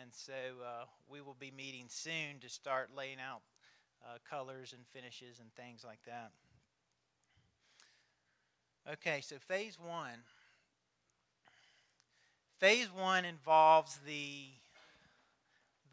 And 0.00 0.10
so 0.12 0.32
uh, 0.32 0.84
we 1.08 1.20
will 1.20 1.36
be 1.38 1.52
meeting 1.56 1.84
soon 1.88 2.40
to 2.40 2.48
start 2.48 2.90
laying 2.96 3.18
out 3.20 3.42
uh, 4.04 4.18
colors 4.28 4.72
and 4.72 4.82
finishes 4.92 5.38
and 5.40 5.54
things 5.54 5.84
like 5.84 6.00
that. 6.06 6.32
Okay, 8.92 9.20
so 9.20 9.36
phase 9.38 9.78
one. 9.78 10.18
Phase 12.58 12.90
one 12.90 13.24
involves 13.24 13.98
the 14.06 14.48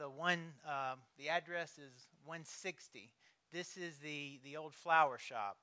the 0.01 0.09
one, 0.09 0.39
um, 0.65 0.97
the 1.19 1.29
address 1.29 1.73
is 1.77 2.07
160. 2.25 3.11
This 3.53 3.77
is 3.77 3.99
the, 3.99 4.39
the 4.43 4.57
old 4.57 4.73
flower 4.73 5.19
shop. 5.19 5.57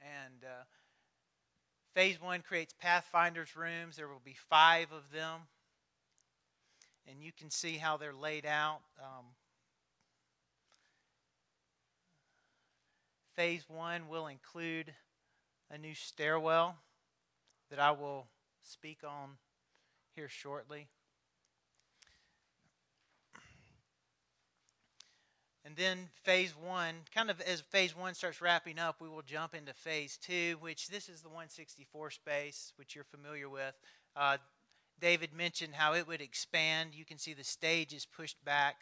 And 0.00 0.42
uh, 0.42 0.64
phase 1.94 2.20
one 2.20 2.42
creates 2.42 2.74
Pathfinders 2.80 3.54
rooms. 3.54 3.94
There 3.94 4.08
will 4.08 4.22
be 4.24 4.34
five 4.48 4.88
of 4.90 5.12
them. 5.12 5.42
And 7.08 7.22
you 7.22 7.30
can 7.30 7.50
see 7.50 7.76
how 7.76 7.96
they're 7.96 8.12
laid 8.12 8.46
out. 8.46 8.80
Um, 8.98 9.26
phase 13.36 13.62
one 13.68 14.08
will 14.08 14.26
include 14.26 14.92
a 15.70 15.78
new 15.78 15.94
stairwell 15.94 16.74
that 17.70 17.78
I 17.78 17.92
will 17.92 18.26
speak 18.64 19.04
on 19.04 19.36
here 20.16 20.28
shortly. 20.28 20.88
And 25.70 25.76
then 25.76 26.08
phase 26.24 26.52
one, 26.56 26.96
kind 27.14 27.30
of 27.30 27.40
as 27.42 27.60
phase 27.60 27.96
one 27.96 28.14
starts 28.14 28.42
wrapping 28.42 28.80
up, 28.80 28.96
we 29.00 29.08
will 29.08 29.22
jump 29.22 29.54
into 29.54 29.72
phase 29.72 30.18
two, 30.20 30.56
which 30.58 30.88
this 30.88 31.08
is 31.08 31.20
the 31.20 31.28
164 31.28 32.10
space, 32.10 32.72
which 32.74 32.96
you're 32.96 33.04
familiar 33.04 33.48
with. 33.48 33.74
Uh, 34.16 34.38
David 35.00 35.32
mentioned 35.32 35.76
how 35.76 35.94
it 35.94 36.08
would 36.08 36.20
expand. 36.20 36.92
You 36.92 37.04
can 37.04 37.18
see 37.18 37.34
the 37.34 37.44
stage 37.44 37.94
is 37.94 38.04
pushed 38.04 38.44
back. 38.44 38.78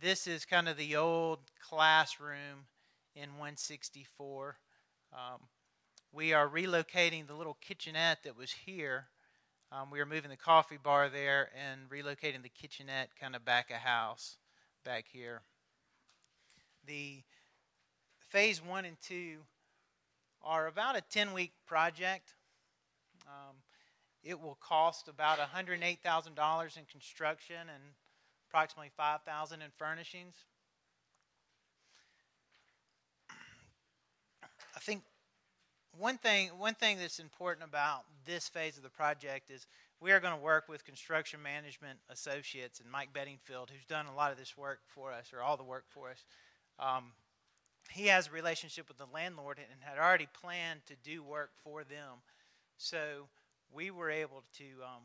This 0.00 0.26
is 0.26 0.46
kind 0.46 0.66
of 0.66 0.78
the 0.78 0.96
old 0.96 1.40
classroom 1.60 2.68
in 3.14 3.28
164. 3.32 4.56
Um, 5.12 5.40
we 6.10 6.32
are 6.32 6.48
relocating 6.48 7.26
the 7.26 7.34
little 7.34 7.58
kitchenette 7.60 8.22
that 8.24 8.34
was 8.34 8.50
here. 8.50 9.08
Um, 9.70 9.90
we 9.90 10.00
are 10.00 10.06
moving 10.06 10.30
the 10.30 10.38
coffee 10.38 10.78
bar 10.82 11.10
there 11.10 11.50
and 11.54 11.90
relocating 11.90 12.42
the 12.42 12.48
kitchenette 12.48 13.10
kind 13.20 13.36
of 13.36 13.44
back 13.44 13.70
a 13.70 13.76
house 13.76 14.38
back 14.86 15.04
here 15.12 15.42
the 16.86 17.22
phase 18.30 18.62
one 18.64 18.84
and 18.84 18.96
two 19.00 19.38
are 20.42 20.66
about 20.66 20.96
a 20.96 21.00
10 21.00 21.32
week 21.32 21.52
project. 21.66 22.34
Um, 23.26 23.56
it 24.22 24.40
will 24.40 24.58
cost 24.60 25.08
about 25.08 25.38
$108,000 25.38 26.76
in 26.76 26.84
construction 26.90 27.56
and 27.56 27.82
approximately 28.48 28.90
5000 28.96 29.62
in 29.62 29.68
furnishings. 29.76 30.34
I 34.76 34.80
think 34.80 35.02
one 35.98 36.18
thing 36.18 36.48
one 36.58 36.74
thing 36.74 36.98
that's 36.98 37.18
important 37.18 37.68
about 37.68 38.04
this 38.26 38.48
phase 38.48 38.76
of 38.76 38.82
the 38.82 38.90
project 38.90 39.50
is 39.50 39.66
we 40.00 40.12
are 40.12 40.20
going 40.20 40.34
to 40.34 40.40
work 40.40 40.68
with 40.68 40.84
construction 40.84 41.40
management 41.42 41.98
associates 42.10 42.80
and 42.80 42.90
Mike 42.90 43.12
Bedingfield, 43.12 43.70
who's 43.70 43.84
done 43.86 44.06
a 44.06 44.14
lot 44.14 44.32
of 44.32 44.38
this 44.38 44.56
work 44.56 44.80
for 44.86 45.12
us, 45.12 45.32
or 45.32 45.40
all 45.40 45.56
the 45.56 45.64
work 45.64 45.84
for 45.88 46.10
us. 46.10 46.24
Um, 46.78 47.12
he 47.90 48.06
has 48.06 48.28
a 48.28 48.30
relationship 48.30 48.88
with 48.88 48.98
the 48.98 49.06
landlord 49.12 49.58
and 49.58 49.80
had 49.80 49.98
already 49.98 50.28
planned 50.40 50.80
to 50.86 50.94
do 51.02 51.22
work 51.22 51.50
for 51.62 51.84
them. 51.84 52.22
So 52.76 53.28
we 53.72 53.90
were 53.90 54.10
able 54.10 54.42
to 54.58 54.64
um, 54.82 55.02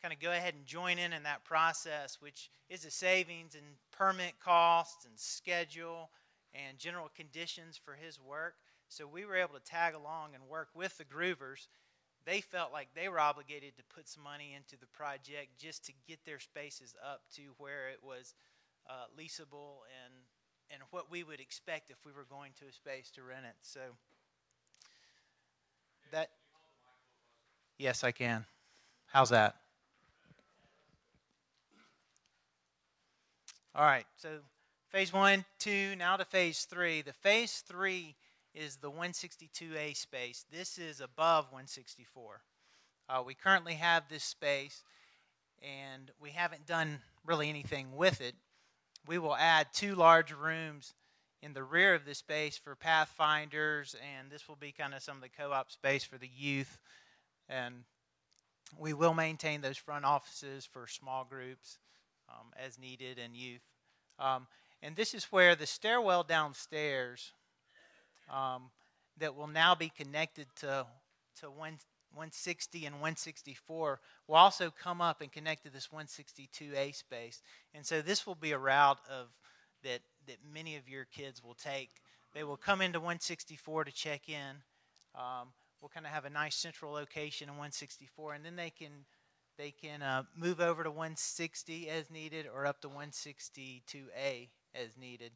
kind 0.00 0.14
of 0.14 0.20
go 0.20 0.30
ahead 0.30 0.54
and 0.54 0.66
join 0.66 0.98
in 0.98 1.12
in 1.12 1.24
that 1.24 1.44
process, 1.44 2.18
which 2.20 2.50
is 2.68 2.84
a 2.84 2.90
savings 2.90 3.54
in 3.54 3.62
permit 3.90 4.34
costs 4.40 5.04
and 5.04 5.18
schedule 5.18 6.10
and 6.54 6.78
general 6.78 7.10
conditions 7.14 7.80
for 7.82 7.94
his 7.94 8.20
work. 8.20 8.54
So 8.88 9.06
we 9.06 9.24
were 9.24 9.36
able 9.36 9.54
to 9.54 9.64
tag 9.64 9.94
along 9.94 10.30
and 10.34 10.42
work 10.48 10.68
with 10.74 10.96
the 10.96 11.04
Groovers. 11.04 11.66
They 12.24 12.40
felt 12.40 12.72
like 12.72 12.88
they 12.94 13.08
were 13.08 13.20
obligated 13.20 13.76
to 13.76 13.94
put 13.94 14.08
some 14.08 14.22
money 14.22 14.54
into 14.56 14.78
the 14.78 14.86
project 14.86 15.58
just 15.58 15.84
to 15.86 15.92
get 16.06 16.24
their 16.24 16.38
spaces 16.38 16.94
up 17.04 17.22
to 17.36 17.42
where 17.58 17.88
it 17.88 17.98
was 18.02 18.34
uh, 18.88 19.06
leasable 19.18 19.84
and 20.04 20.12
and 20.70 20.82
what 20.90 21.10
we 21.10 21.22
would 21.22 21.40
expect 21.40 21.90
if 21.90 21.96
we 22.04 22.12
were 22.12 22.26
going 22.28 22.52
to 22.60 22.66
a 22.66 22.72
space 22.72 23.10
to 23.12 23.22
rent 23.22 23.46
it. 23.46 23.56
So 23.62 23.80
that 26.12 26.30
Yes, 27.78 28.02
I 28.02 28.10
can. 28.10 28.44
How's 29.06 29.30
that? 29.30 29.54
All 33.72 33.84
right. 33.84 34.04
So 34.16 34.40
phase 34.88 35.12
1, 35.12 35.44
2, 35.60 35.94
now 35.96 36.16
to 36.16 36.24
phase 36.24 36.64
3. 36.64 37.02
The 37.02 37.12
phase 37.12 37.62
3 37.68 38.16
is 38.52 38.76
the 38.76 38.90
162A 38.90 39.96
space. 39.96 40.44
This 40.50 40.76
is 40.76 41.00
above 41.00 41.44
164. 41.52 42.40
Uh, 43.08 43.22
we 43.24 43.34
currently 43.34 43.74
have 43.74 44.08
this 44.08 44.24
space 44.24 44.82
and 45.62 46.10
we 46.20 46.30
haven't 46.30 46.66
done 46.66 46.98
really 47.24 47.48
anything 47.48 47.94
with 47.94 48.20
it 48.20 48.34
we 49.06 49.18
will 49.18 49.36
add 49.36 49.68
two 49.72 49.94
large 49.94 50.32
rooms 50.32 50.94
in 51.42 51.52
the 51.52 51.62
rear 51.62 51.94
of 51.94 52.04
the 52.04 52.14
space 52.14 52.58
for 52.58 52.74
pathfinders, 52.74 53.94
and 54.16 54.30
this 54.30 54.48
will 54.48 54.56
be 54.56 54.72
kind 54.72 54.94
of 54.94 55.02
some 55.02 55.16
of 55.16 55.22
the 55.22 55.28
co 55.28 55.52
op 55.52 55.70
space 55.70 56.04
for 56.04 56.18
the 56.18 56.30
youth. 56.36 56.78
And 57.48 57.84
we 58.76 58.92
will 58.92 59.14
maintain 59.14 59.60
those 59.60 59.78
front 59.78 60.04
offices 60.04 60.66
for 60.66 60.86
small 60.86 61.24
groups 61.24 61.78
um, 62.28 62.52
as 62.62 62.78
needed 62.78 63.18
and 63.18 63.34
youth. 63.34 63.62
Um, 64.18 64.46
and 64.82 64.94
this 64.94 65.14
is 65.14 65.24
where 65.26 65.54
the 65.54 65.66
stairwell 65.66 66.22
downstairs 66.22 67.32
um, 68.32 68.70
that 69.18 69.34
will 69.34 69.46
now 69.46 69.74
be 69.74 69.88
connected 69.88 70.46
to, 70.56 70.86
to 71.40 71.50
one, 71.50 71.78
160 72.18 72.84
and 72.84 72.96
164 72.96 74.00
will 74.26 74.34
also 74.34 74.70
come 74.70 75.00
up 75.00 75.20
and 75.20 75.30
connect 75.30 75.62
to 75.64 75.70
this 75.70 75.88
162A 75.94 76.92
space. 76.92 77.40
And 77.72 77.86
so 77.86 78.02
this 78.02 78.26
will 78.26 78.34
be 78.34 78.50
a 78.50 78.58
route 78.58 78.98
of 79.08 79.28
that 79.84 80.00
that 80.26 80.38
many 80.52 80.74
of 80.74 80.88
your 80.88 81.04
kids 81.04 81.42
will 81.42 81.54
take. 81.54 81.90
They 82.34 82.42
will 82.42 82.56
come 82.56 82.82
into 82.82 82.98
164 82.98 83.84
to 83.84 83.92
check 83.92 84.28
in. 84.28 84.56
Um, 85.14 85.48
we'll 85.80 85.88
kind 85.88 86.06
of 86.06 86.12
have 86.12 86.24
a 86.24 86.30
nice 86.30 86.56
central 86.56 86.92
location 86.92 87.48
in 87.48 87.54
164, 87.54 88.34
and 88.34 88.44
then 88.44 88.56
they 88.56 88.70
can 88.70 89.04
they 89.56 89.70
can 89.70 90.02
uh, 90.02 90.22
move 90.36 90.60
over 90.60 90.84
to 90.84 90.90
160 90.90 91.88
as 91.88 92.10
needed 92.10 92.46
or 92.52 92.66
up 92.66 92.80
to 92.82 92.88
162A 92.88 94.48
as 94.74 94.96
needed. 95.00 95.32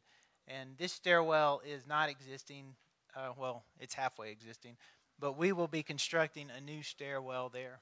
And 0.47 0.77
this 0.77 0.93
stairwell 0.93 1.61
is 1.65 1.87
not 1.87 2.09
existing. 2.09 2.75
Uh, 3.15 3.31
well, 3.37 3.63
it's 3.79 3.93
halfway 3.93 4.31
existing, 4.31 4.75
but 5.19 5.37
we 5.37 5.51
will 5.51 5.67
be 5.67 5.83
constructing 5.83 6.49
a 6.55 6.61
new 6.61 6.83
stairwell 6.83 7.49
there. 7.49 7.79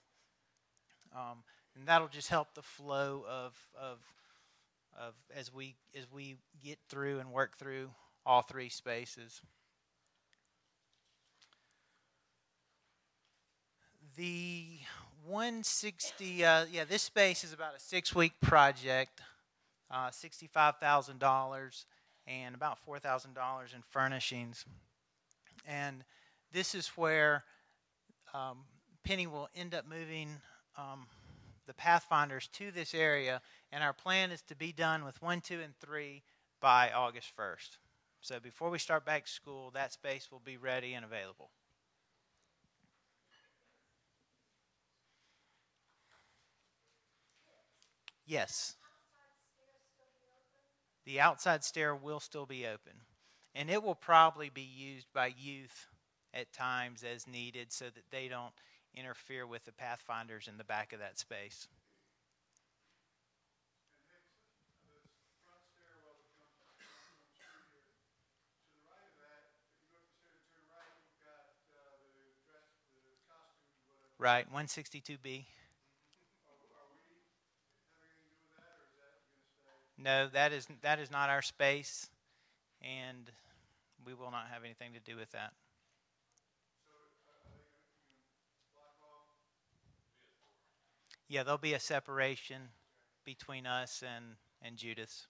Um, 1.15 1.43
and 1.75 1.87
that'll 1.87 2.07
just 2.07 2.29
help 2.29 2.53
the 2.53 2.61
flow 2.61 3.25
of, 3.29 3.53
of, 3.79 3.99
of 4.99 5.13
as 5.35 5.53
we 5.53 5.75
as 5.97 6.05
we 6.11 6.35
get 6.63 6.77
through 6.89 7.19
and 7.19 7.31
work 7.31 7.57
through 7.57 7.89
all 8.25 8.41
three 8.41 8.69
spaces. 8.69 9.41
The 14.17 14.65
160, 15.25 16.43
uh, 16.43 16.65
yeah, 16.71 16.83
this 16.83 17.01
space 17.01 17.43
is 17.43 17.53
about 17.53 17.75
a 17.75 17.79
six 17.79 18.13
week 18.13 18.33
project, 18.41 19.21
uh, 19.89 20.09
$65,000 20.09 21.85
and 22.27 22.55
about 22.55 22.77
$4,000 22.85 23.27
in 23.73 23.81
furnishings. 23.89 24.65
And 25.65 26.03
this 26.51 26.75
is 26.75 26.87
where 26.89 27.43
um, 28.33 28.59
Penny 29.03 29.27
will 29.27 29.49
end 29.55 29.73
up 29.73 29.85
moving 29.87 30.29
um, 30.77 31.07
the 31.67 31.73
Pathfinders 31.73 32.47
to 32.53 32.71
this 32.71 32.93
area, 32.93 33.41
and 33.71 33.83
our 33.83 33.93
plan 33.93 34.31
is 34.31 34.41
to 34.43 34.55
be 34.55 34.71
done 34.71 35.03
with 35.05 35.21
1, 35.21 35.41
2, 35.41 35.59
and 35.61 35.73
3 35.79 36.21
by 36.59 36.91
August 36.91 37.31
1st. 37.37 37.77
So 38.21 38.39
before 38.39 38.69
we 38.69 38.77
start 38.77 39.05
back 39.05 39.27
school, 39.27 39.71
that 39.73 39.93
space 39.93 40.29
will 40.31 40.41
be 40.43 40.57
ready 40.57 40.93
and 40.93 41.03
available. 41.03 41.49
Yes. 48.25 48.75
The 51.05 51.19
outside 51.19 51.63
stair 51.63 51.95
will 51.95 52.19
still 52.19 52.45
be 52.45 52.65
open. 52.65 52.93
And 53.55 53.69
it 53.69 53.83
will 53.83 53.95
probably 53.95 54.49
be 54.49 54.61
used 54.61 55.07
by 55.13 55.33
youth 55.37 55.87
at 56.33 56.51
times 56.53 57.03
as 57.03 57.27
needed 57.27 57.71
so 57.71 57.85
that 57.85 58.03
they 58.11 58.27
don't 58.27 58.53
interfere 58.95 59.45
with 59.47 59.63
the 59.65 59.71
pathfinders 59.71 60.47
in 60.47 60.57
the 60.57 60.63
back 60.63 60.93
of 60.93 60.99
that 60.99 61.17
space. 61.17 61.67
Right, 74.17 74.45
162B. 74.53 75.45
No, 79.97 80.27
that 80.29 80.51
is 80.51 80.67
that 80.81 80.99
is 80.99 81.11
not 81.11 81.29
our 81.29 81.41
space, 81.41 82.09
and 82.81 83.31
we 84.05 84.13
will 84.13 84.31
not 84.31 84.47
have 84.51 84.63
anything 84.63 84.93
to 84.93 84.99
do 84.99 85.15
with 85.15 85.31
that. 85.31 85.53
Yeah, 91.31 91.43
there'll 91.43 91.57
be 91.57 91.75
a 91.75 91.79
separation 91.79 92.57
between 93.23 93.65
us 93.65 94.03
and, 94.05 94.35
and 94.61 94.75
Judith. 94.75 95.27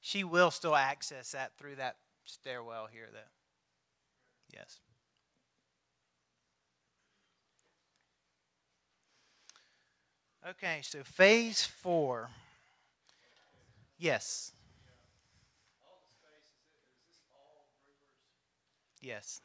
She 0.00 0.22
will 0.22 0.52
still 0.52 0.76
access 0.76 1.32
that 1.32 1.58
through 1.58 1.74
that 1.76 1.96
stairwell 2.24 2.86
here, 2.86 3.08
though. 3.12 3.18
Yes. 4.54 4.78
Okay, 10.48 10.78
so 10.82 11.02
phase 11.02 11.64
four. 11.64 12.30
Yes. 13.98 14.52
Yes. 19.02 19.40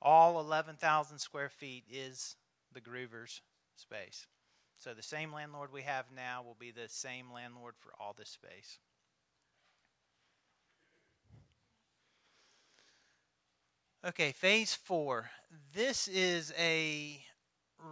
All 0.00 0.40
11,000 0.40 1.18
square 1.18 1.50
feet 1.50 1.84
is 1.92 2.36
the 2.72 2.80
Groovers 2.80 3.40
space. 3.76 4.26
So 4.78 4.94
the 4.94 5.02
same 5.02 5.32
landlord 5.32 5.72
we 5.72 5.82
have 5.82 6.06
now 6.14 6.42
will 6.42 6.56
be 6.58 6.70
the 6.70 6.88
same 6.88 7.32
landlord 7.32 7.74
for 7.78 7.92
all 8.00 8.14
this 8.16 8.30
space. 8.30 8.78
Okay, 14.06 14.30
phase 14.30 14.74
four. 14.74 15.30
This 15.74 16.06
is 16.06 16.52
a 16.56 17.20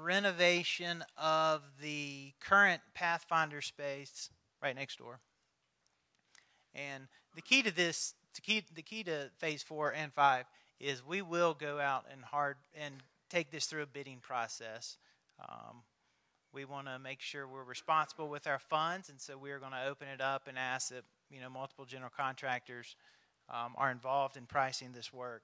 renovation 0.02 1.04
of 1.16 1.62
the 1.82 2.32
current 2.40 2.80
Pathfinder 2.94 3.60
space 3.60 4.30
right 4.62 4.76
next 4.76 4.98
door. 4.98 5.18
And 6.74 7.08
the 7.34 7.42
key 7.42 7.62
to 7.62 7.74
this, 7.74 8.14
the 8.34 8.40
key, 8.40 8.62
the 8.74 8.82
key 8.82 9.02
to 9.04 9.30
phase 9.38 9.64
four 9.64 9.92
and 9.92 10.12
five, 10.12 10.44
is 10.78 11.04
we 11.04 11.22
will 11.22 11.54
go 11.54 11.80
out 11.80 12.04
and 12.12 12.22
hard 12.22 12.56
and 12.80 13.02
take 13.30 13.50
this 13.50 13.66
through 13.66 13.82
a 13.82 13.86
bidding 13.86 14.18
process. 14.20 14.98
Um, 15.40 15.82
we 16.52 16.64
want 16.64 16.86
to 16.86 16.98
make 16.98 17.20
sure 17.20 17.46
we're 17.46 17.64
responsible 17.64 18.28
with 18.28 18.46
our 18.46 18.58
funds, 18.58 19.08
and 19.08 19.20
so 19.20 19.36
we're 19.36 19.58
going 19.58 19.72
to 19.72 19.86
open 19.86 20.08
it 20.08 20.20
up 20.20 20.48
and 20.48 20.58
ask 20.58 20.88
that 20.90 21.04
you 21.30 21.40
know 21.40 21.50
multiple 21.50 21.84
general 21.84 22.10
contractors 22.16 22.96
um, 23.50 23.74
are 23.76 23.90
involved 23.90 24.36
in 24.36 24.46
pricing 24.46 24.92
this 24.92 25.12
work. 25.12 25.42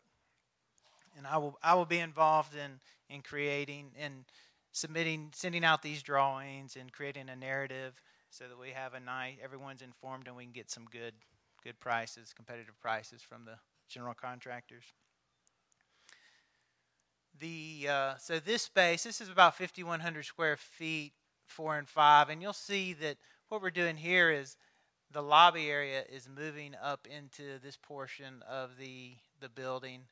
And 1.17 1.27
I 1.27 1.37
will 1.37 1.59
I 1.63 1.75
will 1.75 1.85
be 1.85 1.99
involved 1.99 2.55
in 2.55 2.81
in 3.11 3.21
creating 3.21 3.91
and 3.99 4.25
submitting 4.73 5.31
sending 5.35 5.65
out 5.65 5.83
these 5.83 6.03
drawings 6.03 6.77
and 6.77 6.91
creating 6.91 7.29
a 7.29 7.37
narrative 7.37 8.01
so 8.31 8.45
that 8.49 8.59
we 8.59 8.71
have 8.71 8.95
a 8.95 9.01
night 9.01 9.39
everyone's 9.45 9.83
informed 9.83 10.27
and 10.27 10.35
we 10.35 10.45
can 10.45 10.53
get 10.53 10.71
some 10.71 10.87
good 10.91 11.13
good 11.63 11.79
prices, 11.79 12.33
competitive 12.35 12.81
prices 12.81 13.23
from 13.23 13.45
the 13.45 13.57
general 13.89 14.15
contractors. 14.15 14.85
The 17.43 17.89
uh, 17.91 18.15
so 18.19 18.39
this 18.39 18.63
space, 18.63 19.03
this 19.03 19.21
is 19.21 19.29
about 19.29 19.59
5,100 19.59 20.25
square 20.25 20.57
feet, 20.57 21.13
four 21.49 21.77
and 21.77 21.89
five, 21.89 22.29
and 22.29 22.41
you'll 22.41 22.53
see 22.53 22.93
that 22.93 23.17
what 23.49 23.61
we're 23.61 23.71
doing 23.71 23.97
here 23.97 24.31
is 24.31 24.57
the 25.11 25.25
lobby 25.25 25.69
area 25.69 26.05
is 26.09 26.29
moving 26.29 26.77
up 26.81 27.09
into 27.11 27.59
this 27.59 27.77
portion 27.77 28.45
of 28.49 28.79
the 28.79 29.15
the 29.41 29.49
building. 29.49 30.03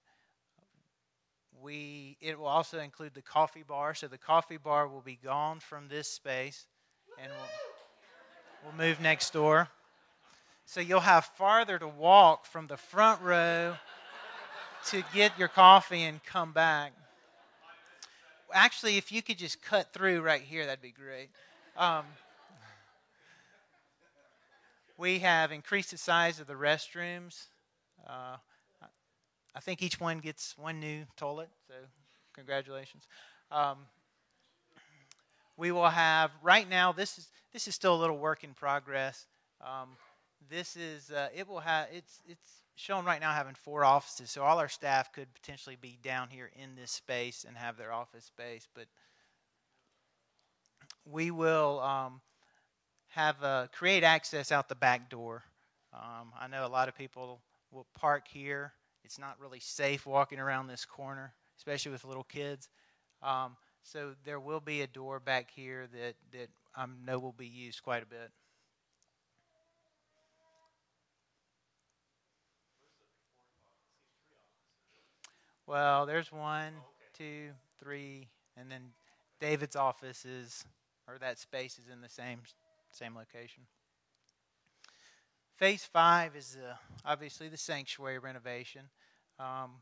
we 1.62 2.16
it 2.20 2.36
will 2.36 2.48
also 2.48 2.80
include 2.80 3.14
the 3.14 3.22
coffee 3.22 3.62
bar. 3.62 3.94
So 3.94 4.08
the 4.08 4.18
coffee 4.18 4.56
bar 4.58 4.88
will 4.88 5.00
be 5.00 5.18
gone 5.22 5.60
from 5.60 5.86
this 5.86 6.08
space, 6.08 6.66
and 7.16 7.30
we'll, 7.30 8.72
we'll 8.76 8.88
move 8.88 9.00
next 9.00 9.32
door. 9.32 9.68
So 10.64 10.80
you'll 10.80 10.98
have 10.98 11.26
farther 11.26 11.78
to 11.78 11.86
walk 11.86 12.44
from 12.44 12.66
the 12.66 12.76
front 12.76 13.22
row 13.22 13.76
to 14.86 15.04
get 15.14 15.38
your 15.38 15.46
coffee 15.46 16.02
and 16.02 16.24
come 16.24 16.50
back. 16.50 16.92
Actually, 18.52 18.96
if 18.96 19.12
you 19.12 19.22
could 19.22 19.38
just 19.38 19.62
cut 19.62 19.92
through 19.92 20.22
right 20.22 20.40
here, 20.40 20.66
that'd 20.66 20.82
be 20.82 20.90
great. 20.90 21.30
Um, 21.76 22.04
we 24.96 25.20
have 25.20 25.52
increased 25.52 25.92
the 25.92 25.98
size 25.98 26.40
of 26.40 26.46
the 26.46 26.54
restrooms. 26.54 27.46
Uh, 28.06 28.36
I 29.54 29.60
think 29.60 29.82
each 29.82 30.00
one 30.00 30.18
gets 30.18 30.56
one 30.56 30.80
new 30.80 31.04
toilet, 31.16 31.48
so 31.66 31.74
congratulations. 32.34 33.04
Um, 33.50 33.78
we 35.56 35.72
will 35.72 35.88
have 35.88 36.30
right 36.42 36.68
now. 36.68 36.92
This 36.92 37.18
is 37.18 37.28
this 37.52 37.66
is 37.66 37.74
still 37.74 37.94
a 37.94 38.00
little 38.00 38.18
work 38.18 38.44
in 38.44 38.54
progress. 38.54 39.26
Um, 39.60 39.90
this 40.48 40.76
is 40.76 41.10
uh, 41.10 41.28
it 41.34 41.48
will 41.48 41.60
have 41.60 41.88
it's 41.92 42.20
it's 42.26 42.59
shown 42.80 43.04
right 43.04 43.20
now 43.20 43.32
having 43.32 43.54
four 43.54 43.84
offices, 43.84 44.30
so 44.30 44.42
all 44.42 44.58
our 44.58 44.68
staff 44.68 45.12
could 45.12 45.32
potentially 45.34 45.76
be 45.80 45.98
down 46.02 46.28
here 46.30 46.50
in 46.60 46.74
this 46.74 46.90
space 46.90 47.44
and 47.46 47.56
have 47.56 47.76
their 47.76 47.92
office 47.92 48.24
space. 48.24 48.66
But 48.74 48.86
we 51.04 51.30
will 51.30 51.80
um, 51.80 52.20
have 53.08 53.42
uh, 53.42 53.66
create 53.72 54.02
access 54.02 54.50
out 54.50 54.68
the 54.68 54.74
back 54.74 55.10
door. 55.10 55.44
Um, 55.92 56.32
I 56.38 56.46
know 56.48 56.66
a 56.66 56.68
lot 56.68 56.88
of 56.88 56.96
people 56.96 57.40
will 57.70 57.86
park 57.94 58.26
here 58.28 58.72
it's 59.04 59.18
not 59.18 59.40
really 59.40 59.60
safe 59.60 60.06
walking 60.06 60.38
around 60.38 60.66
this 60.66 60.84
corner, 60.84 61.34
especially 61.58 61.92
with 61.92 62.04
little 62.04 62.24
kids. 62.24 62.68
Um, 63.22 63.56
so 63.82 64.14
there 64.24 64.40
will 64.40 64.60
be 64.60 64.82
a 64.82 64.86
door 64.86 65.20
back 65.20 65.50
here 65.50 65.88
that, 65.92 66.14
that 66.32 66.48
I 66.74 66.86
know 67.04 67.18
will 67.18 67.32
be 67.32 67.46
used 67.46 67.82
quite 67.82 68.02
a 68.02 68.06
bit. 68.06 68.30
Well, 75.70 76.04
there's 76.04 76.32
one, 76.32 76.72
two, 77.16 77.50
three, 77.78 78.26
and 78.56 78.68
then 78.68 78.90
David's 79.40 79.76
office 79.76 80.24
is, 80.24 80.64
or 81.06 81.16
that 81.18 81.38
space 81.38 81.78
is 81.78 81.84
in 81.88 82.00
the 82.00 82.08
same 82.08 82.40
same 82.90 83.14
location. 83.14 83.62
Phase 85.54 85.84
five 85.84 86.34
is 86.34 86.58
uh, 86.60 86.74
obviously 87.04 87.48
the 87.48 87.56
sanctuary 87.56 88.18
renovation. 88.18 88.88
Um, 89.38 89.74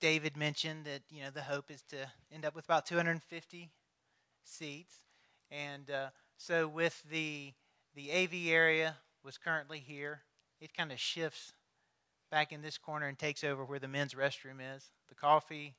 David 0.00 0.36
mentioned 0.36 0.84
that 0.86 1.02
you 1.08 1.22
know 1.22 1.30
the 1.30 1.42
hope 1.42 1.70
is 1.70 1.82
to 1.90 2.10
end 2.34 2.44
up 2.44 2.56
with 2.56 2.64
about 2.64 2.86
250 2.86 3.70
seats, 4.42 4.94
and 5.48 5.88
uh, 5.92 6.08
so 6.36 6.66
with 6.66 7.00
the 7.08 7.52
the 7.94 8.10
AV 8.10 8.48
area 8.48 8.96
was 9.22 9.38
currently 9.38 9.78
here, 9.78 10.22
it 10.60 10.74
kind 10.76 10.90
of 10.90 10.98
shifts 10.98 11.52
back 12.30 12.52
in 12.52 12.62
this 12.62 12.78
corner 12.78 13.06
and 13.08 13.18
takes 13.18 13.44
over 13.44 13.64
where 13.64 13.78
the 13.78 13.88
men's 13.88 14.14
restroom 14.14 14.58
is. 14.76 14.90
The 15.08 15.14
coffee 15.14 15.74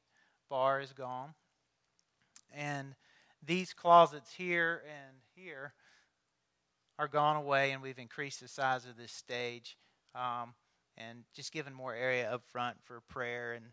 bar 0.50 0.82
is 0.82 0.94
gone, 0.94 1.34
and 2.54 2.96
these 3.46 3.74
closets 3.74 4.34
here 4.34 4.84
and 4.86 5.18
here 5.36 5.74
are 7.00 7.08
gone 7.08 7.36
away, 7.36 7.72
and 7.72 7.82
we've 7.82 7.98
increased 7.98 8.42
the 8.42 8.48
size 8.48 8.86
of 8.86 8.98
this 8.98 9.12
stage 9.12 9.78
um, 10.14 10.54
and 10.98 11.24
just 11.34 11.52
given 11.52 11.74
more 11.74 11.96
area 11.96 12.32
up 12.32 12.44
front 12.52 12.78
for 12.84 13.02
prayer 13.10 13.54
and, 13.54 13.66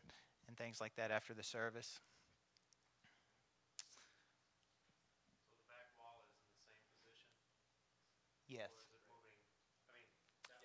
and 0.46 0.56
things 0.56 0.80
like 0.80 0.94
that 0.96 1.10
after 1.10 1.34
the 1.34 1.42
service. 1.42 2.00
Yes. 8.48 8.70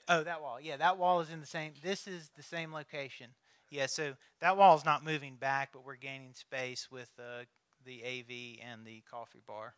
Oh, 0.08 0.24
that 0.24 0.42
wall. 0.42 0.60
Yeah, 0.62 0.78
that 0.78 0.98
wall 0.98 1.20
is 1.22 1.30
in 1.30 1.40
the 1.40 1.46
same. 1.46 1.74
This 1.82 2.08
is 2.08 2.30
the 2.36 2.44
same 2.44 2.74
location. 2.74 3.28
Yeah, 3.70 3.88
so 3.88 4.14
that 4.42 4.58
wall 4.58 4.76
is 4.76 4.86
not 4.86 5.04
moving 5.04 5.36
back, 5.36 5.70
but 5.74 5.86
we're 5.86 5.96
gaining 5.96 6.34
space 6.34 6.90
with 6.92 7.10
uh, 7.20 7.46
the 7.86 8.04
AV 8.04 8.60
and 8.70 8.86
the 8.86 9.02
coffee 9.10 9.42
bar. 9.48 9.74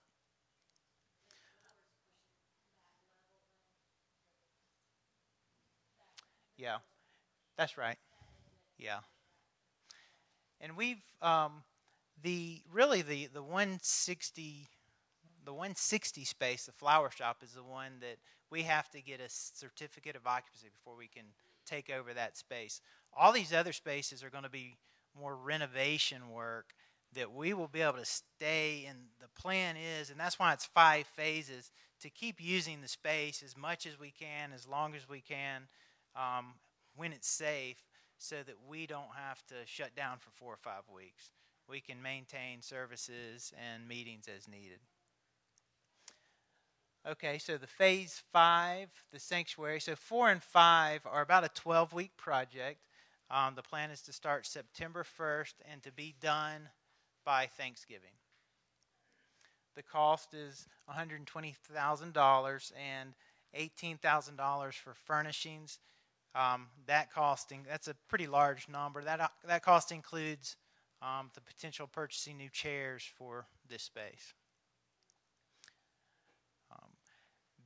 Yeah, 6.57 6.77
that's 7.57 7.77
right. 7.77 7.97
Yeah, 8.77 8.99
and 10.61 10.75
we've 10.77 11.01
um, 11.21 11.63
the 12.23 12.61
really 12.71 13.01
the 13.01 13.27
the 13.27 13.43
160 13.43 14.69
the 15.45 15.53
160 15.53 16.25
space, 16.25 16.65
the 16.65 16.71
flower 16.71 17.11
shop, 17.11 17.43
is 17.43 17.53
the 17.53 17.63
one 17.63 17.99
that 18.01 18.17
we 18.49 18.63
have 18.63 18.89
to 18.91 19.01
get 19.01 19.19
a 19.19 19.29
certificate 19.29 20.15
of 20.15 20.27
occupancy 20.27 20.69
before 20.69 20.95
we 20.97 21.07
can 21.07 21.25
take 21.65 21.89
over 21.89 22.13
that 22.13 22.37
space. 22.37 22.81
All 23.17 23.31
these 23.31 23.53
other 23.53 23.73
spaces 23.73 24.23
are 24.23 24.29
going 24.29 24.43
to 24.43 24.49
be 24.49 24.77
more 25.19 25.35
renovation 25.35 26.29
work 26.29 26.73
that 27.13 27.31
we 27.31 27.53
will 27.53 27.69
be 27.69 27.81
able 27.81 27.93
to 27.93 28.05
stay 28.05 28.85
and 28.89 28.97
the 29.21 29.41
plan 29.41 29.75
is 29.77 30.09
and 30.09 30.19
that's 30.19 30.37
why 30.37 30.51
it's 30.51 30.65
five 30.65 31.07
phases 31.07 31.71
to 32.01 32.09
keep 32.09 32.41
using 32.41 32.81
the 32.81 32.87
space 32.89 33.41
as 33.41 33.55
much 33.55 33.85
as 33.85 33.97
we 33.97 34.11
can 34.11 34.51
as 34.53 34.67
long 34.67 34.93
as 34.95 35.07
we 35.07 35.21
can 35.21 35.61
um, 36.15 36.55
when 36.97 37.13
it's 37.13 37.29
safe 37.29 37.77
so 38.17 38.37
that 38.45 38.55
we 38.67 38.87
don't 38.87 39.13
have 39.15 39.45
to 39.47 39.55
shut 39.65 39.95
down 39.95 40.17
for 40.17 40.29
four 40.31 40.53
or 40.53 40.57
five 40.57 40.83
weeks. 40.93 41.31
We 41.67 41.81
can 41.81 42.01
maintain 42.01 42.61
services 42.61 43.53
and 43.71 43.87
meetings 43.87 44.25
as 44.33 44.47
needed. 44.47 44.79
Okay, 47.07 47.37
so 47.37 47.57
the 47.57 47.67
phase 47.67 48.23
five, 48.33 48.89
the 49.11 49.19
sanctuary. 49.19 49.79
So 49.79 49.95
four 49.95 50.31
and 50.31 50.41
five 50.41 51.01
are 51.05 51.21
about 51.21 51.43
a 51.43 51.49
12 51.49 51.93
week 51.93 52.17
project. 52.17 52.87
Um, 53.29 53.53
the 53.55 53.61
plan 53.61 53.91
is 53.91 54.01
to 54.03 54.13
start 54.13 54.45
September 54.45 55.05
1st 55.19 55.53
and 55.71 55.83
to 55.83 55.91
be 55.91 56.15
done 56.19 56.69
by 57.23 57.47
Thanksgiving. 57.47 58.11
The 59.75 59.83
cost 59.83 60.33
is 60.33 60.67
$120,000 60.89 62.71
and 62.75 63.13
$18,000 63.55 64.73
for 64.73 64.93
furnishings 64.93 65.79
um, 66.35 66.67
that 66.85 67.11
costing 67.13 67.65
that's 67.67 67.87
a 67.87 67.95
pretty 68.09 68.27
large 68.27 68.67
number. 68.67 69.01
That 69.01 69.31
that 69.47 69.63
cost 69.63 69.91
includes 69.91 70.57
um, 71.01 71.31
the 71.33 71.41
potential 71.41 71.87
purchasing 71.87 72.37
new 72.37 72.49
chairs 72.49 73.03
for 73.17 73.47
this 73.69 73.83
space. 73.83 74.33
Um, 76.71 76.89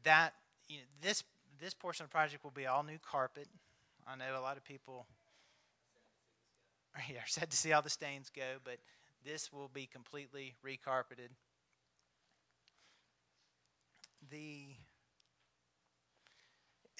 that 0.03 0.33
you 0.67 0.77
know, 0.77 0.83
this 1.01 1.23
this 1.59 1.73
portion 1.73 2.03
of 2.03 2.09
the 2.09 2.13
project 2.13 2.43
will 2.43 2.51
be 2.51 2.67
all 2.67 2.83
new 2.83 2.99
carpet. 2.99 3.47
I 4.07 4.15
know 4.15 4.39
a 4.39 4.41
lot 4.41 4.57
of 4.57 4.63
people 4.63 5.05
are 6.95 7.27
sad 7.27 7.49
to 7.49 7.57
see 7.57 7.69
how 7.69 7.81
the 7.81 7.89
stains 7.89 8.31
go, 8.33 8.57
but 8.63 8.77
this 9.25 9.51
will 9.51 9.69
be 9.73 9.85
completely 9.85 10.55
recarpeted. 10.65 11.29
The 14.29 14.75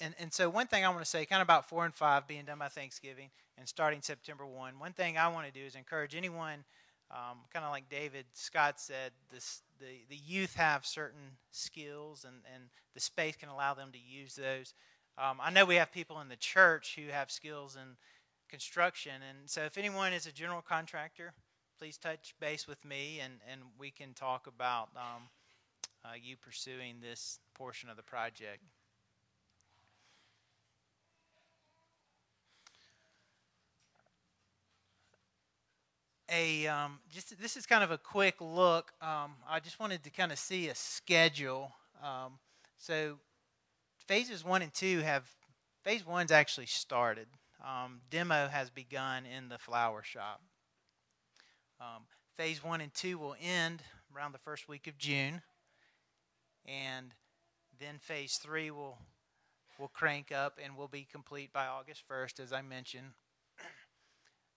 and, 0.02 0.14
and 0.18 0.32
so 0.32 0.48
one 0.48 0.66
thing 0.66 0.84
I 0.84 0.88
want 0.88 1.00
to 1.00 1.04
say, 1.04 1.26
kind 1.26 1.42
of 1.42 1.46
about 1.46 1.68
four 1.68 1.84
and 1.84 1.94
five 1.94 2.26
being 2.26 2.44
done 2.44 2.58
by 2.58 2.68
Thanksgiving 2.68 3.28
and 3.58 3.68
starting 3.68 4.00
September 4.00 4.46
one. 4.46 4.78
One 4.78 4.92
thing 4.92 5.18
I 5.18 5.28
want 5.28 5.46
to 5.46 5.52
do 5.52 5.64
is 5.64 5.74
encourage 5.74 6.14
anyone, 6.14 6.64
um, 7.10 7.38
kind 7.52 7.64
of 7.64 7.72
like 7.72 7.88
David 7.88 8.24
Scott 8.34 8.80
said, 8.80 9.12
this, 9.32 9.62
the 9.80 9.86
the 10.08 10.16
youth 10.16 10.54
have 10.54 10.86
certain 10.86 11.36
skills 11.50 12.24
and 12.24 12.36
and 12.54 12.64
the 12.94 13.00
space 13.00 13.36
can 13.36 13.48
allow 13.48 13.74
them 13.74 13.90
to 13.92 13.98
use 13.98 14.34
those. 14.34 14.74
Um, 15.18 15.38
I 15.42 15.50
know 15.50 15.64
we 15.64 15.76
have 15.76 15.92
people 15.92 16.20
in 16.20 16.28
the 16.28 16.36
church 16.36 16.96
who 16.96 17.10
have 17.10 17.30
skills 17.30 17.76
in 17.76 17.96
construction, 18.48 19.12
and 19.28 19.50
so 19.50 19.62
if 19.62 19.76
anyone 19.76 20.12
is 20.12 20.26
a 20.26 20.32
general 20.32 20.62
contractor, 20.62 21.32
please 21.78 21.98
touch 21.98 22.34
base 22.40 22.68
with 22.68 22.84
me, 22.84 23.20
and 23.22 23.34
and 23.50 23.62
we 23.78 23.90
can 23.90 24.14
talk 24.14 24.46
about 24.46 24.88
um, 24.96 25.22
uh, 26.04 26.14
you 26.20 26.36
pursuing 26.36 26.96
this 27.00 27.38
portion 27.54 27.90
of 27.90 27.96
the 27.96 28.02
project. 28.02 28.62
A 36.30 36.66
um, 36.66 37.00
just 37.10 37.38
this 37.40 37.56
is 37.56 37.66
kind 37.66 37.82
of 37.82 37.90
a 37.90 37.98
quick 37.98 38.36
look. 38.40 38.92
Um, 39.02 39.34
I 39.48 39.60
just 39.60 39.80
wanted 39.80 40.04
to 40.04 40.10
kind 40.10 40.32
of 40.32 40.38
see 40.38 40.68
a 40.68 40.74
schedule. 40.74 41.72
Um, 42.02 42.38
so 42.78 43.18
phases 44.06 44.44
one 44.44 44.62
and 44.62 44.72
two 44.72 45.00
have 45.00 45.28
phase 45.82 46.06
one's 46.06 46.32
actually 46.32 46.66
started. 46.66 47.26
Um, 47.62 48.00
demo 48.10 48.48
has 48.48 48.70
begun 48.70 49.24
in 49.26 49.48
the 49.48 49.58
flower 49.58 50.02
shop. 50.02 50.40
Um, 51.80 52.04
phase 52.36 52.62
one 52.62 52.80
and 52.80 52.94
two 52.94 53.18
will 53.18 53.36
end 53.42 53.82
around 54.14 54.32
the 54.32 54.38
first 54.38 54.68
week 54.68 54.86
of 54.86 54.96
June, 54.96 55.42
and 56.66 57.12
then 57.78 57.98
phase 57.98 58.36
three 58.36 58.70
will 58.70 58.98
will 59.78 59.88
crank 59.88 60.30
up 60.30 60.58
and 60.62 60.76
will 60.76 60.88
be 60.88 61.06
complete 61.10 61.52
by 61.52 61.66
August 61.66 62.02
1st, 62.08 62.38
as 62.38 62.52
I 62.52 62.60
mentioned. 62.60 63.12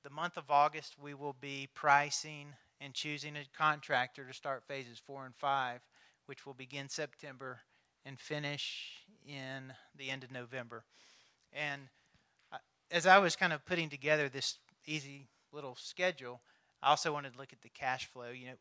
The 0.04 0.10
month 0.10 0.38
of 0.38 0.52
August, 0.52 0.96
we 1.02 1.14
will 1.14 1.36
be 1.40 1.70
pricing 1.74 2.48
and 2.82 2.94
choosing 2.94 3.36
a 3.38 3.58
contractor 3.58 4.26
to 4.26 4.34
start 4.34 4.64
phases 4.68 5.02
four 5.06 5.26
and 5.26 5.36
five, 5.36 5.80
which 6.26 6.46
will 6.46 6.54
begin 6.54 6.90
September 6.90 7.62
and 8.06 8.20
finish 8.20 9.06
in 9.26 9.74
the 9.98 10.10
end 10.10 10.24
of 10.24 10.32
November. 10.32 10.84
And 11.54 11.84
uh, 12.52 12.58
as 12.92 13.08
I 13.08 13.20
was 13.20 13.36
kind 13.36 13.54
of 13.54 13.66
putting 13.66 13.90
together 13.90 14.28
this 14.28 14.58
easy 14.86 15.28
little 15.54 15.76
schedule, 15.76 16.42
I 16.82 16.90
also 16.90 17.14
wanted 17.14 17.34
to 17.34 17.40
look 17.40 17.54
at 17.54 17.62
the 17.62 17.70
cash 17.70 18.08
flow. 18.08 18.32
You 18.32 18.48
know, 18.48 18.58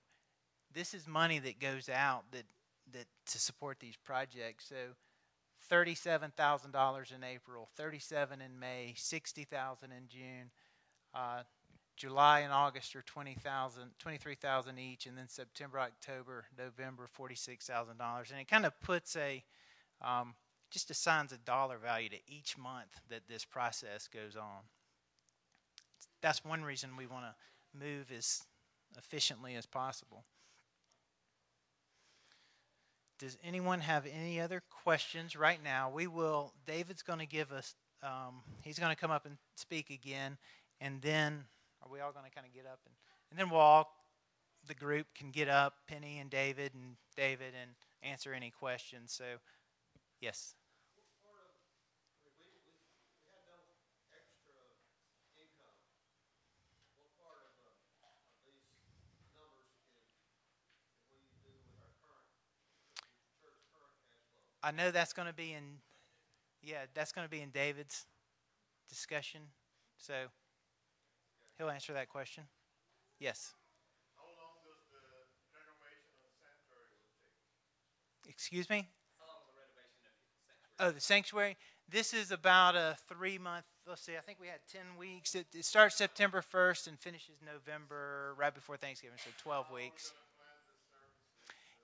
this 0.72 0.94
is 0.94 1.08
money 1.08 1.40
that 1.40 1.58
goes 1.58 1.88
out 1.88 2.24
that 2.30 2.44
that 2.92 3.06
to 3.26 3.38
support 3.38 3.80
these 3.80 3.96
projects. 3.96 4.66
So 4.68 4.94
thirty-seven 5.68 6.32
thousand 6.36 6.70
dollars 6.70 7.12
in 7.14 7.24
April, 7.24 7.68
thirty-seven 7.76 8.40
in 8.40 8.58
May, 8.60 8.94
sixty 8.96 9.44
thousand 9.44 9.90
in 9.90 10.06
June. 10.08 10.50
Uh, 11.14 11.42
July 11.96 12.40
and 12.40 12.52
August 12.52 12.96
are 12.96 13.02
20,000, 13.02 13.90
23,000 13.98 14.78
each, 14.78 15.06
and 15.06 15.16
then 15.16 15.28
September, 15.28 15.78
October, 15.78 16.46
November, 16.58 17.08
$46,000. 17.18 18.30
And 18.30 18.40
it 18.40 18.48
kind 18.48 18.66
of 18.66 18.80
puts 18.80 19.14
a, 19.16 19.44
um, 20.00 20.34
just 20.70 20.90
assigns 20.90 21.32
a 21.32 21.38
dollar 21.38 21.76
value 21.78 22.08
to 22.08 22.16
each 22.26 22.56
month 22.56 23.00
that 23.10 23.28
this 23.28 23.44
process 23.44 24.08
goes 24.08 24.36
on. 24.36 24.62
That's 26.22 26.44
one 26.44 26.62
reason 26.64 26.96
we 26.96 27.06
want 27.06 27.24
to 27.24 27.78
move 27.78 28.10
as 28.16 28.42
efficiently 28.96 29.54
as 29.54 29.66
possible. 29.66 30.24
Does 33.18 33.38
anyone 33.44 33.80
have 33.80 34.06
any 34.12 34.40
other 34.40 34.62
questions 34.82 35.36
right 35.36 35.62
now? 35.62 35.90
We 35.90 36.08
will, 36.08 36.52
David's 36.66 37.02
going 37.02 37.20
to 37.20 37.26
give 37.26 37.52
us, 37.52 37.76
um, 38.02 38.42
he's 38.62 38.78
going 38.78 38.92
to 38.92 39.00
come 39.00 39.12
up 39.12 39.26
and 39.26 39.36
speak 39.54 39.90
again, 39.90 40.38
and 40.82 41.00
then 41.00 41.44
are 41.80 41.90
we 41.90 42.00
all 42.00 42.12
going 42.12 42.24
to 42.28 42.34
kind 42.34 42.46
of 42.46 42.52
get 42.52 42.66
up 42.66 42.80
and, 42.84 42.94
and 43.30 43.38
then 43.38 43.48
we'll 43.48 43.60
all, 43.60 43.88
the 44.66 44.74
group 44.74 45.06
can 45.14 45.30
get 45.30 45.48
up, 45.48 45.74
Penny 45.86 46.18
and 46.18 46.28
David 46.28 46.72
and 46.74 46.96
David, 47.16 47.54
and 47.60 47.70
answer 48.02 48.34
any 48.34 48.50
questions. 48.50 49.12
So, 49.12 49.24
yes. 50.20 50.54
I 64.64 64.70
know 64.70 64.92
that's 64.92 65.12
going 65.12 65.26
to 65.26 65.34
be 65.34 65.52
in, 65.52 65.78
yeah, 66.62 66.84
that's 66.94 67.10
going 67.10 67.26
to 67.26 67.30
be 67.30 67.40
in 67.40 67.50
David's 67.50 68.06
discussion. 68.88 69.40
So 69.98 70.14
he'll 71.62 71.70
answer 71.70 71.92
that 71.92 72.08
question. 72.08 72.44
Yes. 73.20 73.54
How 74.16 74.24
long 74.24 74.58
does 74.66 74.82
the 74.90 74.98
renovation 75.54 76.10
of 76.18 76.26
the 76.26 76.34
sanctuary 76.42 76.98
take? 78.26 78.34
Excuse 78.34 78.68
me? 78.68 78.88
Oh, 80.80 80.90
the 80.90 81.00
sanctuary. 81.00 81.56
This 81.88 82.12
is 82.12 82.32
about 82.32 82.74
a 82.74 82.96
three 83.08 83.38
month. 83.38 83.64
Let's 83.86 84.02
see. 84.02 84.16
I 84.16 84.20
think 84.20 84.40
we 84.40 84.48
had 84.48 84.58
ten 84.70 84.82
weeks. 84.98 85.36
It, 85.36 85.46
it 85.54 85.64
starts 85.64 85.96
September 85.96 86.42
first 86.42 86.88
and 86.88 86.98
finishes 86.98 87.36
November 87.44 88.34
right 88.36 88.52
before 88.52 88.76
Thanksgiving, 88.76 89.18
so 89.22 89.30
twelve 89.40 89.66
weeks. 89.72 90.12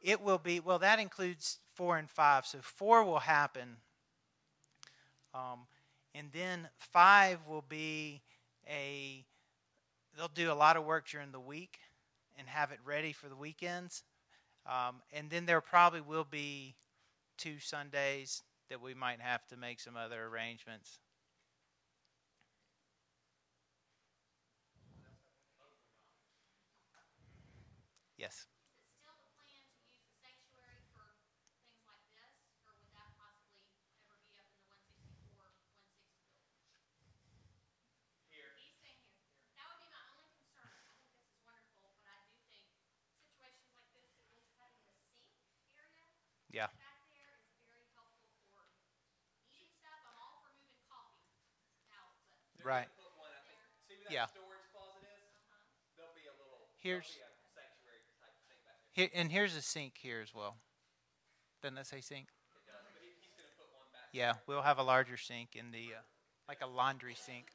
It 0.00 0.20
will 0.20 0.38
be 0.38 0.58
well. 0.58 0.80
That 0.80 0.98
includes 0.98 1.58
four 1.74 1.98
and 1.98 2.10
five. 2.10 2.46
So 2.46 2.58
four 2.62 3.04
will 3.04 3.20
happen, 3.20 3.76
um, 5.34 5.66
and 6.14 6.28
then 6.32 6.68
five 6.78 7.38
will 7.46 7.64
be 7.68 8.22
a. 8.68 9.24
They'll 10.18 10.26
do 10.26 10.50
a 10.50 10.54
lot 10.54 10.76
of 10.76 10.84
work 10.84 11.06
during 11.06 11.30
the 11.30 11.38
week, 11.38 11.78
and 12.36 12.48
have 12.48 12.72
it 12.72 12.80
ready 12.84 13.12
for 13.12 13.28
the 13.28 13.36
weekends, 13.36 14.02
um, 14.66 14.96
and 15.12 15.30
then 15.30 15.46
there 15.46 15.60
probably 15.60 16.00
will 16.00 16.26
be 16.28 16.74
two 17.36 17.60
Sundays 17.60 18.42
that 18.68 18.80
we 18.80 18.94
might 18.94 19.20
have 19.20 19.46
to 19.46 19.56
make 19.56 19.78
some 19.78 19.96
other 19.96 20.26
arrangements. 20.26 20.98
Yes. 28.16 28.48
Yeah. 46.52 46.66
Right. 52.64 52.86
Yeah. 54.10 54.26
Here's 56.78 57.06
here, 58.92 59.08
and 59.14 59.30
here's 59.30 59.54
a 59.56 59.62
sink 59.62 59.94
here 59.98 60.20
as 60.20 60.34
well. 60.34 60.56
Doesn't 61.62 61.76
that 61.76 61.86
say 61.86 62.00
sink? 62.00 62.28
Yeah, 64.12 64.34
we'll 64.46 64.62
have 64.62 64.78
a 64.78 64.82
larger 64.82 65.16
sink 65.16 65.54
in 65.54 65.70
the, 65.70 65.94
uh, 65.98 66.02
like 66.48 66.60
a 66.62 66.66
laundry 66.66 67.14
sink. 67.14 67.46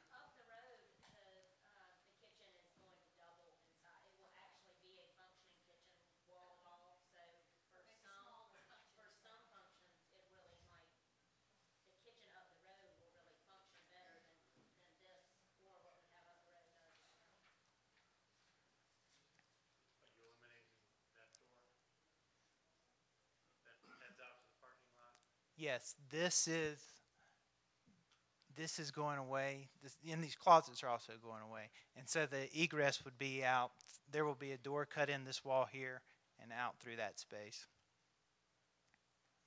Are 20.04 20.12
you 20.12 20.28
eliminating 20.28 20.70
that 21.16 21.32
door? 21.32 21.54
That 23.88 23.98
heads 24.04 24.20
out 24.20 24.36
to 24.36 24.44
the 24.44 24.56
parking 24.60 24.92
lot? 24.98 25.14
Yes, 25.64 25.94
this 26.10 26.46
is 26.46 26.78
this 28.56 28.78
is 28.78 28.90
going 28.90 29.18
away. 29.18 29.68
This, 29.82 29.96
and 30.10 30.22
these 30.22 30.36
closets 30.36 30.82
are 30.82 30.88
also 30.88 31.14
going 31.22 31.42
away. 31.48 31.70
And 31.96 32.08
so 32.08 32.26
the 32.26 32.48
egress 32.58 33.04
would 33.04 33.18
be 33.18 33.44
out. 33.44 33.72
There 34.10 34.24
will 34.24 34.36
be 34.36 34.52
a 34.52 34.58
door 34.58 34.86
cut 34.86 35.10
in 35.10 35.24
this 35.24 35.44
wall 35.44 35.66
here 35.70 36.02
and 36.40 36.52
out 36.52 36.74
through 36.80 36.96
that 36.96 37.18
space. 37.18 37.66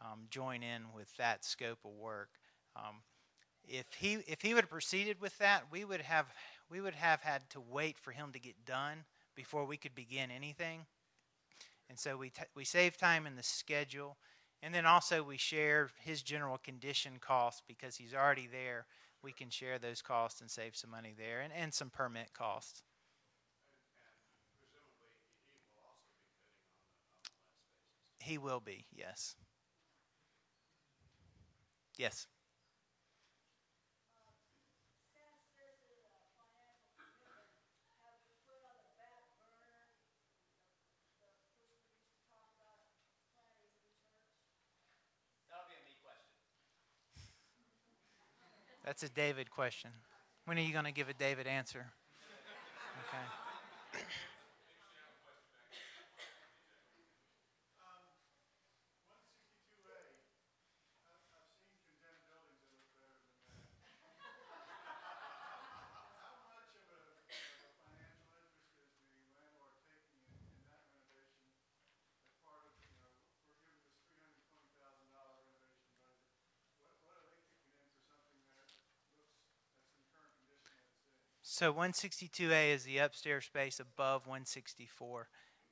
um, 0.00 0.26
join 0.30 0.62
in 0.62 0.82
with 0.94 1.14
that 1.16 1.44
scope 1.44 1.78
of 1.84 1.92
work. 1.92 2.30
Um, 2.76 3.02
if 3.64 3.86
he 3.98 4.14
if 4.26 4.42
he 4.42 4.54
would 4.54 4.64
have 4.64 4.70
proceeded 4.70 5.20
with 5.20 5.36
that, 5.38 5.64
we 5.70 5.84
would 5.84 6.00
have 6.02 6.26
we 6.70 6.80
would 6.80 6.94
have 6.94 7.22
had 7.22 7.48
to 7.50 7.60
wait 7.60 7.98
for 7.98 8.10
him 8.10 8.32
to 8.32 8.40
get 8.40 8.64
done 8.64 9.04
before 9.34 9.64
we 9.64 9.76
could 9.76 9.94
begin 9.94 10.30
anything. 10.30 10.86
And 11.88 11.98
so 11.98 12.16
we 12.16 12.30
t- 12.30 12.42
we 12.54 12.64
saved 12.64 12.98
time 12.98 13.26
in 13.26 13.36
the 13.36 13.42
schedule. 13.42 14.16
And 14.62 14.72
then 14.74 14.86
also 14.86 15.22
we 15.22 15.36
share 15.36 15.90
his 16.00 16.22
general 16.22 16.56
condition 16.58 17.18
costs 17.20 17.62
because 17.66 17.96
he's 17.96 18.14
already 18.14 18.46
there. 18.46 18.86
We 19.22 19.32
can 19.32 19.50
share 19.50 19.78
those 19.78 20.02
costs 20.02 20.40
and 20.40 20.50
save 20.50 20.74
some 20.74 20.90
money 20.90 21.14
there 21.16 21.40
and, 21.40 21.52
and 21.52 21.72
some 21.72 21.90
permit 21.90 22.32
costs. 22.34 22.82
he 24.62 24.66
will 24.68 24.90
be 24.90 25.06
yes. 25.14 25.44
on 25.44 25.50
the, 25.50 25.66
on 25.82 25.98
the 27.58 27.78
last 27.78 28.06
phase 28.18 28.26
He 28.26 28.38
will 28.38 28.60
be, 28.60 28.86
yes. 28.94 29.36
Yes. 31.98 32.26
That'll 45.50 45.68
be 45.68 45.74
a 45.74 45.84
me 45.84 45.94
question. 46.02 46.32
That's 48.84 49.04
a 49.04 49.08
David 49.08 49.48
question. 49.48 49.92
When 50.44 50.58
are 50.58 50.60
you 50.60 50.72
going 50.72 50.86
to 50.86 50.92
give 50.92 51.08
a 51.08 51.14
David 51.14 51.46
answer? 51.46 51.86
Okay. 53.06 53.22
One 53.22 53.62
sixty-two 53.78 54.82
A, 54.82 54.98
I've, 54.98 55.22
I've 55.22 55.38
seen 61.62 61.78
condemned 61.78 62.26
buildings 62.26 62.66
that 62.66 62.74
look 62.82 62.98
better 63.06 63.30
than 63.62 63.70
that. 63.78 63.94
How 64.18 64.34
much 64.50 64.66
of 64.74 64.74
a, 64.74 64.90
of 65.78 66.26
a 66.26 66.34
financial 66.42 66.90
interest 67.06 67.54
is 67.62 67.70
the 67.78 67.86
landlord 67.86 68.50
taking 69.86 70.26
in, 70.26 70.42
in 70.58 70.66
that 70.74 70.90
renovation 70.90 71.54
as 71.54 71.70
part 72.42 72.66
of, 72.66 72.74
you 72.82 72.98
know, 72.98 73.06
we're 73.14 73.30
given 73.30 73.54
this 73.62 73.78
three 73.94 74.10
hundred 74.18 74.42
and 74.42 74.50
twenty 74.50 74.74
thousand 74.74 75.06
dollar 75.14 75.38
renovation 75.46 75.94
budget. 76.02 76.34
What, 76.42 76.58
what 77.06 77.14
are 77.14 77.30
they 77.30 77.38
kicking 77.46 77.78
in 77.78 77.86
for 77.94 78.02
something 78.10 78.42
that 78.58 78.66
looks, 78.66 78.98
that's 79.06 79.30
in 79.94 80.02
current 80.10 80.34
condition 80.42 80.74
that 80.82 80.90
it's 80.90 81.06
in? 81.06 81.14
So 81.62 81.72
162A 81.72 82.74
is 82.74 82.82
the 82.82 82.98
upstairs 82.98 83.44
space 83.44 83.78
above 83.78 84.26
164. 84.26 85.28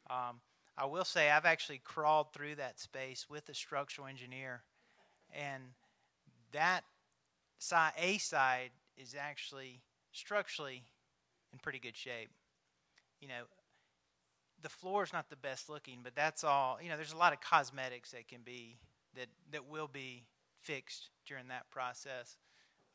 Um, 0.08 0.40
I 0.78 0.86
will 0.86 1.04
say 1.04 1.28
I've 1.28 1.44
actually 1.44 1.80
crawled 1.82 2.32
through 2.32 2.54
that 2.54 2.78
space 2.78 3.26
with 3.28 3.48
a 3.48 3.54
structural 3.54 4.06
engineer, 4.06 4.62
and 5.34 5.64
that 6.52 6.84
side, 7.58 7.90
A 7.98 8.18
side 8.18 8.70
is 8.96 9.16
actually 9.20 9.80
structurally 10.12 10.84
in 11.52 11.58
pretty 11.58 11.80
good 11.80 11.96
shape. 11.96 12.30
You 13.20 13.26
know, 13.26 13.42
the 14.62 14.68
floor 14.68 15.02
is 15.02 15.12
not 15.12 15.28
the 15.28 15.34
best 15.34 15.68
looking, 15.68 16.02
but 16.04 16.14
that's 16.14 16.44
all. 16.44 16.78
You 16.80 16.88
know, 16.88 16.94
there's 16.94 17.14
a 17.14 17.16
lot 17.16 17.32
of 17.32 17.40
cosmetics 17.40 18.12
that 18.12 18.28
can 18.28 18.42
be 18.44 18.78
that 19.16 19.26
that 19.50 19.68
will 19.68 19.88
be 19.88 20.22
fixed 20.60 21.08
during 21.26 21.48
that 21.48 21.68
process. 21.68 22.36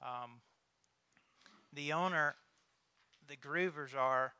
Um, 0.01 0.39
the 1.73 1.91
owner 1.91 2.35
the 3.27 3.37
groovers 3.37 3.95
are 3.95 4.33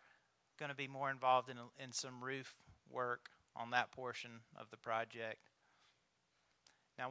going 0.59 0.69
to 0.69 0.75
be 0.75 0.87
more 0.87 1.09
involved 1.09 1.49
in, 1.49 1.57
in 1.83 1.91
some 1.91 2.23
roof 2.23 2.55
work 2.89 3.29
on 3.55 3.71
that 3.71 3.91
portion 3.91 4.31
of 4.59 4.69
the 4.69 4.77
project. 4.77 5.49
Now, 6.97 7.09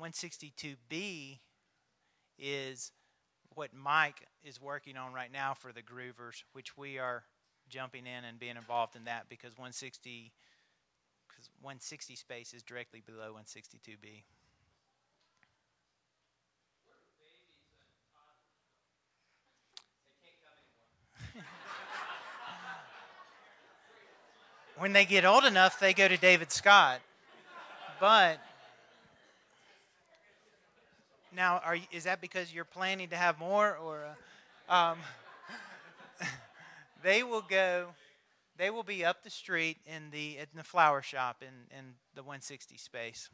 162B 0.00 1.38
is 2.38 2.92
what 3.54 3.70
Mike 3.74 4.26
is 4.44 4.60
working 4.60 4.96
on 4.96 5.12
right 5.12 5.32
now 5.32 5.54
for 5.54 5.72
the 5.72 5.82
groovers, 5.82 6.42
which 6.52 6.76
we 6.76 6.98
are 6.98 7.24
jumping 7.68 8.06
in 8.06 8.24
and 8.24 8.38
being 8.38 8.56
involved 8.56 8.96
in 8.96 9.04
that 9.04 9.28
because 9.28 9.52
160 9.52 10.32
because 11.28 11.50
160 11.60 12.16
space 12.16 12.54
is 12.54 12.62
directly 12.62 13.02
below 13.04 13.34
162B. 13.34 14.22
When 24.78 24.92
they 24.92 25.04
get 25.04 25.24
old 25.24 25.44
enough, 25.44 25.80
they 25.80 25.94
go 25.94 26.06
to 26.08 26.16
David 26.16 26.52
Scott. 26.52 27.00
But 27.98 28.40
now, 31.34 31.60
are 31.64 31.76
is 31.92 32.04
that 32.04 32.20
because 32.20 32.52
you're 32.52 32.64
planning 32.64 33.08
to 33.10 33.16
have 33.16 33.38
more, 33.38 33.76
or 33.76 34.04
uh, 34.68 34.74
um, 34.74 34.98
they 37.02 37.22
will 37.22 37.44
go? 37.46 37.88
They 38.56 38.70
will 38.70 38.82
be 38.82 39.04
up 39.04 39.22
the 39.22 39.28
street 39.28 39.76
in 39.86 40.10
the 40.10 40.38
in 40.38 40.46
the 40.54 40.64
flower 40.64 41.02
shop 41.02 41.42
in 41.42 41.68
in 41.76 41.94
the 42.14 42.22
160 42.22 42.78
space. 42.78 43.28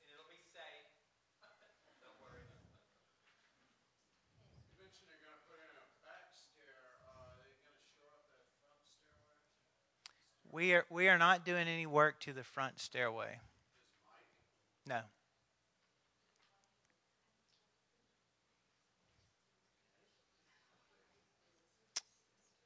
And 0.00 0.08
it'll 0.08 0.24
be 0.32 0.40
safe. 0.48 0.88
Don't 2.00 2.16
worry. 2.24 2.48
You 4.72 4.80
mentioned 4.80 5.12
they're 5.12 5.20
gonna 5.20 5.44
put 5.44 5.60
in 5.60 5.76
a 5.76 5.84
back 6.00 6.32
stair, 6.32 6.72
uh, 7.04 7.20
are 7.20 7.36
they 7.44 7.52
gonna 7.60 7.84
shore 8.00 8.16
up 8.16 8.32
that 8.32 8.48
front 8.56 8.80
stairway? 8.88 9.36
We 10.56 10.72
are 10.72 10.86
we 10.88 11.06
are 11.10 11.18
not 11.18 11.44
doing 11.44 11.68
any 11.68 11.84
work 11.84 12.18
to 12.20 12.32
the 12.32 12.42
front 12.42 12.80
stairway. 12.80 13.40
No. 14.86 15.00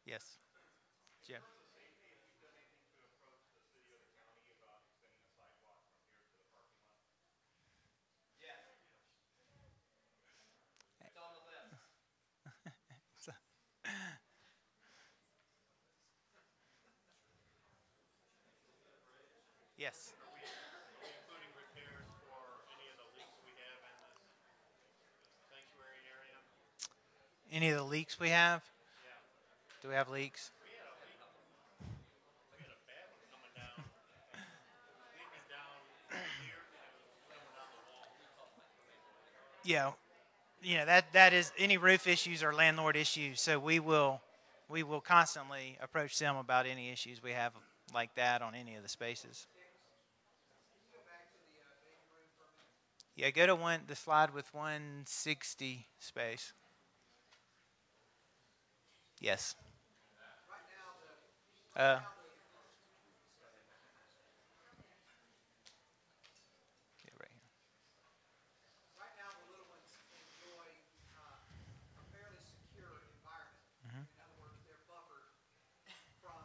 Yes. 0.07 0.22
Jim. 1.26 1.41
Yes. 19.81 20.12
including 21.01 21.49
repairs 21.57 22.05
for 22.28 22.45
any 22.76 22.93
of 22.93 23.01
the 23.01 23.09
leaks 23.16 23.41
we 23.49 23.57
have 23.57 23.81
in 23.81 23.97
this 24.12 24.20
sanctuary 25.49 26.05
area. 26.05 26.37
Any 27.49 27.72
of 27.72 27.81
the 27.81 27.89
leaks 27.89 28.20
we 28.20 28.28
have? 28.28 28.61
Do 29.81 29.89
we 29.89 29.95
have 29.95 30.11
leaks? 30.11 30.51
We 30.61 30.68
had 32.61 32.68
a 32.68 32.76
bad 32.85 33.09
one 33.09 33.24
coming 33.33 33.57
down, 33.57 33.81
leaking 35.16 35.49
down 35.49 35.81
here 36.45 36.61
and 36.76 36.93
it 36.93 37.01
was 37.01 37.16
coming 37.33 37.49
down 37.57 37.72
the 37.72 37.81
wall. 37.89 38.05
Yeah. 39.64 39.97
You 40.61 40.76
know, 40.76 40.85
that 40.85 41.11
that 41.14 41.33
is 41.33 41.53
any 41.57 41.78
roof 41.78 42.07
issues 42.07 42.43
or 42.43 42.53
landlord 42.53 42.97
issues. 42.97 43.41
So 43.41 43.59
we 43.59 43.81
will 43.81 44.20
we 44.68 44.83
will 44.83 45.01
constantly 45.01 45.78
approach 45.81 46.18
them 46.18 46.37
about 46.37 46.66
any 46.66 46.91
issues 46.91 47.22
we 47.22 47.33
have 47.33 47.55
like 47.95 48.14
that 48.16 48.43
on 48.43 48.55
any 48.55 48.74
of 48.74 48.83
the 48.83 48.89
spaces. 48.89 49.47
Yeah, 53.21 53.29
go 53.37 53.45
to 53.45 53.55
one 53.55 53.85
the 53.87 53.93
slide 53.95 54.33
with 54.33 54.49
160 54.55 55.05
space. 56.01 56.55
Yes. 59.21 59.57
Uh, 61.77 62.01
yeah, 62.01 62.01
right 67.21 67.29
here. 67.29 67.45
Right 68.97 69.12
now, 69.21 69.29
the 69.37 69.53
little 69.53 69.68
ones 69.68 69.93
enjoy 70.16 70.64
uh, 71.12 72.01
a 72.01 72.05
fairly 72.16 72.41
secure 72.41 73.05
environment. 73.21 73.61
Mm-hmm. 73.85 74.01
In 74.01 74.16
other 74.16 74.41
words, 74.41 74.64
they're 74.64 74.81
buffered 74.89 75.29
from 76.25 76.41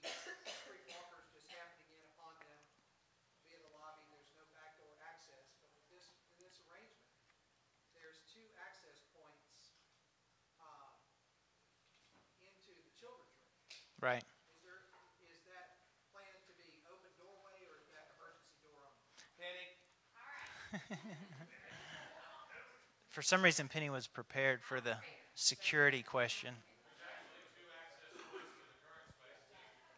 any 0.00 0.48
street 0.64 0.88
walkers 0.88 1.28
just 1.28 1.52
happening 1.52 1.92
in 1.92 2.00
upon 2.16 2.32
them 2.40 2.56
via 3.46 3.60
the 3.62 3.70
lobby. 3.78 4.02
There's 4.10 4.32
no 4.34 4.42
backdoor 4.50 4.96
access. 5.06 5.46
But 5.62 5.70
with 5.78 5.86
this, 5.94 6.10
in 6.34 6.42
this 6.42 6.58
arrangement, 6.66 7.14
there's 7.94 8.18
two 8.26 8.44
access 8.58 9.00
points 9.14 9.78
uh, 10.58 10.90
into 12.42 12.74
the 12.74 12.92
children's 12.98 13.38
room. 13.46 13.85
Right. 14.00 14.22
Is 14.22 14.62
there, 14.62 14.80
is 15.24 15.40
that 15.48 15.80
planned 16.12 16.40
to 16.46 16.52
be 16.60 16.68
open 16.92 17.10
doorway 17.18 17.64
or 17.68 17.76
is 17.80 17.88
that 17.96 18.12
emergency 18.16 18.56
door 18.62 18.80
only? 18.84 19.00
Penny. 19.40 19.68
For 23.08 23.22
some 23.22 23.42
reason, 23.42 23.68
Penny 23.68 23.88
was 23.88 24.06
prepared 24.06 24.60
for 24.62 24.80
the 24.80 24.96
security 25.34 26.02
question. 26.02 26.54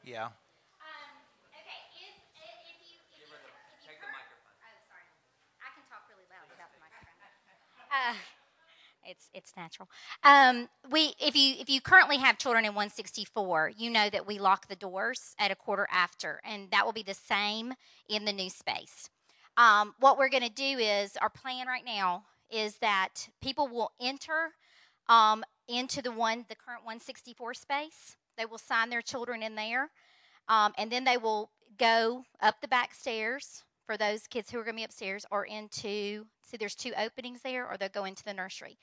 Yeah. 0.05 0.31
Um, 0.31 0.33
okay, 1.53 1.83
if, 1.99 2.15
if 2.33 2.59
you, 2.65 2.73
if 2.73 2.81
you, 2.87 2.97
Give 3.19 3.29
her 3.29 3.37
the- 3.43 3.51
if 3.51 3.83
you 3.85 3.91
take 3.93 4.01
the 4.01 4.07
curr- 4.07 4.15
microphone. 4.15 4.57
Sorry. 4.89 5.05
I 5.61 5.69
can 5.75 5.85
talk 5.91 6.07
really 6.09 6.25
loud 6.33 6.47
without 6.49 6.71
the 6.73 6.81
microphone. 6.81 7.13
Uh, 7.93 8.15
it's 9.09 9.31
it's 9.33 9.57
natural. 9.57 9.89
Um, 10.23 10.69
we 10.91 11.15
if 11.19 11.35
you 11.35 11.55
if 11.59 11.69
you 11.69 11.81
currently 11.81 12.19
have 12.19 12.39
children 12.39 12.65
in 12.65 12.75
164, 12.75 13.73
you 13.77 13.91
know 13.91 14.11
that 14.11 14.27
we 14.27 14.39
lock 14.39 14.69
the 14.69 14.77
doors 14.77 15.35
at 15.39 15.51
a 15.51 15.57
quarter 15.57 15.89
after, 15.91 16.41
and 16.45 16.71
that 16.71 16.85
will 16.85 16.93
be 16.93 17.03
the 17.03 17.15
same 17.15 17.75
in 18.09 18.25
the 18.25 18.33
new 18.33 18.51
space. 18.51 19.11
Um, 19.57 19.95
what 19.99 20.19
we're 20.19 20.29
going 20.29 20.45
to 20.45 20.49
do 20.49 20.79
is 20.79 21.17
our 21.17 21.31
plan 21.31 21.67
right 21.67 21.85
now 21.85 22.25
is 22.51 22.77
that 22.77 23.29
people 23.43 23.67
will 23.67 23.91
enter 24.01 24.53
um, 25.09 25.45
into 25.67 26.01
the 26.01 26.13
one 26.13 26.45
the 26.49 26.55
current 26.55 26.85
164 26.85 27.55
space. 27.55 28.17
They 28.37 28.47
will 28.47 28.59
sign 28.59 28.91
their 28.91 29.03
children 29.03 29.43
in 29.43 29.57
there. 29.57 29.91
Um, 30.49 30.73
and 30.79 30.91
then 30.91 31.05
they 31.05 31.17
will 31.17 31.51
go 31.79 32.25
up 32.41 32.61
the 32.61 32.69
back 32.69 32.95
stairs 32.95 33.65
for 33.89 33.97
those 33.97 34.26
kids 34.26 34.51
who 34.51 34.59
are 34.59 34.64
going 34.64 34.74
to 34.74 34.80
be 34.80 34.84
upstairs 34.84 35.24
or 35.30 35.47
into, 35.47 36.26
see, 36.43 36.59
there's 36.59 36.74
two 36.74 36.93
openings 36.99 37.41
there, 37.41 37.66
or 37.66 37.78
they'll 37.78 37.89
go 37.89 38.05
into 38.05 38.22
the 38.22 38.34
nursery. 38.34 38.76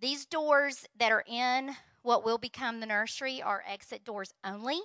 These 0.00 0.24
doors 0.24 0.86
that 1.00 1.10
are 1.10 1.24
in 1.26 1.72
what 2.02 2.24
will 2.24 2.38
become 2.38 2.78
the 2.78 2.86
nursery 2.86 3.42
are 3.42 3.64
exit 3.68 4.04
doors 4.04 4.32
only. 4.44 4.78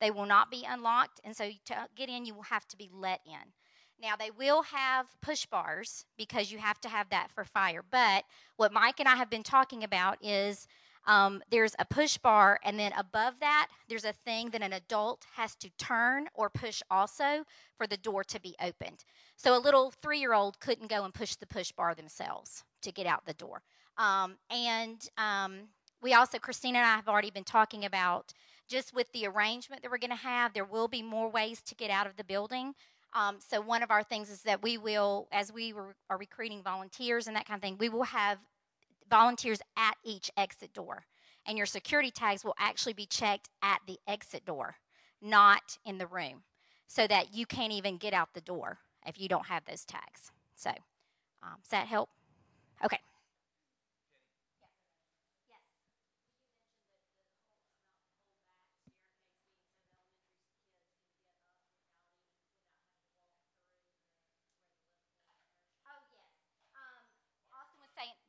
They 0.00 0.10
will 0.10 0.24
not 0.24 0.50
be 0.50 0.64
unlocked, 0.66 1.20
and 1.22 1.36
so 1.36 1.50
to 1.66 1.86
get 1.94 2.08
in, 2.08 2.24
you 2.24 2.34
will 2.34 2.44
have 2.44 2.66
to 2.68 2.78
be 2.78 2.88
let 2.94 3.20
in. 3.26 3.52
Now, 4.00 4.16
they 4.18 4.30
will 4.30 4.62
have 4.62 5.06
push 5.20 5.44
bars 5.44 6.06
because 6.16 6.50
you 6.50 6.56
have 6.56 6.80
to 6.80 6.88
have 6.88 7.10
that 7.10 7.30
for 7.30 7.44
fire. 7.44 7.84
But 7.88 8.24
what 8.56 8.72
Mike 8.72 9.00
and 9.00 9.08
I 9.08 9.16
have 9.16 9.28
been 9.28 9.42
talking 9.42 9.84
about 9.84 10.16
is 10.24 10.66
um, 11.06 11.42
there's 11.50 11.74
a 11.78 11.84
push 11.84 12.16
bar, 12.18 12.58
and 12.64 12.78
then 12.78 12.92
above 12.96 13.34
that, 13.40 13.68
there's 13.88 14.04
a 14.04 14.12
thing 14.12 14.50
that 14.50 14.62
an 14.62 14.72
adult 14.72 15.26
has 15.34 15.54
to 15.56 15.70
turn 15.78 16.28
or 16.34 16.48
push 16.48 16.82
also 16.90 17.44
for 17.76 17.86
the 17.86 17.96
door 17.96 18.24
to 18.24 18.40
be 18.40 18.54
opened. 18.60 19.04
So 19.36 19.56
a 19.56 19.58
little 19.58 19.92
three 20.02 20.18
year 20.18 20.32
old 20.32 20.60
couldn't 20.60 20.88
go 20.90 21.04
and 21.04 21.12
push 21.12 21.34
the 21.36 21.46
push 21.46 21.72
bar 21.72 21.94
themselves 21.94 22.64
to 22.82 22.92
get 22.92 23.06
out 23.06 23.26
the 23.26 23.34
door. 23.34 23.62
Um, 23.98 24.36
and 24.50 25.08
um, 25.18 25.68
we 26.02 26.14
also, 26.14 26.38
Christina 26.38 26.78
and 26.78 26.86
I 26.86 26.96
have 26.96 27.08
already 27.08 27.30
been 27.30 27.44
talking 27.44 27.84
about 27.84 28.32
just 28.68 28.94
with 28.94 29.10
the 29.12 29.26
arrangement 29.26 29.82
that 29.82 29.90
we're 29.90 29.98
going 29.98 30.10
to 30.10 30.16
have, 30.16 30.52
there 30.52 30.64
will 30.64 30.88
be 30.88 31.02
more 31.02 31.30
ways 31.30 31.60
to 31.62 31.74
get 31.74 31.90
out 31.90 32.06
of 32.06 32.16
the 32.16 32.24
building. 32.24 32.74
Um, 33.12 33.36
so 33.38 33.60
one 33.60 33.82
of 33.82 33.90
our 33.90 34.02
things 34.02 34.30
is 34.30 34.42
that 34.42 34.62
we 34.62 34.76
will, 34.76 35.28
as 35.30 35.52
we 35.52 35.72
are 36.10 36.18
recruiting 36.18 36.62
volunteers 36.62 37.26
and 37.26 37.36
that 37.36 37.46
kind 37.46 37.56
of 37.56 37.62
thing, 37.62 37.76
we 37.78 37.88
will 37.88 38.04
have 38.04 38.38
volunteers 39.08 39.60
at 39.76 39.94
each 40.04 40.30
exit 40.36 40.72
door. 40.72 41.04
And 41.46 41.58
your 41.58 41.66
security 41.66 42.10
tags 42.10 42.44
will 42.44 42.54
actually 42.58 42.94
be 42.94 43.06
checked 43.06 43.50
at 43.62 43.80
the 43.86 43.98
exit 44.08 44.46
door, 44.46 44.76
not 45.20 45.78
in 45.84 45.98
the 45.98 46.06
room, 46.06 46.42
so 46.86 47.06
that 47.06 47.34
you 47.34 47.44
can't 47.44 47.72
even 47.72 47.98
get 47.98 48.14
out 48.14 48.30
the 48.32 48.40
door 48.40 48.78
if 49.06 49.20
you 49.20 49.28
don't 49.28 49.46
have 49.46 49.64
those 49.66 49.84
tags. 49.84 50.32
So, 50.54 50.70
um, 51.42 51.56
does 51.62 51.70
that 51.70 51.86
help? 51.86 52.08
Okay. 52.82 52.98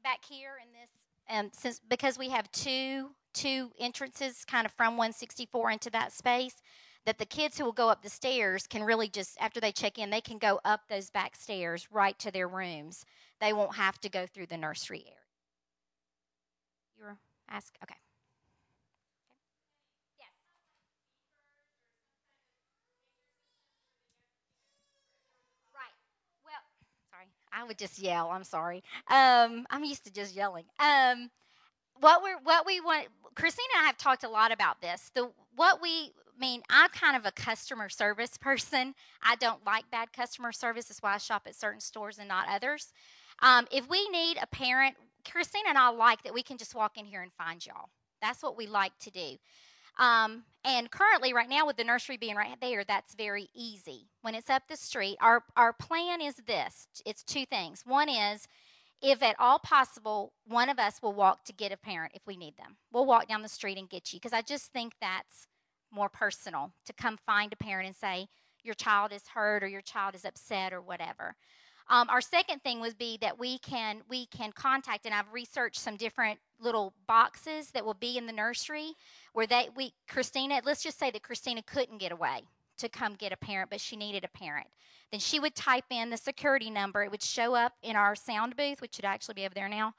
Back 0.06 0.24
here 0.24 0.52
in 0.62 0.72
this, 0.72 0.90
um, 1.30 1.50
since 1.52 1.82
because 1.90 2.18
we 2.18 2.30
have 2.30 2.50
two 2.52 3.10
two 3.34 3.72
entrances, 3.80 4.46
kind 4.46 4.66
of 4.66 4.72
from 4.72 4.96
164 4.98 5.72
into 5.72 5.90
that 5.90 6.14
space, 6.14 6.62
that 7.06 7.18
the 7.18 7.26
kids 7.26 7.58
who 7.58 7.66
will 7.66 7.74
go 7.74 7.90
up 7.90 8.04
the 8.04 8.10
stairs 8.10 8.68
can 8.68 8.84
really 8.84 9.10
just 9.10 9.36
after 9.42 9.60
they 9.60 9.72
check 9.72 9.98
in, 9.98 10.12
they 10.12 10.22
can 10.22 10.38
go 10.38 10.60
up 10.64 10.82
those 10.88 11.10
back 11.10 11.36
stairs 11.36 11.88
right 11.92 12.18
to 12.20 12.32
their 12.32 12.48
rooms. 12.48 13.04
They 13.42 13.52
won't 13.52 13.76
have 13.76 14.00
to 14.02 14.10
go 14.10 14.28
through 14.28 14.46
the 14.46 14.58
nursery 14.58 15.04
area. 15.08 15.18
You 16.98 17.04
were 17.06 17.18
asked, 17.50 17.78
okay. 17.84 17.96
Yes. 20.20 20.30
Right. 25.74 25.94
Well, 26.46 26.62
sorry. 27.10 27.28
I 27.56 27.64
would 27.64 27.78
just 27.78 28.00
yell. 28.00 28.30
I'm 28.32 28.44
sorry. 28.44 28.84
Um, 29.08 29.66
I'm 29.70 29.84
used 29.84 30.04
to 30.06 30.12
just 30.12 30.36
yelling. 30.36 30.66
Um, 30.80 31.30
what 32.00 32.24
we 32.24 32.32
what 32.44 32.66
we 32.66 32.82
want. 32.82 33.08
Christina 33.36 33.68
and 33.78 33.84
I 33.84 33.88
have 33.88 33.98
talked 33.98 34.24
a 34.24 34.30
lot 34.30 34.52
about 34.52 34.82
this. 34.82 35.12
The 35.16 35.32
what 35.56 35.82
we 35.82 36.12
mean. 36.40 36.62
I'm 36.70 36.90
kind 36.90 37.16
of 37.16 37.26
a 37.26 37.32
customer 37.32 37.90
service 37.90 38.38
person. 38.42 38.94
I 39.24 39.36
don't 39.36 39.66
like 39.66 39.90
bad 39.90 40.12
customer 40.14 40.52
service. 40.52 40.86
That's 40.86 41.02
why 41.02 41.14
I 41.14 41.18
shop 41.18 41.44
at 41.46 41.56
certain 41.56 41.80
stores 41.80 42.20
and 42.20 42.28
not 42.28 42.48
others. 42.50 42.92
Um, 43.42 43.68
if 43.72 43.90
we 43.90 44.08
need 44.10 44.38
a 44.42 44.48
parent, 44.48 44.96
Christina 45.30 45.70
and 45.70 45.78
I 45.78 45.90
like 45.90 46.24
that 46.24 46.34
we 46.34 46.44
can 46.44 46.58
just 46.58 46.76
walk 46.76 46.98
in 46.98 47.06
here 47.06 47.22
and 47.22 47.32
find 47.34 47.66
y'all. 47.66 47.90
That's 48.22 48.42
what 48.44 48.58
we 48.58 48.68
like 48.68 48.98
to 49.00 49.12
do. 49.12 49.38
Um, 49.98 50.44
and 50.64 50.90
currently, 50.92 51.34
right 51.34 51.48
now, 51.48 51.66
with 51.66 51.78
the 51.78 51.84
nursery 51.84 52.18
being 52.18 52.36
right 52.36 52.58
there, 52.60 52.84
that's 52.84 53.14
very 53.16 53.50
easy. 53.54 54.10
When 54.22 54.36
it's 54.36 54.50
up 54.50 54.64
the 54.68 54.76
street, 54.76 55.18
our, 55.22 55.44
our 55.56 55.74
plan 55.74 56.22
is 56.22 56.36
this 56.48 56.88
it's 57.06 57.24
two 57.24 57.46
things. 57.46 57.84
One 57.86 58.10
is, 58.10 58.48
if 59.02 59.22
at 59.22 59.36
all 59.40 59.60
possible, 59.60 60.34
one 60.48 60.70
of 60.70 60.80
us 60.80 61.02
will 61.02 61.14
walk 61.14 61.46
to 61.46 61.54
get 61.54 61.72
a 61.72 61.78
parent 61.78 62.14
if 62.16 62.26
we 62.26 62.36
need 62.36 62.58
them. 62.58 62.78
We'll 62.92 63.06
walk 63.06 63.28
down 63.28 63.42
the 63.42 63.50
street 63.50 63.78
and 63.78 63.90
get 63.90 64.12
you 64.12 64.20
because 64.20 64.34
I 64.34 64.42
just 64.42 64.74
think 64.74 64.94
that's 65.00 65.48
more 65.92 66.10
personal 66.10 66.72
to 66.86 66.94
come 66.94 67.18
find 67.26 67.54
a 67.54 67.56
parent 67.56 67.88
and 67.88 67.96
say, 67.96 68.28
your 68.64 68.74
child 68.74 69.14
is 69.14 69.28
hurt 69.34 69.64
or 69.64 69.68
your 69.68 69.82
child 69.82 70.16
is 70.16 70.26
upset 70.26 70.74
or 70.74 70.82
whatever. 70.82 71.36
Um, 71.88 72.10
our 72.10 72.22
second 72.22 72.64
thing 72.64 72.82
would 72.82 72.98
be 72.98 73.18
that 73.22 73.38
we 73.38 73.60
can 73.60 74.02
we 74.10 74.26
can 74.26 74.52
contact, 74.52 75.06
and 75.06 75.14
I've 75.14 75.32
researched 75.32 75.80
some 75.80 75.98
different 75.98 76.40
little 76.60 76.94
boxes 77.08 77.72
that 77.72 77.86
will 77.86 77.94
be 77.94 78.18
in 78.18 78.26
the 78.26 78.34
nursery 78.34 78.94
where 79.34 79.48
they 79.48 79.70
we 79.76 79.94
Christina. 80.08 80.62
Let's 80.64 80.84
just 80.84 81.00
say 81.00 81.12
that 81.12 81.24
Christina 81.24 81.62
couldn't 81.64 81.98
get 81.98 82.12
away 82.12 82.44
to 82.78 82.90
come 82.90 83.16
get 83.16 83.32
a 83.32 83.38
parent, 83.38 83.70
but 83.70 83.80
she 83.80 83.96
needed 83.96 84.24
a 84.24 84.38
parent. 84.38 84.68
Then 85.12 85.20
she 85.20 85.40
would 85.40 85.56
type 85.56 85.86
in 85.90 86.10
the 86.10 86.18
security 86.18 86.70
number. 86.70 87.04
It 87.04 87.12
would 87.12 87.24
show 87.24 87.56
up 87.56 87.74
in 87.82 87.96
our 87.96 88.16
sound 88.16 88.56
booth, 88.56 88.82
which 88.82 88.96
should 88.96 89.06
actually 89.06 89.36
be 89.36 89.46
over 89.46 89.56
there 89.56 89.70
now, 89.70 89.94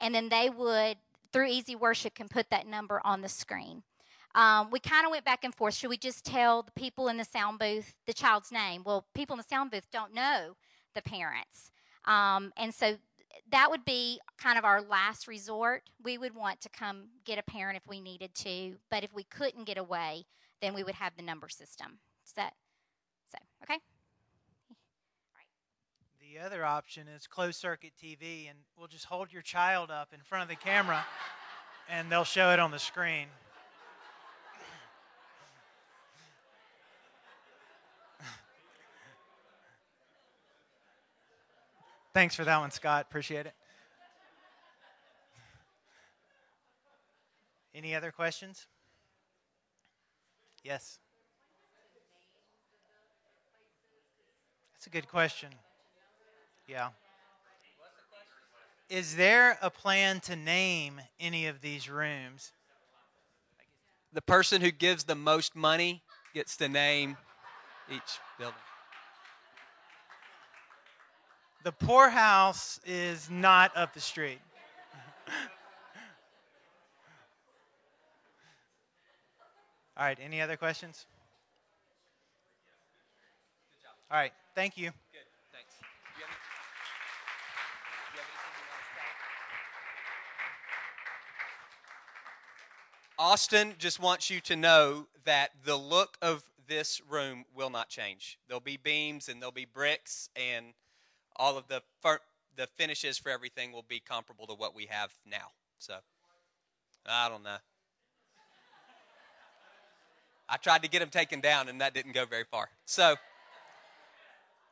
and 0.00 0.14
then 0.14 0.28
they 0.28 0.50
would 0.50 0.96
through 1.32 1.46
Easy 1.46 1.74
Worship 1.74 2.14
can 2.14 2.28
put 2.28 2.50
that 2.50 2.66
number 2.66 3.00
on 3.04 3.22
the 3.22 3.28
screen. 3.28 3.82
Um, 4.34 4.70
we 4.70 4.80
kind 4.80 5.04
of 5.04 5.10
went 5.10 5.24
back 5.24 5.44
and 5.44 5.54
forth. 5.54 5.74
Should 5.74 5.90
we 5.90 5.98
just 5.98 6.24
tell 6.24 6.62
the 6.62 6.70
people 6.72 7.08
in 7.08 7.16
the 7.16 7.24
sound 7.24 7.58
booth 7.58 7.94
the 8.06 8.14
child's 8.14 8.50
name? 8.50 8.82
Well, 8.84 9.06
people 9.14 9.34
in 9.34 9.38
the 9.38 9.44
sound 9.44 9.70
booth 9.70 9.86
don't 9.92 10.14
know 10.14 10.56
the 10.94 11.02
parents. 11.02 11.70
Um, 12.04 12.52
and 12.56 12.74
so 12.74 12.96
that 13.50 13.70
would 13.70 13.84
be 13.84 14.20
kind 14.38 14.58
of 14.58 14.64
our 14.64 14.80
last 14.80 15.28
resort. 15.28 15.82
We 16.02 16.18
would 16.18 16.34
want 16.34 16.60
to 16.62 16.68
come 16.68 17.08
get 17.24 17.38
a 17.38 17.42
parent 17.42 17.76
if 17.76 17.86
we 17.86 18.00
needed 18.00 18.34
to, 18.36 18.76
but 18.90 19.04
if 19.04 19.12
we 19.12 19.24
couldn't 19.24 19.64
get 19.64 19.78
away, 19.78 20.24
then 20.60 20.74
we 20.74 20.84
would 20.84 20.94
have 20.94 21.16
the 21.16 21.22
number 21.22 21.48
system. 21.48 21.98
Is 22.26 22.32
that 22.34 22.54
so? 23.30 23.38
Okay. 23.62 23.78
The 26.20 26.38
other 26.38 26.64
option 26.64 27.08
is 27.08 27.26
closed 27.26 27.60
circuit 27.60 27.92
TV, 28.02 28.48
and 28.48 28.58
we'll 28.78 28.88
just 28.88 29.04
hold 29.04 29.32
your 29.32 29.42
child 29.42 29.90
up 29.90 30.14
in 30.14 30.20
front 30.20 30.42
of 30.42 30.48
the 30.48 30.56
camera, 30.56 31.04
and 31.90 32.10
they'll 32.10 32.24
show 32.24 32.52
it 32.52 32.58
on 32.58 32.70
the 32.70 32.78
screen. 32.78 33.26
Thanks 42.14 42.34
for 42.34 42.44
that 42.44 42.58
one, 42.58 42.70
Scott. 42.70 43.06
Appreciate 43.08 43.46
it. 43.46 43.54
Any 47.74 47.94
other 47.94 48.10
questions? 48.10 48.66
Yes. 50.62 50.98
That's 54.74 54.86
a 54.86 54.90
good 54.90 55.08
question. 55.08 55.48
Yeah. 56.68 56.90
Is 58.90 59.16
there 59.16 59.58
a 59.62 59.70
plan 59.70 60.20
to 60.20 60.36
name 60.36 61.00
any 61.18 61.46
of 61.46 61.62
these 61.62 61.88
rooms? 61.88 62.52
The 64.12 64.20
person 64.20 64.60
who 64.60 64.70
gives 64.70 65.04
the 65.04 65.14
most 65.14 65.56
money 65.56 66.02
gets 66.34 66.58
to 66.58 66.68
name 66.68 67.16
each 67.90 68.18
building. 68.38 68.54
The 71.62 71.70
poorhouse 71.70 72.80
is 72.84 73.30
not 73.30 73.70
up 73.76 73.94
the 73.94 74.00
street. 74.00 74.40
All 79.96 80.04
right, 80.04 80.18
any 80.20 80.40
other 80.40 80.56
questions? 80.56 81.06
All 84.10 84.18
right, 84.18 84.32
thank 84.56 84.76
you. 84.76 84.86
Good, 84.86 85.20
thanks. 85.52 85.74
Do 85.78 85.86
you 86.18 86.26
have, 86.26 86.34
any, 86.34 86.40
do 88.10 88.16
you 88.16 88.18
have 88.18 88.28
anything 88.28 88.54
you 88.58 88.66
want 88.68 88.82
to 88.82 88.92
say? 93.38 93.70
Austin 93.70 93.74
just 93.78 94.00
wants 94.00 94.30
you 94.30 94.40
to 94.40 94.56
know 94.56 95.06
that 95.24 95.52
the 95.64 95.76
look 95.76 96.18
of 96.20 96.42
this 96.66 97.00
room 97.08 97.44
will 97.54 97.70
not 97.70 97.88
change. 97.88 98.38
There'll 98.48 98.60
be 98.60 98.78
beams 98.78 99.28
and 99.28 99.40
there'll 99.40 99.52
be 99.52 99.64
bricks, 99.64 100.28
and 100.34 100.74
all 101.36 101.56
of 101.58 101.68
the 101.68 101.82
fir- 102.00 102.20
the 102.56 102.66
finishes 102.66 103.18
for 103.18 103.30
everything 103.30 103.72
will 103.72 103.84
be 103.88 104.00
comparable 104.00 104.46
to 104.46 104.54
what 104.54 104.74
we 104.74 104.86
have 104.86 105.12
now. 105.26 105.48
So, 105.78 105.94
I 107.06 107.28
don't 107.28 107.42
know. 107.42 107.56
I 110.48 110.56
tried 110.58 110.82
to 110.82 110.88
get 110.88 111.00
them 111.00 111.08
taken 111.08 111.40
down, 111.40 111.68
and 111.68 111.80
that 111.80 111.94
didn't 111.94 112.12
go 112.12 112.26
very 112.26 112.44
far. 112.44 112.68
So 112.84 113.16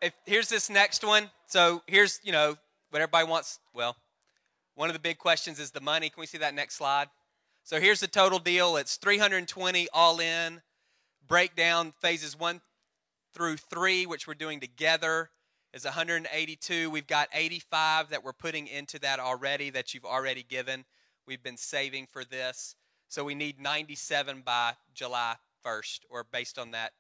if 0.03 0.13
here's 0.27 0.49
this 0.49 0.71
next 0.71 1.05
one. 1.05 1.31
So 1.47 1.83
here's, 1.87 2.21
you 2.23 2.33
know, 2.33 2.57
what 2.91 3.03
everybody 3.03 3.27
wants. 3.27 3.59
Well, 3.75 3.97
one 4.75 4.89
of 4.89 4.95
the 4.95 5.01
big 5.01 5.19
questions 5.19 5.59
is 5.59 5.71
the 5.71 5.81
money. 5.81 6.11
Can 6.11 6.21
we 6.21 6.27
see 6.27 6.39
that 6.39 6.55
next 6.55 6.77
slide? 6.77 7.09
So 7.65 7.81
here's 7.81 8.01
the 8.01 8.09
total 8.09 8.39
deal. 8.39 8.77
It's 8.77 8.97
320 8.97 9.89
all 9.93 10.21
in. 10.21 10.63
breakdown 11.27 11.93
phases 12.01 12.39
one 12.39 12.61
through 13.33 13.57
three, 13.57 14.07
which 14.07 14.27
we're 14.27 14.35
doing 14.35 14.61
together, 14.61 15.31
is 15.73 15.85
182. 15.85 16.91
We've 16.91 17.07
got 17.07 17.29
85 17.33 18.11
that 18.11 18.25
we're 18.25 18.33
putting 18.33 18.67
into 18.67 18.99
that 19.01 19.21
already 19.21 19.71
that 19.71 19.95
you've 19.95 20.05
already 20.05 20.43
given. 20.43 20.85
We've 21.27 21.43
been 21.43 21.57
saving 21.57 22.07
for 22.07 22.25
this. 22.25 22.75
So 23.09 23.25
we 23.25 23.35
need 23.35 23.61
97 23.61 24.43
by 24.45 24.75
July 24.95 25.37
1st, 25.65 26.01
or 26.09 26.25
based 26.25 26.59
on 26.59 26.73
that 26.73 26.93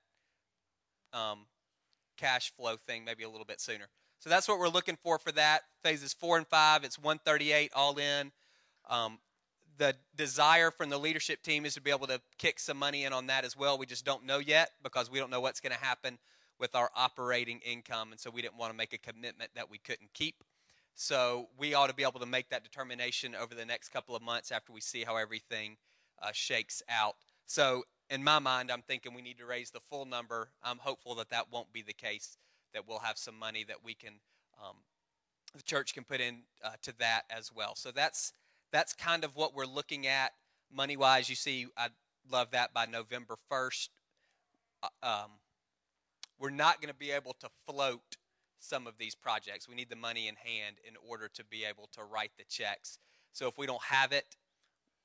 um, 1.12 1.46
cash 2.16 2.52
flow 2.56 2.76
thing, 2.76 3.04
maybe 3.04 3.24
a 3.24 3.30
little 3.30 3.44
bit 3.44 3.60
sooner. 3.60 3.86
So 4.18 4.28
that's 4.28 4.46
what 4.48 4.58
we're 4.58 4.68
looking 4.68 4.98
for 5.02 5.18
for 5.18 5.32
that. 5.32 5.62
Phases 5.82 6.12
four 6.12 6.36
and 6.36 6.46
five, 6.46 6.84
it's 6.84 6.98
138 6.98 7.72
all 7.74 7.96
in. 7.98 8.32
Um, 8.88 9.18
the 9.78 9.94
desire 10.14 10.70
from 10.70 10.90
the 10.90 10.98
leadership 10.98 11.42
team 11.42 11.64
is 11.64 11.74
to 11.74 11.80
be 11.80 11.90
able 11.90 12.06
to 12.06 12.20
kick 12.38 12.60
some 12.60 12.76
money 12.76 13.04
in 13.04 13.14
on 13.14 13.28
that 13.28 13.44
as 13.44 13.56
well. 13.56 13.78
We 13.78 13.86
just 13.86 14.04
don't 14.04 14.26
know 14.26 14.38
yet 14.38 14.70
because 14.82 15.10
we 15.10 15.18
don't 15.18 15.30
know 15.30 15.40
what's 15.40 15.60
going 15.60 15.72
to 15.72 15.82
happen 15.82 16.18
with 16.60 16.74
our 16.74 16.90
operating 16.94 17.60
income, 17.60 18.12
and 18.12 18.20
so 18.20 18.30
we 18.30 18.42
didn't 18.42 18.58
want 18.58 18.70
to 18.70 18.76
make 18.76 18.92
a 18.92 18.98
commitment 18.98 19.50
that 19.54 19.70
we 19.70 19.78
couldn't 19.78 20.12
keep. 20.12 20.44
So 20.94 21.48
we 21.58 21.72
ought 21.74 21.88
to 21.88 21.94
be 21.94 22.02
able 22.02 22.20
to 22.20 22.26
make 22.26 22.50
that 22.50 22.62
determination 22.62 23.34
over 23.34 23.54
the 23.54 23.64
next 23.64 23.88
couple 23.88 24.14
of 24.14 24.22
months 24.22 24.52
after 24.52 24.72
we 24.72 24.80
see 24.80 25.02
how 25.02 25.16
everything 25.16 25.78
uh, 26.20 26.30
shakes 26.32 26.82
out. 26.88 27.16
So 27.46 27.84
in 28.10 28.22
my 28.22 28.38
mind, 28.38 28.70
I'm 28.70 28.82
thinking 28.82 29.14
we 29.14 29.22
need 29.22 29.38
to 29.38 29.46
raise 29.46 29.70
the 29.70 29.80
full 29.88 30.04
number. 30.04 30.50
I'm 30.62 30.78
hopeful 30.78 31.14
that 31.16 31.30
that 31.30 31.46
won't 31.50 31.72
be 31.72 31.82
the 31.82 31.94
case. 31.94 32.36
That 32.74 32.86
we'll 32.86 32.98
have 32.98 33.18
some 33.18 33.38
money 33.38 33.64
that 33.64 33.78
we 33.82 33.94
can, 33.94 34.14
um, 34.62 34.76
the 35.56 35.62
church 35.62 35.94
can 35.94 36.04
put 36.04 36.20
in 36.20 36.42
uh, 36.62 36.72
to 36.82 36.96
that 36.98 37.22
as 37.30 37.50
well. 37.52 37.74
So 37.74 37.90
that's 37.90 38.32
that's 38.72 38.92
kind 38.92 39.24
of 39.24 39.34
what 39.34 39.54
we're 39.54 39.66
looking 39.66 40.06
at 40.06 40.32
money 40.72 40.96
wise. 40.96 41.28
You 41.28 41.34
see, 41.34 41.66
I 41.76 41.88
love 42.30 42.52
that 42.52 42.72
by 42.72 42.86
November 42.86 43.36
1st. 43.50 43.88
Uh, 44.82 44.88
um, 45.02 45.30
we're 46.40 46.50
not 46.50 46.80
going 46.80 46.92
to 46.92 46.98
be 46.98 47.10
able 47.10 47.34
to 47.40 47.48
float 47.68 48.16
some 48.58 48.86
of 48.86 48.94
these 48.98 49.14
projects. 49.14 49.68
We 49.68 49.74
need 49.74 49.90
the 49.90 49.96
money 49.96 50.26
in 50.26 50.34
hand 50.36 50.76
in 50.86 50.94
order 51.08 51.28
to 51.34 51.44
be 51.44 51.64
able 51.64 51.88
to 51.92 52.02
write 52.02 52.32
the 52.38 52.44
checks. 52.48 52.98
So 53.32 53.46
if 53.46 53.58
we 53.58 53.66
don't 53.66 53.82
have 53.82 54.12
it, 54.12 54.36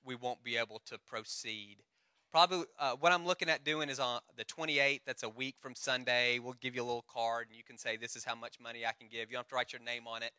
we 0.03 0.15
won't 0.15 0.43
be 0.43 0.57
able 0.57 0.81
to 0.87 0.97
proceed. 0.97 1.77
Probably 2.31 2.63
uh, 2.79 2.95
what 2.99 3.11
I'm 3.11 3.25
looking 3.25 3.49
at 3.49 3.63
doing 3.63 3.89
is 3.89 3.99
on 3.99 4.19
the 4.35 4.45
28th. 4.45 5.01
That's 5.05 5.23
a 5.23 5.29
week 5.29 5.55
from 5.59 5.75
Sunday. 5.75 6.39
We'll 6.39 6.55
give 6.59 6.75
you 6.75 6.81
a 6.81 6.85
little 6.85 7.05
card, 7.11 7.47
and 7.47 7.57
you 7.57 7.63
can 7.63 7.77
say, 7.77 7.97
This 7.97 8.15
is 8.15 8.25
how 8.25 8.35
much 8.35 8.59
money 8.59 8.85
I 8.85 8.91
can 8.91 9.07
give. 9.09 9.29
You 9.29 9.33
don't 9.33 9.39
have 9.39 9.47
to 9.49 9.55
write 9.55 9.71
your 9.73 9.81
name 9.81 10.07
on 10.07 10.21
it. 10.23 10.31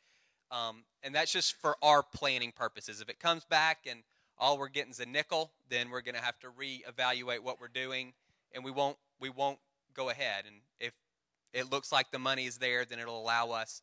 Um, 0.51 0.85
and 1.03 1.15
that's 1.15 1.33
just 1.33 1.55
for 1.55 1.77
our 1.83 2.03
planning 2.03 2.53
purposes. 2.55 3.01
If 3.01 3.09
it 3.09 3.19
comes 3.19 3.45
back 3.45 3.87
and 3.89 4.03
all 4.39 4.59
we're 4.59 4.69
getting 4.69 4.91
is 4.91 5.01
a 5.01 5.07
nickel, 5.07 5.53
then 5.69 5.91
we're 5.91 6.03
going 6.03 6.15
to 6.15 6.21
have 6.21 6.39
to 6.41 6.49
reevaluate 6.49 7.41
what 7.41 7.61
we're 7.61 7.69
doing, 7.69 8.13
and 8.55 8.63
we 8.65 8.71
won't 8.71 8.99
we 9.19 9.31
won't 9.31 9.59
go 9.97 10.11
ahead. 10.11 10.45
And 10.47 10.57
if 10.79 10.93
it 11.53 11.71
looks 11.71 11.91
like 11.91 12.11
the 12.11 12.19
money 12.19 12.45
is 12.45 12.59
there, 12.59 12.85
then 12.85 12.99
it'll 12.99 13.21
allow 13.21 13.51
us 13.51 13.83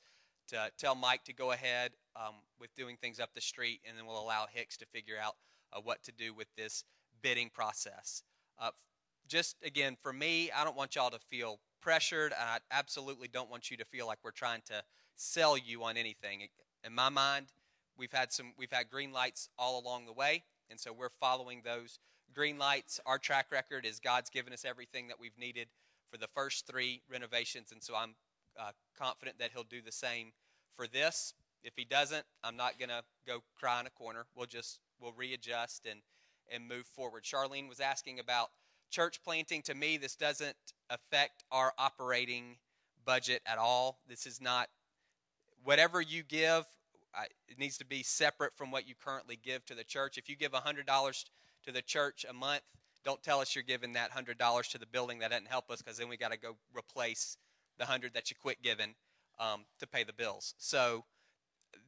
to 0.49 0.72
tell 0.78 0.95
Mike 0.95 1.24
to 1.26 1.34
go 1.34 1.51
ahead 1.51 1.91
um, 2.16 2.36
with 2.59 2.74
doing 2.76 2.97
things 2.97 3.20
up 3.20 3.34
the 3.34 3.41
street, 3.41 3.82
and 3.88 3.97
then 3.97 4.05
we'll 4.05 4.22
allow 4.22 4.45
Hicks 4.51 4.78
to 4.78 4.86
figure 4.86 5.16
out 5.22 5.36
uh, 5.72 5.80
what 5.82 6.03
to 6.03 6.11
do 6.11 6.34
with 6.34 6.47
this 6.57 6.84
bidding 7.22 7.49
process. 7.49 8.24
Uh, 8.59 8.70
just 9.28 9.55
again, 9.64 9.97
for 10.01 10.14
me, 10.14 10.51
I 10.51 10.64
don't 10.64 10.78
want 10.78 10.95
y'all 10.95 11.09
to 11.09 11.20
feel 11.20 11.59
pressured. 11.82 12.34
I 12.39 12.59
absolutely 12.72 13.28
don't 13.28 13.49
want 13.49 13.72
you 13.72 13.78
to 13.78 13.86
feel 13.86 14.05
like 14.05 14.20
we're 14.24 14.32
trying 14.32 14.61
to 14.68 14.84
sell 15.16 15.57
you 15.57 15.84
on 15.84 15.97
anything. 15.97 16.47
In 16.84 16.93
my 16.93 17.09
mind, 17.09 17.47
we've 17.97 18.11
had 18.11 18.32
some 18.32 18.53
we've 18.57 18.72
had 18.72 18.89
green 18.89 19.11
lights 19.11 19.49
all 19.57 19.82
along 19.82 20.05
the 20.05 20.14
way, 20.14 20.43
and 20.70 20.80
so 20.80 20.93
we're 20.93 21.09
following 21.20 21.61
those 21.64 21.99
green 22.34 22.57
lights. 22.57 22.99
Our 23.05 23.18
track 23.18 23.47
record 23.51 23.86
is 23.86 23.99
God's 23.99 24.30
given 24.30 24.53
us 24.53 24.66
everything 24.66 25.07
that 25.07 25.20
we've 25.20 25.38
needed 25.38 25.68
for 26.14 26.20
the 26.20 26.28
first 26.36 26.68
three 26.68 27.01
renovations, 27.11 27.72
and 27.72 27.82
so 27.82 27.95
I'm 27.95 28.14
uh, 28.59 28.70
confident 28.95 29.39
that 29.39 29.49
He'll 29.51 29.64
do 29.64 29.82
the 29.82 29.91
same 29.91 30.32
for 30.78 30.86
this. 30.86 31.34
If 31.64 31.74
He 31.76 31.86
doesn't, 31.86 32.24
I'm 32.43 32.55
not 32.55 32.78
going 32.78 32.89
to 32.89 33.01
go 33.26 33.39
cry 33.59 33.80
in 33.80 33.88
a 33.88 33.89
corner. 33.89 34.28
We'll 34.36 34.45
just 34.45 34.80
we'll 35.01 35.14
readjust 35.14 35.88
and 35.89 36.01
and 36.53 36.68
move 36.68 36.86
forward. 36.86 37.24
Charlene 37.24 37.68
was 37.68 37.80
asking 37.80 38.20
about 38.20 38.49
church 38.91 39.24
planting. 39.24 39.64
To 39.64 39.74
me, 39.74 39.97
this 39.97 40.16
doesn't 40.16 40.55
affect 40.91 41.43
our 41.51 41.74
operating 41.80 42.57
budget 43.05 43.41
at 43.47 43.57
all. 43.57 43.97
This 44.07 44.28
is 44.28 44.39
not 44.39 44.70
whatever 45.64 45.99
you 45.99 46.22
give. 46.22 46.66
it 47.47 47.57
needs 47.57 47.78
to 47.80 47.86
be 47.86 48.03
separate 48.03 48.55
from 48.55 48.70
what 48.70 48.88
you 48.88 48.93
currently 49.03 49.39
give 49.41 49.66
to 49.66 49.74
the 49.74 49.84
church. 49.84 50.20
If 50.20 50.30
you 50.30 50.36
give 50.36 50.51
$100 50.51 51.26
to 51.66 51.72
the 51.72 51.82
church 51.82 52.26
a 52.30 52.34
month, 52.34 52.61
don't 53.04 53.22
tell 53.22 53.39
us 53.39 53.56
you're 53.56 53.64
giving 53.64 53.93
that 53.93 54.12
$100 54.12 54.72
to 54.72 54.78
the 54.78 54.86
building. 54.86 55.20
That 55.20 55.32
doesn't 55.32 55.47
help 55.47 55.70
us 55.70 55.82
because 55.82 55.97
then 55.97 56.10
we 56.10 56.18
got 56.18 56.32
to 56.32 56.39
go 56.39 56.56
replace 56.76 57.38
the 57.78 57.84
100 57.84 58.14
that 58.14 58.30
you 58.30 58.36
quit 58.41 58.62
giving 58.62 58.95
um, 59.39 59.66
to 59.80 59.88
pay 59.88 60.04
the 60.04 60.14
bills. 60.14 60.54
So 60.58 61.06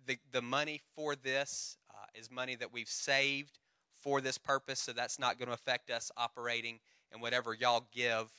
the, 0.07 0.17
the 0.31 0.41
money 0.41 0.81
for 0.95 1.15
this 1.15 1.77
uh, 1.89 2.05
is 2.13 2.31
money 2.31 2.55
that 2.55 2.73
we've 2.73 2.89
saved 2.89 3.59
for 3.97 4.21
this 4.21 4.37
purpose, 4.37 4.79
so 4.79 4.93
that's 4.93 5.17
not 5.19 5.39
going 5.39 5.47
to 5.47 5.53
affect 5.53 5.89
us 5.89 6.11
operating. 6.17 6.79
And 7.11 7.21
whatever 7.21 7.53
y'all 7.53 7.87
give, 7.91 8.29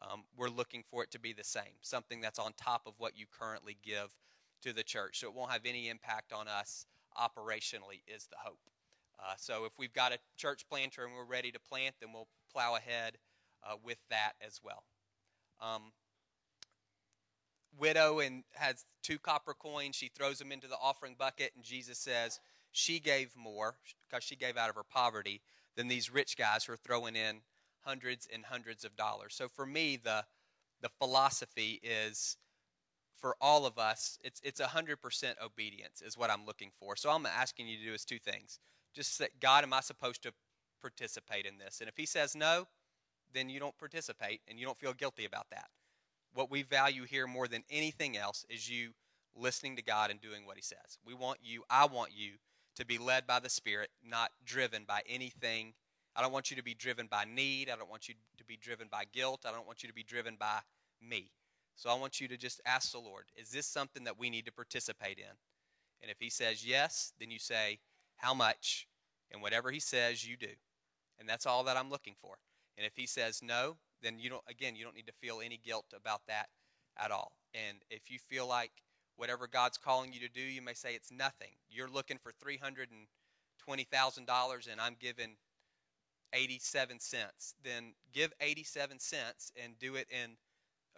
um, 0.00 0.24
we're 0.36 0.48
looking 0.48 0.84
for 0.90 1.02
it 1.02 1.10
to 1.12 1.18
be 1.18 1.32
the 1.32 1.44
same, 1.44 1.80
something 1.80 2.20
that's 2.20 2.38
on 2.38 2.52
top 2.56 2.82
of 2.86 2.94
what 2.98 3.16
you 3.16 3.26
currently 3.26 3.76
give 3.82 4.14
to 4.62 4.72
the 4.72 4.82
church. 4.82 5.20
So 5.20 5.28
it 5.28 5.34
won't 5.34 5.50
have 5.50 5.62
any 5.64 5.88
impact 5.88 6.32
on 6.32 6.46
us 6.46 6.86
operationally, 7.16 8.02
is 8.06 8.26
the 8.26 8.36
hope. 8.38 8.58
Uh, 9.20 9.34
so 9.36 9.64
if 9.64 9.72
we've 9.78 9.92
got 9.92 10.12
a 10.12 10.18
church 10.36 10.64
planter 10.68 11.04
and 11.04 11.14
we're 11.14 11.24
ready 11.24 11.50
to 11.50 11.58
plant, 11.58 11.96
then 12.00 12.12
we'll 12.12 12.28
plow 12.52 12.76
ahead 12.76 13.18
uh, 13.64 13.74
with 13.82 13.98
that 14.10 14.32
as 14.46 14.60
well. 14.62 14.84
Um, 15.60 15.92
widow 17.76 18.20
and 18.20 18.44
has 18.54 18.84
two 19.02 19.18
copper 19.18 19.54
coins. 19.54 19.96
She 19.96 20.08
throws 20.08 20.38
them 20.38 20.52
into 20.52 20.68
the 20.68 20.76
offering 20.80 21.16
bucket, 21.18 21.52
and 21.56 21.64
Jesus 21.64 21.98
says 21.98 22.38
she 22.70 23.00
gave 23.00 23.34
more 23.36 23.76
because 24.08 24.24
she 24.24 24.36
gave 24.36 24.56
out 24.56 24.70
of 24.70 24.76
her 24.76 24.84
poverty 24.88 25.40
than 25.76 25.88
these 25.88 26.12
rich 26.12 26.36
guys 26.36 26.64
who 26.64 26.72
are 26.72 26.76
throwing 26.76 27.16
in 27.16 27.40
hundreds 27.80 28.28
and 28.32 28.44
hundreds 28.44 28.84
of 28.84 28.96
dollars. 28.96 29.34
So 29.34 29.48
for 29.48 29.66
me, 29.66 29.96
the 30.02 30.24
the 30.80 30.88
philosophy 30.88 31.80
is 31.82 32.36
for 33.20 33.36
all 33.40 33.66
of 33.66 33.78
us, 33.78 34.18
it's 34.22 34.40
it's 34.44 34.60
hundred 34.60 35.00
percent 35.00 35.38
obedience 35.44 36.02
is 36.02 36.16
what 36.16 36.30
I'm 36.30 36.46
looking 36.46 36.70
for. 36.78 36.96
So 36.96 37.10
I'm 37.10 37.26
asking 37.26 37.68
you 37.68 37.78
to 37.78 37.84
do 37.84 37.94
is 37.94 38.04
two 38.04 38.18
things. 38.18 38.60
Just 38.98 39.16
say, 39.16 39.28
God, 39.38 39.62
am 39.62 39.72
I 39.72 39.78
supposed 39.78 40.24
to 40.24 40.32
participate 40.82 41.46
in 41.46 41.56
this? 41.56 41.78
And 41.78 41.88
if 41.88 41.96
He 41.96 42.04
says 42.04 42.34
no, 42.34 42.66
then 43.32 43.48
you 43.48 43.60
don't 43.60 43.78
participate, 43.78 44.40
and 44.48 44.58
you 44.58 44.66
don't 44.66 44.80
feel 44.80 44.92
guilty 44.92 45.24
about 45.24 45.50
that. 45.50 45.68
What 46.34 46.50
we 46.50 46.64
value 46.64 47.04
here 47.04 47.28
more 47.28 47.46
than 47.46 47.62
anything 47.70 48.16
else 48.16 48.44
is 48.50 48.68
you 48.68 48.90
listening 49.36 49.76
to 49.76 49.82
God 49.82 50.10
and 50.10 50.20
doing 50.20 50.46
what 50.46 50.56
He 50.56 50.62
says. 50.62 50.98
We 51.06 51.14
want 51.14 51.38
you. 51.44 51.62
I 51.70 51.86
want 51.86 52.10
you 52.12 52.32
to 52.74 52.84
be 52.84 52.98
led 52.98 53.24
by 53.24 53.38
the 53.38 53.48
Spirit, 53.48 53.90
not 54.04 54.32
driven 54.44 54.82
by 54.84 55.02
anything. 55.08 55.74
I 56.16 56.20
don't 56.20 56.32
want 56.32 56.50
you 56.50 56.56
to 56.56 56.64
be 56.64 56.74
driven 56.74 57.06
by 57.06 57.24
need. 57.24 57.70
I 57.70 57.76
don't 57.76 57.88
want 57.88 58.08
you 58.08 58.14
to 58.36 58.44
be 58.44 58.56
driven 58.56 58.88
by 58.90 59.04
guilt. 59.12 59.44
I 59.46 59.52
don't 59.52 59.66
want 59.66 59.84
you 59.84 59.88
to 59.88 59.94
be 59.94 60.02
driven 60.02 60.34
by 60.34 60.58
me. 61.00 61.30
So 61.76 61.88
I 61.88 61.94
want 61.94 62.20
you 62.20 62.26
to 62.26 62.36
just 62.36 62.60
ask 62.66 62.90
the 62.90 62.98
Lord, 62.98 63.26
is 63.36 63.50
this 63.50 63.66
something 63.66 64.02
that 64.02 64.18
we 64.18 64.28
need 64.28 64.46
to 64.46 64.52
participate 64.52 65.18
in? 65.18 65.36
And 66.02 66.10
if 66.10 66.16
he 66.18 66.30
says 66.30 66.66
yes, 66.66 67.12
then 67.20 67.30
you 67.30 67.38
say, 67.38 67.78
how 68.18 68.34
much? 68.34 68.86
And 69.30 69.42
whatever 69.42 69.70
he 69.70 69.80
says, 69.80 70.26
you 70.26 70.36
do. 70.36 70.48
And 71.18 71.28
that's 71.28 71.46
all 71.46 71.64
that 71.64 71.76
I'm 71.76 71.90
looking 71.90 72.14
for. 72.20 72.36
And 72.76 72.86
if 72.86 72.92
he 72.96 73.06
says 73.06 73.42
no, 73.42 73.76
then 74.02 74.18
you 74.18 74.28
don't, 74.30 74.44
again, 74.48 74.76
you 74.76 74.84
don't 74.84 74.94
need 74.94 75.08
to 75.08 75.12
feel 75.20 75.40
any 75.44 75.60
guilt 75.62 75.92
about 75.94 76.22
that 76.28 76.48
at 76.96 77.10
all. 77.10 77.32
And 77.54 77.78
if 77.90 78.10
you 78.10 78.18
feel 78.18 78.46
like 78.46 78.70
whatever 79.16 79.48
God's 79.48 79.78
calling 79.78 80.12
you 80.12 80.20
to 80.20 80.28
do, 80.28 80.40
you 80.40 80.62
may 80.62 80.74
say 80.74 80.94
it's 80.94 81.10
nothing. 81.10 81.56
You're 81.68 81.90
looking 81.90 82.18
for 82.18 82.32
$320,000 82.32 84.68
and 84.70 84.80
I'm 84.80 84.94
giving 84.98 85.36
87 86.32 87.00
cents. 87.00 87.54
Then 87.62 87.94
give 88.12 88.32
87 88.40 89.00
cents 89.00 89.52
and 89.62 89.78
do 89.78 89.96
it 89.96 90.06
in 90.10 90.36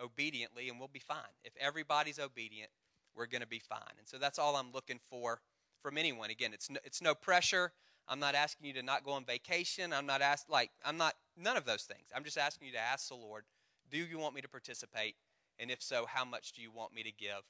obediently 0.03 0.69
and 0.69 0.79
we'll 0.79 0.89
be 0.89 0.99
fine. 0.99 1.35
If 1.45 1.53
everybody's 1.59 2.19
obedient, 2.19 2.71
we're 3.15 3.27
going 3.27 3.43
to 3.43 3.49
be 3.49 3.59
fine. 3.59 3.97
And 3.99 4.07
so 4.07 4.19
that's 4.19 4.39
all 4.39 4.57
I'm 4.57 4.73
looking 4.73 5.01
for 5.09 5.41
from 5.83 5.99
anyone. 5.99 6.31
Again, 6.31 6.53
it's 6.53 6.71
no, 6.71 6.79
it's 6.85 7.03
no 7.03 7.15
pressure. 7.15 7.73
I'm 8.09 8.19
not 8.19 8.35
asking 8.35 8.67
you 8.67 8.73
to 8.75 8.83
not 8.83 9.05
go 9.05 9.13
on 9.13 9.25
vacation. 9.25 9.93
I'm 9.93 10.07
not 10.07 10.23
asked 10.23 10.51
like 10.51 10.71
I'm 10.85 10.97
not 10.97 11.15
none 11.37 11.57
of 11.57 11.65
those 11.65 11.83
things. 11.83 12.09
I'm 12.15 12.25
just 12.25 12.39
asking 12.39 12.69
you 12.69 12.75
to 12.75 12.81
ask 12.81 13.09
the 13.09 13.15
Lord, 13.15 13.45
do 13.91 13.99
you 13.99 14.19
want 14.19 14.35
me 14.35 14.41
to 14.41 14.49
participate? 14.49 15.17
And 15.59 15.71
if 15.71 15.83
so, 15.83 16.07
how 16.07 16.25
much 16.25 16.53
do 16.53 16.63
you 16.63 16.71
want 16.71 16.95
me 16.95 17.03
to 17.03 17.13
give? 17.13 17.43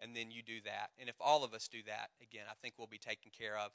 And 0.00 0.14
then 0.14 0.30
you 0.30 0.42
do 0.42 0.60
that. 0.64 0.90
And 0.98 1.08
if 1.08 1.16
all 1.20 1.42
of 1.42 1.54
us 1.54 1.68
do 1.68 1.78
that, 1.86 2.10
again, 2.22 2.44
I 2.48 2.54
think 2.60 2.74
we'll 2.76 2.86
be 2.86 2.98
taken 2.98 3.32
care 3.36 3.56
of. 3.56 3.72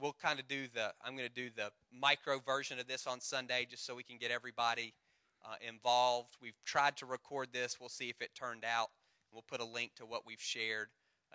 We'll 0.00 0.16
kind 0.20 0.38
of 0.38 0.48
do 0.48 0.66
the 0.72 0.92
I'm 1.04 1.16
going 1.16 1.28
to 1.28 1.34
do 1.34 1.50
the 1.54 1.70
micro 1.92 2.38
version 2.38 2.78
of 2.78 2.86
this 2.86 3.06
on 3.06 3.20
Sunday 3.20 3.66
just 3.68 3.84
so 3.84 3.94
we 3.94 4.02
can 4.02 4.18
get 4.18 4.30
everybody 4.30 4.94
uh, 5.44 5.56
involved. 5.66 6.36
We've 6.40 6.60
tried 6.64 6.96
to 6.98 7.06
record 7.06 7.48
this. 7.52 7.78
We'll 7.80 7.88
see 7.88 8.08
if 8.08 8.20
it 8.20 8.34
turned 8.34 8.64
out. 8.64 8.90
We'll 9.32 9.42
put 9.42 9.60
a 9.60 9.64
link 9.64 9.94
to 9.96 10.06
what 10.06 10.26
we've 10.26 10.40
shared 10.40 10.88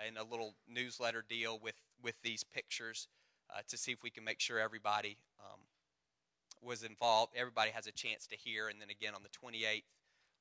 in 0.08 0.18
a 0.18 0.24
little 0.24 0.56
newsletter 0.68 1.24
deal 1.28 1.60
with, 1.62 1.76
with 2.06 2.22
these 2.22 2.44
pictures 2.44 3.08
uh, 3.50 3.62
to 3.68 3.78
see 3.78 3.92
if 3.92 4.04
we 4.04 4.12
can 4.12 4.24
make 4.24 4.40
sure 4.40 4.60
everybody 4.60 5.18
um, 5.40 5.60
was 6.62 6.84
involved, 6.84 7.34
everybody 7.36 7.72
has 7.72 7.88
a 7.88 7.92
chance 7.92 8.28
to 8.28 8.36
hear. 8.38 8.70
And 8.70 8.80
then 8.80 8.92
again 8.92 9.14
on 9.16 9.22
the 9.24 9.30
28th, 9.30 9.84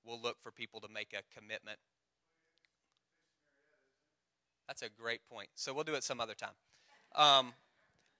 we'll 0.05 0.21
look 0.21 0.37
for 0.43 0.53
people 0.53 0.79
to 0.81 0.89
make 0.93 1.15
a 1.15 1.23
commitment. 1.37 1.79
That's 4.69 4.83
a 4.83 4.91
great 4.91 5.21
point. 5.31 5.49
So 5.55 5.73
we'll 5.73 5.85
do 5.85 5.95
it 5.95 6.05
some 6.05 6.21
other 6.21 6.35
time. 6.35 6.55
Um, 7.17 7.55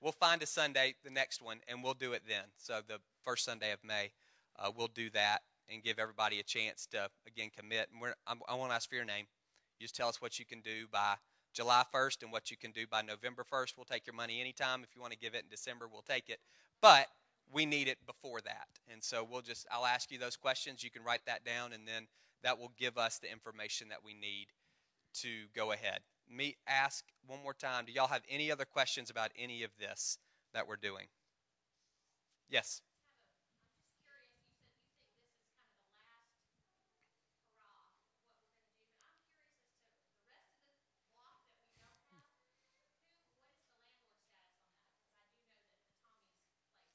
we'll 0.01 0.12
find 0.12 0.42
a 0.42 0.47
Sunday, 0.47 0.95
the 1.05 1.11
next 1.11 1.42
one, 1.42 1.59
and 1.68 1.84
we'll 1.84 1.95
do 1.95 2.12
it 2.14 2.22
then. 2.26 2.45
So 2.57 2.80
the 2.86 2.99
first 3.24 3.45
Sunday 3.45 3.72
of 3.72 3.84
May, 3.84 4.12
uh, 4.59 4.70
we'll 4.74 4.88
do 4.88 5.11
that 5.11 5.42
and 5.70 5.82
give 5.82 5.99
everybody 5.99 6.40
a 6.40 6.42
chance 6.42 6.86
to 6.92 7.09
again 7.26 7.51
commit. 7.55 7.88
And 7.92 8.40
I 8.49 8.55
won't 8.55 8.72
ask 8.72 8.88
for 8.88 8.95
your 8.95 9.05
name. 9.05 9.26
You 9.78 9.84
just 9.84 9.97
tell 9.97 10.09
us 10.09 10.22
what 10.22 10.38
you 10.38 10.47
can 10.47 10.61
do 10.61 10.86
by 10.90 11.16
July 11.55 11.84
1st 11.94 12.22
and 12.22 12.32
what 12.32 12.50
you 12.50 12.57
can 12.57 12.72
do 12.72 12.86
by 12.86 13.00
November 13.00 13.44
1st. 13.50 13.74
We'll 13.76 13.84
take 13.84 14.07
your 14.07 14.14
money 14.14 14.40
anytime. 14.40 14.82
If 14.82 14.94
you 14.94 15.00
want 15.00 15.12
to 15.12 15.18
give 15.18 15.34
it 15.34 15.44
in 15.44 15.48
December, 15.50 15.86
we'll 15.90 16.02
take 16.02 16.28
it. 16.28 16.40
But 16.82 17.07
we 17.52 17.64
need 17.64 17.88
it 17.88 17.98
before 18.07 18.40
that. 18.42 18.68
And 18.92 19.02
so 19.02 19.26
we'll 19.28 19.42
just, 19.42 19.66
I'll 19.70 19.86
ask 19.86 20.11
you 20.11 20.18
those 20.18 20.36
questions. 20.36 20.82
You 20.82 20.90
can 20.90 21.05
write 21.05 21.26
that 21.26 21.44
down, 21.44 21.72
and 21.72 21.86
then 21.86 22.09
that 22.42 22.59
will 22.59 22.72
give 22.78 22.98
us 22.98 23.18
the 23.18 23.30
information 23.30 23.88
that 23.88 24.05
we 24.05 24.14
need 24.14 24.48
to 25.20 25.46
go 25.55 25.72
ahead. 25.72 26.00
Me 26.28 26.57
ask 26.66 27.05
one 27.26 27.42
more 27.42 27.55
time 27.55 27.84
do 27.84 27.92
y'all 27.92 28.09
have 28.09 28.22
any 28.28 28.50
other 28.50 28.64
questions 28.64 29.11
about 29.11 29.30
any 29.38 29.62
of 29.62 29.70
this 29.78 30.18
that 30.52 30.66
we're 30.66 30.76
doing? 30.76 31.07
Yes. 32.48 32.80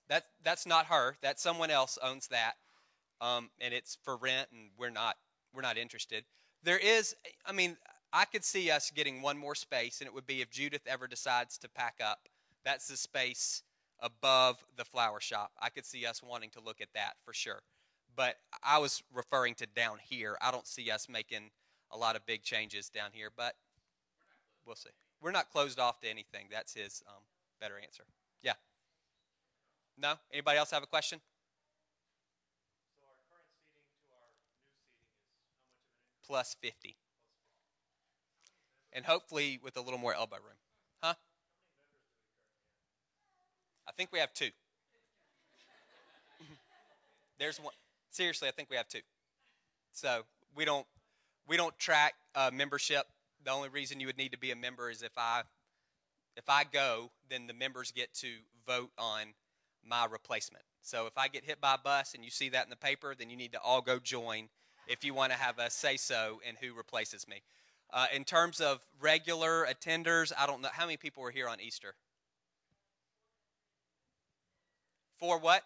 That 0.09 0.25
that's 0.43 0.65
not 0.65 0.87
her. 0.87 1.17
That 1.21 1.39
someone 1.39 1.69
else 1.69 1.97
owns 2.03 2.27
that, 2.27 2.53
um, 3.21 3.49
and 3.61 3.73
it's 3.73 3.97
for 4.03 4.17
rent, 4.17 4.49
and 4.51 4.71
we're 4.77 4.89
not 4.89 5.15
we're 5.53 5.61
not 5.61 5.77
interested. 5.77 6.25
There 6.63 6.77
is, 6.77 7.15
I 7.45 7.51
mean, 7.53 7.77
I 8.11 8.25
could 8.25 8.43
see 8.43 8.69
us 8.71 8.91
getting 8.91 9.21
one 9.21 9.37
more 9.37 9.55
space, 9.55 10.01
and 10.01 10.07
it 10.07 10.13
would 10.13 10.27
be 10.27 10.41
if 10.41 10.49
Judith 10.49 10.81
ever 10.87 11.07
decides 11.07 11.57
to 11.59 11.69
pack 11.69 11.95
up. 12.03 12.27
That's 12.65 12.87
the 12.87 12.97
space 12.97 13.63
above 13.99 14.63
the 14.77 14.85
flower 14.85 15.19
shop. 15.19 15.51
I 15.61 15.69
could 15.69 15.85
see 15.85 16.05
us 16.05 16.21
wanting 16.23 16.49
to 16.51 16.61
look 16.61 16.81
at 16.81 16.89
that 16.93 17.13
for 17.23 17.33
sure. 17.33 17.61
But 18.15 18.35
I 18.63 18.79
was 18.79 19.03
referring 19.13 19.55
to 19.55 19.67
down 19.67 19.97
here. 20.03 20.37
I 20.41 20.51
don't 20.51 20.67
see 20.67 20.91
us 20.91 21.07
making 21.07 21.51
a 21.91 21.97
lot 21.97 22.15
of 22.15 22.25
big 22.25 22.43
changes 22.43 22.89
down 22.89 23.11
here, 23.13 23.29
but 23.35 23.55
we'll 24.65 24.75
see. 24.75 24.89
We're 25.21 25.31
not 25.31 25.51
closed 25.51 25.79
off 25.79 25.99
to 26.01 26.09
anything. 26.09 26.47
That's 26.51 26.73
his 26.73 27.03
um, 27.07 27.23
better 27.61 27.75
answer. 27.81 28.03
No? 30.01 30.13
Anybody 30.31 30.57
else 30.57 30.71
have 30.71 30.83
a 30.83 30.87
question? 30.87 31.19
So 32.99 33.05
our 33.05 33.19
current 33.27 33.51
seating 33.51 33.91
to 34.07 34.15
our 34.15 34.31
new 34.31 34.47
seating 34.47 34.79
is 34.79 34.95
how 34.95 35.03
much 35.03 35.11
of 35.11 35.35
an 35.35 35.35
increase? 35.35 36.23
Plus 36.25 36.55
50. 36.61 36.95
And 38.93 39.05
hopefully 39.05 39.59
with 39.61 39.75
a 39.75 39.81
little 39.81 39.99
more 39.99 40.13
elbow 40.13 40.37
room. 40.37 40.55
Huh? 41.03 41.15
I 43.87 43.91
think 43.91 44.11
we 44.13 44.19
have 44.19 44.33
two. 44.33 44.51
There's 47.39 47.59
one. 47.59 47.73
Seriously, 48.09 48.47
I 48.47 48.51
think 48.51 48.69
we 48.69 48.77
have 48.77 48.87
two. 48.87 49.01
So 49.91 50.23
we 50.55 50.63
don't 50.63 50.87
we 51.47 51.57
don't 51.57 51.77
track 51.77 52.13
uh, 52.35 52.51
membership. 52.53 53.05
The 53.43 53.51
only 53.51 53.69
reason 53.69 53.99
you 53.99 54.07
would 54.07 54.17
need 54.17 54.31
to 54.31 54.37
be 54.37 54.51
a 54.51 54.55
member 54.55 54.89
is 54.89 55.03
if 55.03 55.17
I 55.17 55.43
if 56.37 56.49
I 56.49 56.63
go, 56.63 57.11
then 57.29 57.47
the 57.47 57.53
members 57.53 57.91
get 57.91 58.13
to 58.15 58.27
vote 58.65 58.91
on 58.97 59.33
my 59.89 60.05
replacement. 60.05 60.63
So 60.81 61.07
if 61.07 61.17
I 61.17 61.27
get 61.27 61.43
hit 61.43 61.59
by 61.59 61.75
a 61.75 61.77
bus 61.77 62.13
and 62.13 62.23
you 62.23 62.29
see 62.29 62.49
that 62.49 62.63
in 62.63 62.69
the 62.69 62.75
paper, 62.75 63.13
then 63.17 63.29
you 63.29 63.37
need 63.37 63.51
to 63.53 63.59
all 63.59 63.81
go 63.81 63.99
join 63.99 64.49
if 64.87 65.03
you 65.03 65.13
want 65.13 65.31
to 65.31 65.37
have 65.37 65.59
a 65.59 65.69
say 65.69 65.97
so 65.97 66.39
in 66.47 66.55
who 66.55 66.75
replaces 66.75 67.27
me. 67.27 67.41
Uh, 67.91 68.05
in 68.13 68.23
terms 68.23 68.61
of 68.61 68.79
regular 69.01 69.65
attenders, 69.65 70.31
I 70.37 70.45
don't 70.45 70.61
know 70.61 70.69
how 70.71 70.85
many 70.85 70.97
people 70.97 71.23
were 71.23 71.31
here 71.31 71.47
on 71.47 71.59
Easter. 71.59 71.95
For 75.19 75.39
what? 75.39 75.63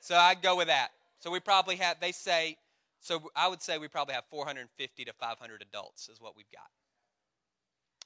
So 0.00 0.16
I'd 0.16 0.40
go 0.40 0.56
with 0.56 0.68
that. 0.68 0.90
So 1.18 1.30
we 1.30 1.40
probably 1.40 1.76
have. 1.76 1.98
They 2.00 2.12
say. 2.12 2.56
So 3.00 3.30
I 3.36 3.48
would 3.48 3.60
say 3.60 3.78
we 3.78 3.88
probably 3.88 4.14
have 4.14 4.24
450 4.30 5.04
to 5.04 5.12
500 5.12 5.62
adults 5.62 6.08
is 6.08 6.20
what 6.20 6.36
we've 6.36 6.50
got. 6.50 6.70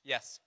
Yes. 0.05 0.41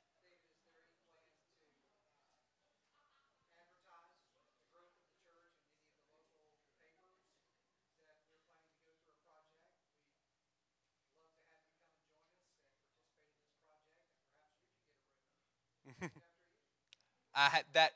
I 17.36 17.50
had 17.50 17.64
that. 17.74 17.92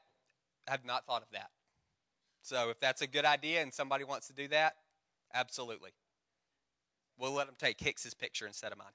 Have 0.67 0.83
not 0.83 1.05
thought 1.05 1.21
of 1.21 1.29
that. 1.31 1.49
So 2.41 2.69
if 2.69 2.79
that's 2.81 3.01
a 3.01 3.07
good 3.07 3.23
idea 3.23 3.61
and 3.61 3.73
somebody 3.73 4.03
wants 4.03 4.27
to 4.27 4.33
do 4.33 4.49
that, 4.49 4.75
absolutely. 5.33 5.91
We'll 7.17 7.31
let 7.31 7.47
them 7.47 7.55
take 7.57 7.79
Hicks's 7.79 8.13
picture 8.13 8.45
instead 8.45 8.73
of 8.73 8.77
mine 8.77 8.91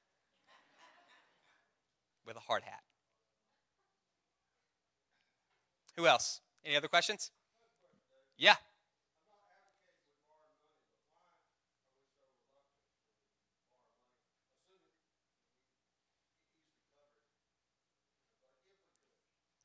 with 2.26 2.36
a 2.36 2.40
hard 2.40 2.62
hat. 2.62 2.82
Who 5.96 6.06
else? 6.06 6.40
Any 6.64 6.76
other 6.76 6.88
questions? 6.88 7.30
Yeah. 8.38 8.56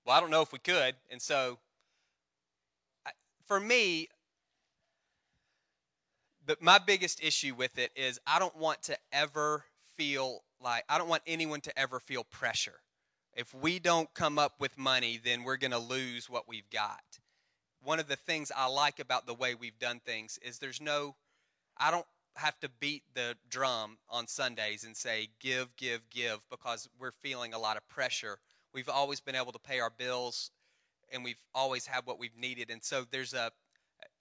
Well, 0.08 0.16
I 0.16 0.22
don't 0.22 0.32
know 0.32 0.41
if 0.41 0.53
we 0.53 0.60
could. 0.60 0.95
And 1.12 1.22
so, 1.22 1.60
I, 3.05 3.12
for 3.45 3.60
me, 3.60 4.08
the, 6.45 6.55
my 6.62 6.80
biggest 6.80 7.22
issue 7.22 7.53
with 7.53 7.78
it 7.78 7.91
is 7.93 8.18
I 8.26 8.39
don't 8.39 8.55
want 8.55 8.84
to 8.84 8.97
ever 9.12 9.66
feel 9.97 10.45
like, 10.64 10.86
I 10.88 10.97
don't 10.97 11.10
want 11.10 11.24
anyone 11.28 11.60
to 11.60 11.78
ever 11.78 11.99
feel 11.99 12.24
pressure. 12.24 12.80
If 13.36 13.53
we 13.53 13.80
don't 13.80 14.12
come 14.14 14.39
up 14.39 14.53
with 14.62 14.78
money, 14.78 15.20
then 15.22 15.43
we're 15.43 15.58
going 15.58 15.72
to 15.72 15.78
lose 15.78 16.30
what 16.30 16.47
we've 16.47 16.70
got. 16.70 17.03
One 17.84 17.99
of 17.99 18.08
the 18.08 18.16
things 18.16 18.49
I 18.55 18.68
like 18.68 19.01
about 19.01 19.28
the 19.28 19.34
way 19.34 19.55
we've 19.55 19.78
done 19.78 19.99
things 19.99 20.39
is 20.41 20.60
there's 20.60 20.80
no, 20.80 21.18
I 21.78 21.91
don't 21.91 22.08
have 22.38 22.58
to 22.62 22.70
beat 22.70 23.03
the 23.14 23.36
drum 23.49 23.97
on 24.10 24.28
Sundays 24.28 24.86
and 24.86 24.95
say, 24.95 25.28
give, 25.41 25.76
give, 25.76 26.10
give, 26.10 26.39
because 26.49 26.88
we're 26.97 27.12
feeling 27.12 27.53
a 27.53 27.60
lot 27.60 27.76
of 27.76 27.86
pressure 27.89 28.39
We've 28.78 28.90
always 28.90 29.20
been 29.20 29.34
able 29.34 29.52
to 29.54 29.58
pay 29.58 29.80
our 29.80 29.90
bills, 29.90 30.52
and 31.12 31.24
we've 31.24 31.42
always 31.56 31.88
had 31.88 32.06
what 32.06 32.20
we've 32.20 32.38
needed. 32.38 32.70
And 32.70 32.84
so 32.84 33.06
there's 33.10 33.34
a, 33.34 33.52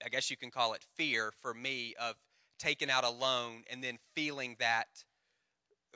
I 0.03 0.09
guess 0.09 0.31
you 0.31 0.35
can 0.35 0.49
call 0.49 0.73
it 0.73 0.83
fear 0.95 1.31
for 1.43 1.53
me 1.53 1.93
of 2.01 2.15
taking 2.57 2.89
out 2.89 3.03
a 3.03 3.09
loan 3.11 3.65
and 3.69 3.83
then 3.83 3.99
feeling 4.15 4.55
that 4.57 4.87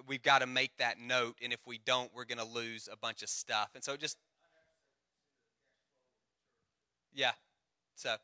we've 0.05 0.21
got 0.21 0.41
to 0.41 0.45
make 0.45 0.77
that 0.77 0.99
note, 0.99 1.37
and 1.41 1.51
if 1.51 1.65
we 1.65 1.79
don't, 1.83 2.13
we're 2.13 2.25
going 2.25 2.37
to 2.37 2.45
lose 2.45 2.87
a 2.91 2.95
bunch 2.95 3.23
of 3.23 3.29
stuff. 3.29 3.69
And 3.73 3.83
so 3.83 3.97
just, 3.97 4.17
yeah, 7.15 7.31
so. 7.95 8.17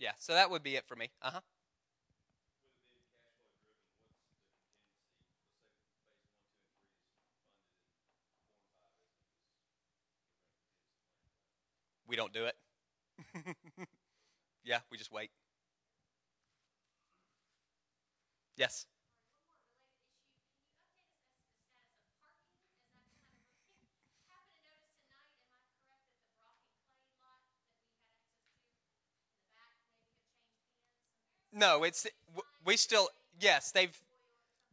Yeah, 0.00 0.10
so 0.18 0.32
that 0.32 0.50
would 0.50 0.64
be 0.64 0.74
it 0.74 0.88
for 0.88 0.96
me. 0.96 1.10
Uh 1.22 1.30
huh. 1.34 1.40
We 12.08 12.16
don't 12.16 12.32
do 12.32 12.44
it. 12.46 12.56
yeah, 14.64 14.78
we 14.90 14.98
just 14.98 15.12
wait. 15.12 15.30
Yes. 18.56 18.86
No, 31.52 31.84
it's 31.84 32.06
we 32.66 32.76
still 32.76 33.08
yes 33.40 33.70
they've 33.72 33.98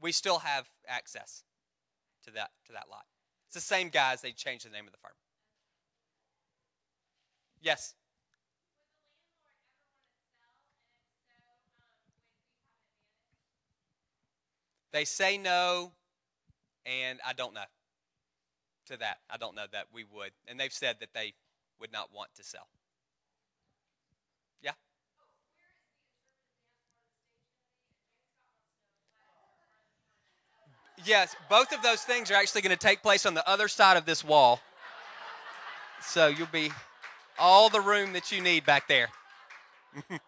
we 0.02 0.12
still 0.12 0.40
have 0.40 0.68
access 0.88 1.44
to 2.26 2.32
that 2.32 2.52
to 2.68 2.74
that 2.74 2.90
lot. 2.92 3.06
It's 3.48 3.56
the 3.56 3.62
same 3.62 3.90
guys. 3.90 4.22
They 4.22 4.32
changed 4.32 4.66
the 4.66 4.70
name 4.70 4.86
of 4.86 4.92
the 4.92 4.98
farm. 4.98 5.14
Yes. 7.64 7.96
They 14.92 15.06
say 15.06 15.38
no, 15.38 15.94
and 16.86 17.20
I 17.26 17.32
don't 17.34 17.54
know 17.54 17.62
to 18.88 18.98
that. 18.98 19.20
I 19.30 19.38
don't 19.38 19.56
know 19.56 19.66
that 19.72 19.88
we 19.94 20.04
would. 20.04 20.32
And 20.46 20.60
they've 20.60 20.74
said 20.74 20.98
that 21.00 21.14
they 21.14 21.34
would 21.80 21.92
not 21.92 22.10
want 22.14 22.36
to 22.36 22.44
sell. 22.44 22.68
Yeah? 24.62 24.74
Yes, 31.06 31.36
both 31.50 31.72
of 31.72 31.82
those 31.82 32.02
things 32.02 32.30
are 32.30 32.36
actually 32.36 32.62
going 32.62 32.78
to 32.78 32.88
take 32.88 33.02
place 33.02 33.26
on 33.26 33.34
the 33.34 33.50
other 33.50 33.70
side 33.70 33.96
of 33.96 34.06
this 34.06 34.24
wall. 34.24 34.60
So 36.02 36.28
you'll 36.28 36.48
be 36.48 36.70
all 37.40 37.70
the 37.70 37.82
room 37.82 38.14
that 38.14 38.32
you 38.32 38.42
need 38.42 38.66
back 38.66 38.88
there. 38.88 39.10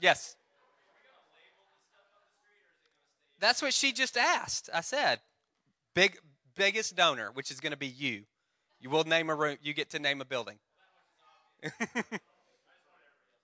yes. 0.00 0.36
That's 3.38 3.62
what 3.62 3.72
she 3.72 3.92
just 3.92 4.16
asked. 4.16 4.68
I 4.72 4.80
said, 4.82 5.20
big 5.94 6.18
biggest 6.54 6.96
donor, 6.96 7.30
which 7.32 7.50
is 7.50 7.60
going 7.60 7.72
to 7.72 7.78
be 7.78 7.86
you. 7.86 8.24
You 8.80 8.90
will 8.90 9.04
name 9.04 9.30
a 9.30 9.34
room. 9.34 9.56
You 9.62 9.72
get 9.74 9.90
to 9.90 9.98
name 9.98 10.20
a 10.20 10.24
building. 10.24 10.58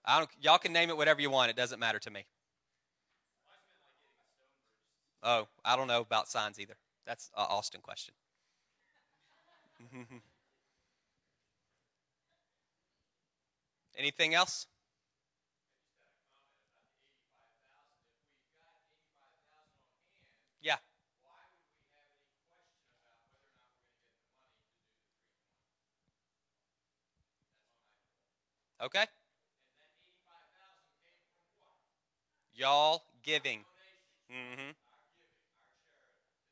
I 0.05 0.19
don't. 0.19 0.31
Y'all 0.41 0.59
can 0.59 0.73
name 0.73 0.91
it 0.91 0.97
whatever 0.97 1.21
you 1.21 1.31
want. 1.31 1.51
It 1.51 1.57
doesn't 1.57 1.79
matter 1.79 1.99
to 1.99 2.11
me. 2.11 2.25
Oh, 5.23 5.49
I 5.64 5.77
don't 5.77 5.89
know 5.89 6.01
about 6.01 6.29
signs 6.29 6.61
either. 6.61 6.77
That's 7.07 7.31
an 7.37 7.47
Austin 7.49 7.81
question. 7.81 8.14
Anything 13.97 14.35
else? 14.35 14.67
Yeah. 20.61 20.77
Okay. 28.83 29.07
Y'all 32.55 33.03
giving. 33.23 33.65
Mm-hmm. 34.31 34.71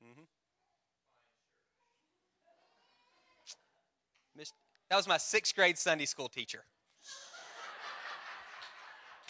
Mm-hmm. 0.04 0.22
That 4.90 4.96
was 4.96 5.08
my 5.08 5.16
sixth 5.18 5.54
grade 5.54 5.78
Sunday 5.78 6.04
school 6.04 6.28
teacher. 6.28 6.64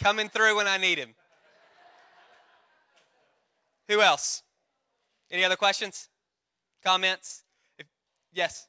Coming 0.01 0.29
through 0.29 0.55
when 0.55 0.67
I 0.67 0.77
need 0.77 0.97
him. 0.97 1.15
Who 3.87 4.01
else? 4.01 4.43
Any 5.31 5.43
other 5.43 5.55
questions? 5.55 6.09
Comments? 6.83 7.43
If, 7.77 7.87
yes. 8.33 8.67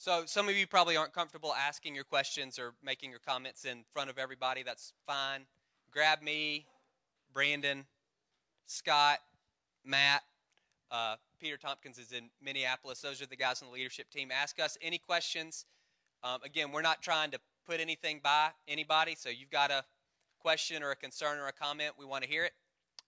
So 0.00 0.22
some 0.26 0.48
of 0.48 0.54
you 0.54 0.64
probably 0.64 0.96
aren't 0.96 1.12
comfortable 1.12 1.52
asking 1.52 1.96
your 1.96 2.04
questions 2.04 2.56
or 2.56 2.74
making 2.84 3.10
your 3.10 3.18
comments 3.18 3.64
in 3.64 3.84
front 3.92 4.08
of 4.08 4.16
everybody. 4.16 4.62
That's 4.62 4.92
fine. 5.08 5.40
Grab 5.90 6.22
me, 6.22 6.66
Brandon, 7.34 7.84
Scott, 8.66 9.18
Matt, 9.84 10.22
uh, 10.92 11.16
Peter 11.40 11.56
Tompkins 11.56 11.98
is 11.98 12.12
in 12.12 12.30
Minneapolis. 12.40 13.00
Those 13.00 13.20
are 13.20 13.26
the 13.26 13.34
guys 13.34 13.60
on 13.60 13.68
the 13.68 13.74
leadership 13.74 14.08
team. 14.08 14.30
Ask 14.30 14.60
us 14.60 14.78
any 14.80 14.98
questions. 14.98 15.66
Um, 16.22 16.38
again, 16.44 16.70
we're 16.70 16.80
not 16.80 17.02
trying 17.02 17.32
to 17.32 17.40
put 17.66 17.80
anything 17.80 18.20
by 18.22 18.50
anybody. 18.68 19.16
So 19.16 19.30
you've 19.30 19.50
got 19.50 19.72
a 19.72 19.84
question 20.40 20.84
or 20.84 20.92
a 20.92 20.96
concern 20.96 21.38
or 21.38 21.48
a 21.48 21.52
comment, 21.52 21.94
we 21.98 22.04
want 22.04 22.22
to 22.22 22.30
hear 22.30 22.44
it. 22.44 22.52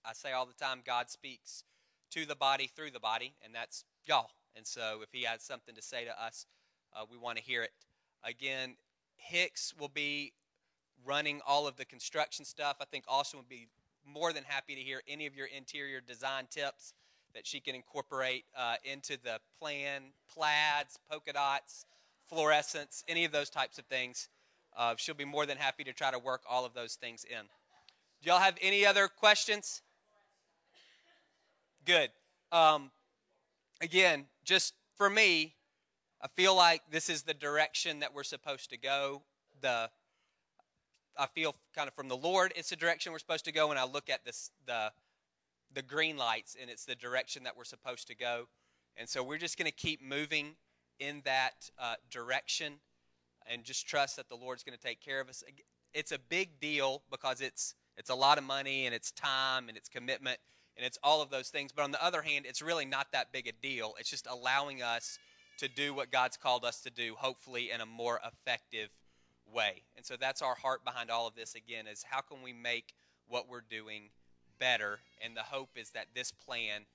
I 0.05 0.13
say 0.13 0.33
all 0.33 0.45
the 0.45 0.55
time, 0.55 0.81
God 0.85 1.09
speaks 1.09 1.63
to 2.11 2.27
the 2.27 2.35
body 2.35 2.69
through 2.75 2.91
the 2.91 3.01
body, 3.01 3.35
and 3.45 3.55
that's 3.55 3.85
y'all. 4.07 4.31
And 4.57 4.67
so 4.67 4.99
if 5.05 5.11
He 5.13 5.23
has 5.23 5.43
something 5.43 5.77
to 5.77 5.83
say 5.83 6.05
to 6.05 6.21
us, 6.23 6.47
uh, 6.95 7.05
we 7.11 7.17
want 7.17 7.39
to 7.39 7.43
hear 7.43 7.63
it. 7.63 7.73
Again, 8.25 8.77
Hicks 9.17 9.75
will 9.79 9.89
be 9.89 10.33
running 11.05 11.41
all 11.47 11.67
of 11.67 11.77
the 11.77 11.85
construction 11.85 12.45
stuff. 12.45 12.77
I 12.81 12.85
think 12.85 13.05
Austin 13.09 13.39
would 13.39 13.49
be 13.49 13.69
more 14.07 14.33
than 14.33 14.45
happy 14.45 14.75
to 14.75 14.81
hear 14.81 15.03
any 15.09 15.27
of 15.27 15.35
your 15.35 15.47
interior 15.47 16.01
design 16.01 16.47
tips 16.51 16.95
that 17.35 17.47
she 17.47 17.61
can 17.61 17.75
incorporate 17.75 18.45
uh, 18.57 18.77
into 18.85 19.17
the 19.23 19.39
plan, 19.59 20.03
plaids, 20.33 20.99
polka 21.11 21.33
dots, 21.33 21.87
fluorescence, 22.29 23.05
any 23.09 23.25
of 23.25 23.33
those 23.33 23.51
types 23.51 23.79
of 23.79 23.85
things. 23.87 24.29
Uh, 24.77 24.95
she'll 24.97 25.15
be 25.15 25.25
more 25.25 25.47
than 25.47 25.57
happy 25.57 25.85
to 25.85 25.93
try 25.93 26.11
to 26.11 26.19
work 26.19 26.43
all 26.49 26.65
of 26.65 26.75
those 26.75 26.95
things 26.95 27.25
in. 27.25 27.43
Do 28.23 28.31
y'all 28.31 28.41
have 28.41 28.57
any 28.61 28.85
other 28.85 29.09
questions? 29.09 29.83
Good. 31.85 32.11
Um, 32.53 32.91
again, 33.81 34.27
just 34.45 34.75
for 34.97 35.09
me, 35.09 35.55
I 36.23 36.29
feel 36.29 36.55
like 36.55 36.83
this 36.91 37.09
is 37.09 37.23
the 37.23 37.33
direction 37.33 38.01
that 38.01 38.15
we're 38.15 38.25
supposed 38.25 38.71
to 38.71 38.77
go. 38.77 39.23
The 39.63 39.91
I 41.19 41.27
feel 41.27 41.55
kind 41.75 41.89
of 41.89 41.95
from 41.95 42.09
the 42.09 42.17
Lord, 42.17 42.53
it's 42.57 42.71
the 42.71 42.77
direction 42.77 43.13
we're 43.13 43.19
supposed 43.19 43.45
to 43.47 43.53
go. 43.53 43.71
And 43.71 43.79
I 43.79 43.85
look 43.85 44.11
at 44.11 44.25
this 44.25 44.51
the 44.67 44.93
the 45.73 45.83
green 45.83 46.17
lights, 46.17 46.57
and 46.61 46.69
it's 46.69 46.85
the 46.85 46.95
direction 46.95 47.45
that 47.45 47.57
we're 47.57 47.65
supposed 47.65 48.07
to 48.09 48.15
go. 48.15 48.49
And 48.97 49.09
so 49.09 49.23
we're 49.23 49.39
just 49.39 49.57
going 49.57 49.71
to 49.71 49.77
keep 49.77 50.03
moving 50.03 50.57
in 50.99 51.23
that 51.25 51.71
uh, 51.79 51.95
direction, 52.11 52.75
and 53.47 53.65
just 53.65 53.87
trust 53.87 54.17
that 54.17 54.29
the 54.29 54.35
Lord's 54.35 54.63
going 54.63 54.77
to 54.77 54.83
take 54.83 55.01
care 55.01 55.21
of 55.21 55.29
us. 55.29 55.43
It's 55.95 56.13
a 56.13 56.19
big 56.19 56.61
deal 56.61 57.03
because 57.11 57.41
it's 57.41 57.75
it's 57.97 58.11
a 58.11 58.15
lot 58.15 58.37
of 58.37 58.45
money 58.45 58.87
and 58.87 58.95
it's 58.95 59.11
time 59.11 59.69
and 59.69 59.77
it's 59.77 59.89
commitment 59.89 60.39
and 60.77 60.85
it's 60.85 60.99
all 61.03 61.23
of 61.23 61.31
those 61.31 61.49
things. 61.49 61.73
But 61.73 61.83
on 61.83 61.91
the 61.91 62.05
other 62.05 62.23
hand, 62.23 62.45
it's 62.47 62.63
really 62.63 62.85
not 62.85 63.09
that 63.13 63.33
big 63.33 63.47
a 63.47 63.53
deal. 63.53 63.95
It's 63.99 64.11
just 64.11 64.27
allowing 64.27 64.83
us 64.83 65.19
to 65.61 65.69
do 65.69 65.95
what 65.95 66.11
God's 66.11 66.37
called 66.37 66.65
us 66.65 66.81
to 66.83 66.91
do, 66.91 67.15
hopefully 67.17 67.71
in 67.71 67.81
a 67.81 67.87
more 67.87 68.19
effective 68.27 68.89
way. 69.53 69.83
And 69.97 70.05
so 70.05 70.17
that's 70.19 70.43
our 70.43 70.55
heart 70.55 70.85
behind 70.85 71.11
all 71.11 71.27
of 71.27 71.35
this 71.35 71.55
again 71.55 71.87
is 71.87 72.05
how 72.09 72.21
can 72.21 72.43
we 72.43 72.53
make 72.53 72.95
what 73.29 73.49
we're 73.49 73.61
doing 73.61 74.11
better? 74.59 75.01
And 75.23 75.37
the 75.37 75.43
hope 75.43 75.71
is 75.77 75.91
that 75.91 76.07
this 76.15 76.33
plan 76.33 76.87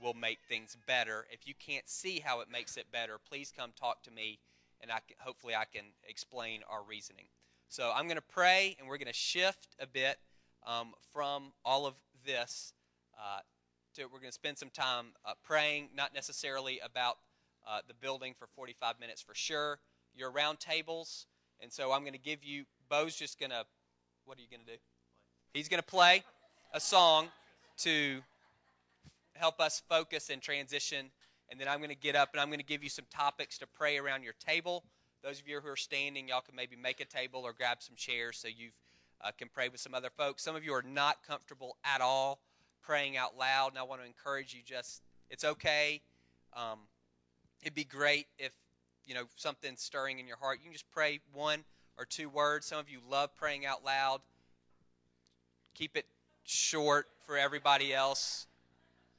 will 0.00 0.14
make 0.14 0.38
things 0.48 0.76
better. 0.86 1.26
If 1.30 1.46
you 1.46 1.54
can't 1.54 1.88
see 1.88 2.20
how 2.20 2.40
it 2.40 2.48
makes 2.50 2.76
it 2.76 2.86
better, 2.92 3.18
please 3.28 3.52
come 3.56 3.70
talk 3.78 4.02
to 4.04 4.10
me 4.10 4.38
and 4.80 4.90
I 4.90 4.98
can, 5.06 5.16
hopefully 5.18 5.54
I 5.54 5.64
can 5.64 5.84
explain 6.08 6.60
our 6.70 6.82
reasoning. 6.82 7.26
So 7.68 7.92
I'm 7.94 8.04
going 8.04 8.16
to 8.16 8.22
pray 8.22 8.76
and 8.78 8.88
we're 8.88 8.98
going 8.98 9.06
to 9.06 9.12
shift 9.12 9.74
a 9.80 9.86
bit 9.86 10.18
um, 10.66 10.92
from 11.12 11.52
all 11.64 11.86
of 11.86 11.94
this 12.24 12.72
uh, 13.18 13.40
to 13.94 14.04
we're 14.04 14.20
going 14.20 14.30
to 14.30 14.32
spend 14.32 14.58
some 14.58 14.70
time 14.70 15.06
uh, 15.24 15.32
praying, 15.42 15.88
not 15.94 16.14
necessarily 16.14 16.80
about 16.80 17.18
uh, 17.68 17.80
the 17.86 17.94
building 17.94 18.34
for 18.38 18.46
45 18.54 18.98
minutes 19.00 19.22
for 19.22 19.34
sure. 19.34 19.78
You're 20.14 20.30
around 20.30 20.60
tables, 20.60 21.26
and 21.60 21.72
so 21.72 21.92
I'm 21.92 22.00
going 22.02 22.12
to 22.12 22.18
give 22.18 22.44
you. 22.44 22.64
Bo's 22.88 23.16
just 23.16 23.38
going 23.38 23.50
to. 23.50 23.64
What 24.24 24.38
are 24.38 24.42
you 24.42 24.48
going 24.50 24.64
to 24.66 24.72
do? 24.72 24.78
He's 25.52 25.68
going 25.68 25.82
to 25.82 25.86
play 25.86 26.22
a 26.72 26.80
song 26.80 27.28
to 27.78 28.20
help 29.34 29.60
us 29.60 29.82
focus 29.88 30.30
and 30.30 30.40
transition, 30.40 31.10
and 31.50 31.58
then 31.58 31.68
I'm 31.68 31.78
going 31.78 31.90
to 31.90 31.96
get 31.96 32.14
up 32.14 32.30
and 32.32 32.40
I'm 32.40 32.48
going 32.48 32.60
to 32.60 32.64
give 32.64 32.82
you 32.82 32.90
some 32.90 33.06
topics 33.10 33.58
to 33.58 33.66
pray 33.66 33.98
around 33.98 34.22
your 34.22 34.34
table. 34.44 34.84
Those 35.22 35.40
of 35.40 35.48
you 35.48 35.60
who 35.60 35.68
are 35.68 35.76
standing, 35.76 36.28
y'all 36.28 36.40
can 36.40 36.56
maybe 36.56 36.76
make 36.76 37.00
a 37.00 37.04
table 37.04 37.40
or 37.44 37.52
grab 37.52 37.78
some 37.80 37.96
chairs 37.96 38.38
so 38.38 38.48
you 38.48 38.70
uh, 39.22 39.30
can 39.36 39.48
pray 39.52 39.68
with 39.68 39.80
some 39.80 39.94
other 39.94 40.10
folks. 40.10 40.42
Some 40.42 40.56
of 40.56 40.64
you 40.64 40.72
are 40.72 40.82
not 40.82 41.18
comfortable 41.26 41.76
at 41.84 42.00
all 42.00 42.40
praying 42.82 43.16
out 43.16 43.38
loud, 43.38 43.68
and 43.68 43.78
I 43.78 43.84
want 43.84 44.00
to 44.00 44.06
encourage 44.06 44.52
you. 44.54 44.60
Just 44.64 45.02
it's 45.30 45.44
okay. 45.44 46.02
Um, 46.54 46.80
it'd 47.62 47.74
be 47.74 47.84
great 47.84 48.26
if 48.38 48.52
you 49.06 49.14
know 49.14 49.24
something's 49.36 49.80
stirring 49.80 50.18
in 50.18 50.26
your 50.26 50.36
heart. 50.36 50.58
You 50.58 50.64
can 50.64 50.72
just 50.72 50.90
pray 50.90 51.20
one 51.32 51.64
or 51.98 52.04
two 52.04 52.28
words. 52.28 52.66
Some 52.66 52.78
of 52.78 52.90
you 52.90 52.98
love 53.08 53.34
praying 53.34 53.66
out 53.66 53.84
loud. 53.84 54.20
Keep 55.74 55.96
it 55.96 56.06
short 56.44 57.06
for 57.26 57.36
everybody 57.36 57.94
else. 57.94 58.46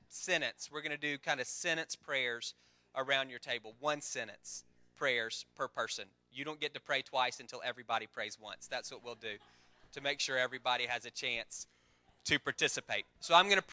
Sentence. 0.09 0.69
We're 0.71 0.81
going 0.81 0.91
to 0.91 0.97
do 0.97 1.17
kind 1.17 1.39
of 1.39 1.47
sentence 1.47 1.95
prayers 1.95 2.53
around 2.95 3.29
your 3.29 3.39
table. 3.39 3.73
One 3.79 4.01
sentence 4.01 4.63
prayers 4.95 5.45
per 5.55 5.67
person. 5.67 6.05
You 6.31 6.45
don't 6.45 6.59
get 6.59 6.73
to 6.75 6.79
pray 6.79 7.01
twice 7.01 7.39
until 7.39 7.61
everybody 7.65 8.07
prays 8.07 8.37
once. 8.39 8.67
That's 8.67 8.91
what 8.91 9.03
we'll 9.03 9.15
do 9.15 9.35
to 9.93 10.01
make 10.01 10.19
sure 10.19 10.37
everybody 10.37 10.85
has 10.85 11.05
a 11.05 11.11
chance 11.11 11.67
to 12.25 12.39
participate. 12.39 13.05
So 13.19 13.35
I'm 13.35 13.45
going 13.45 13.57
to 13.57 13.61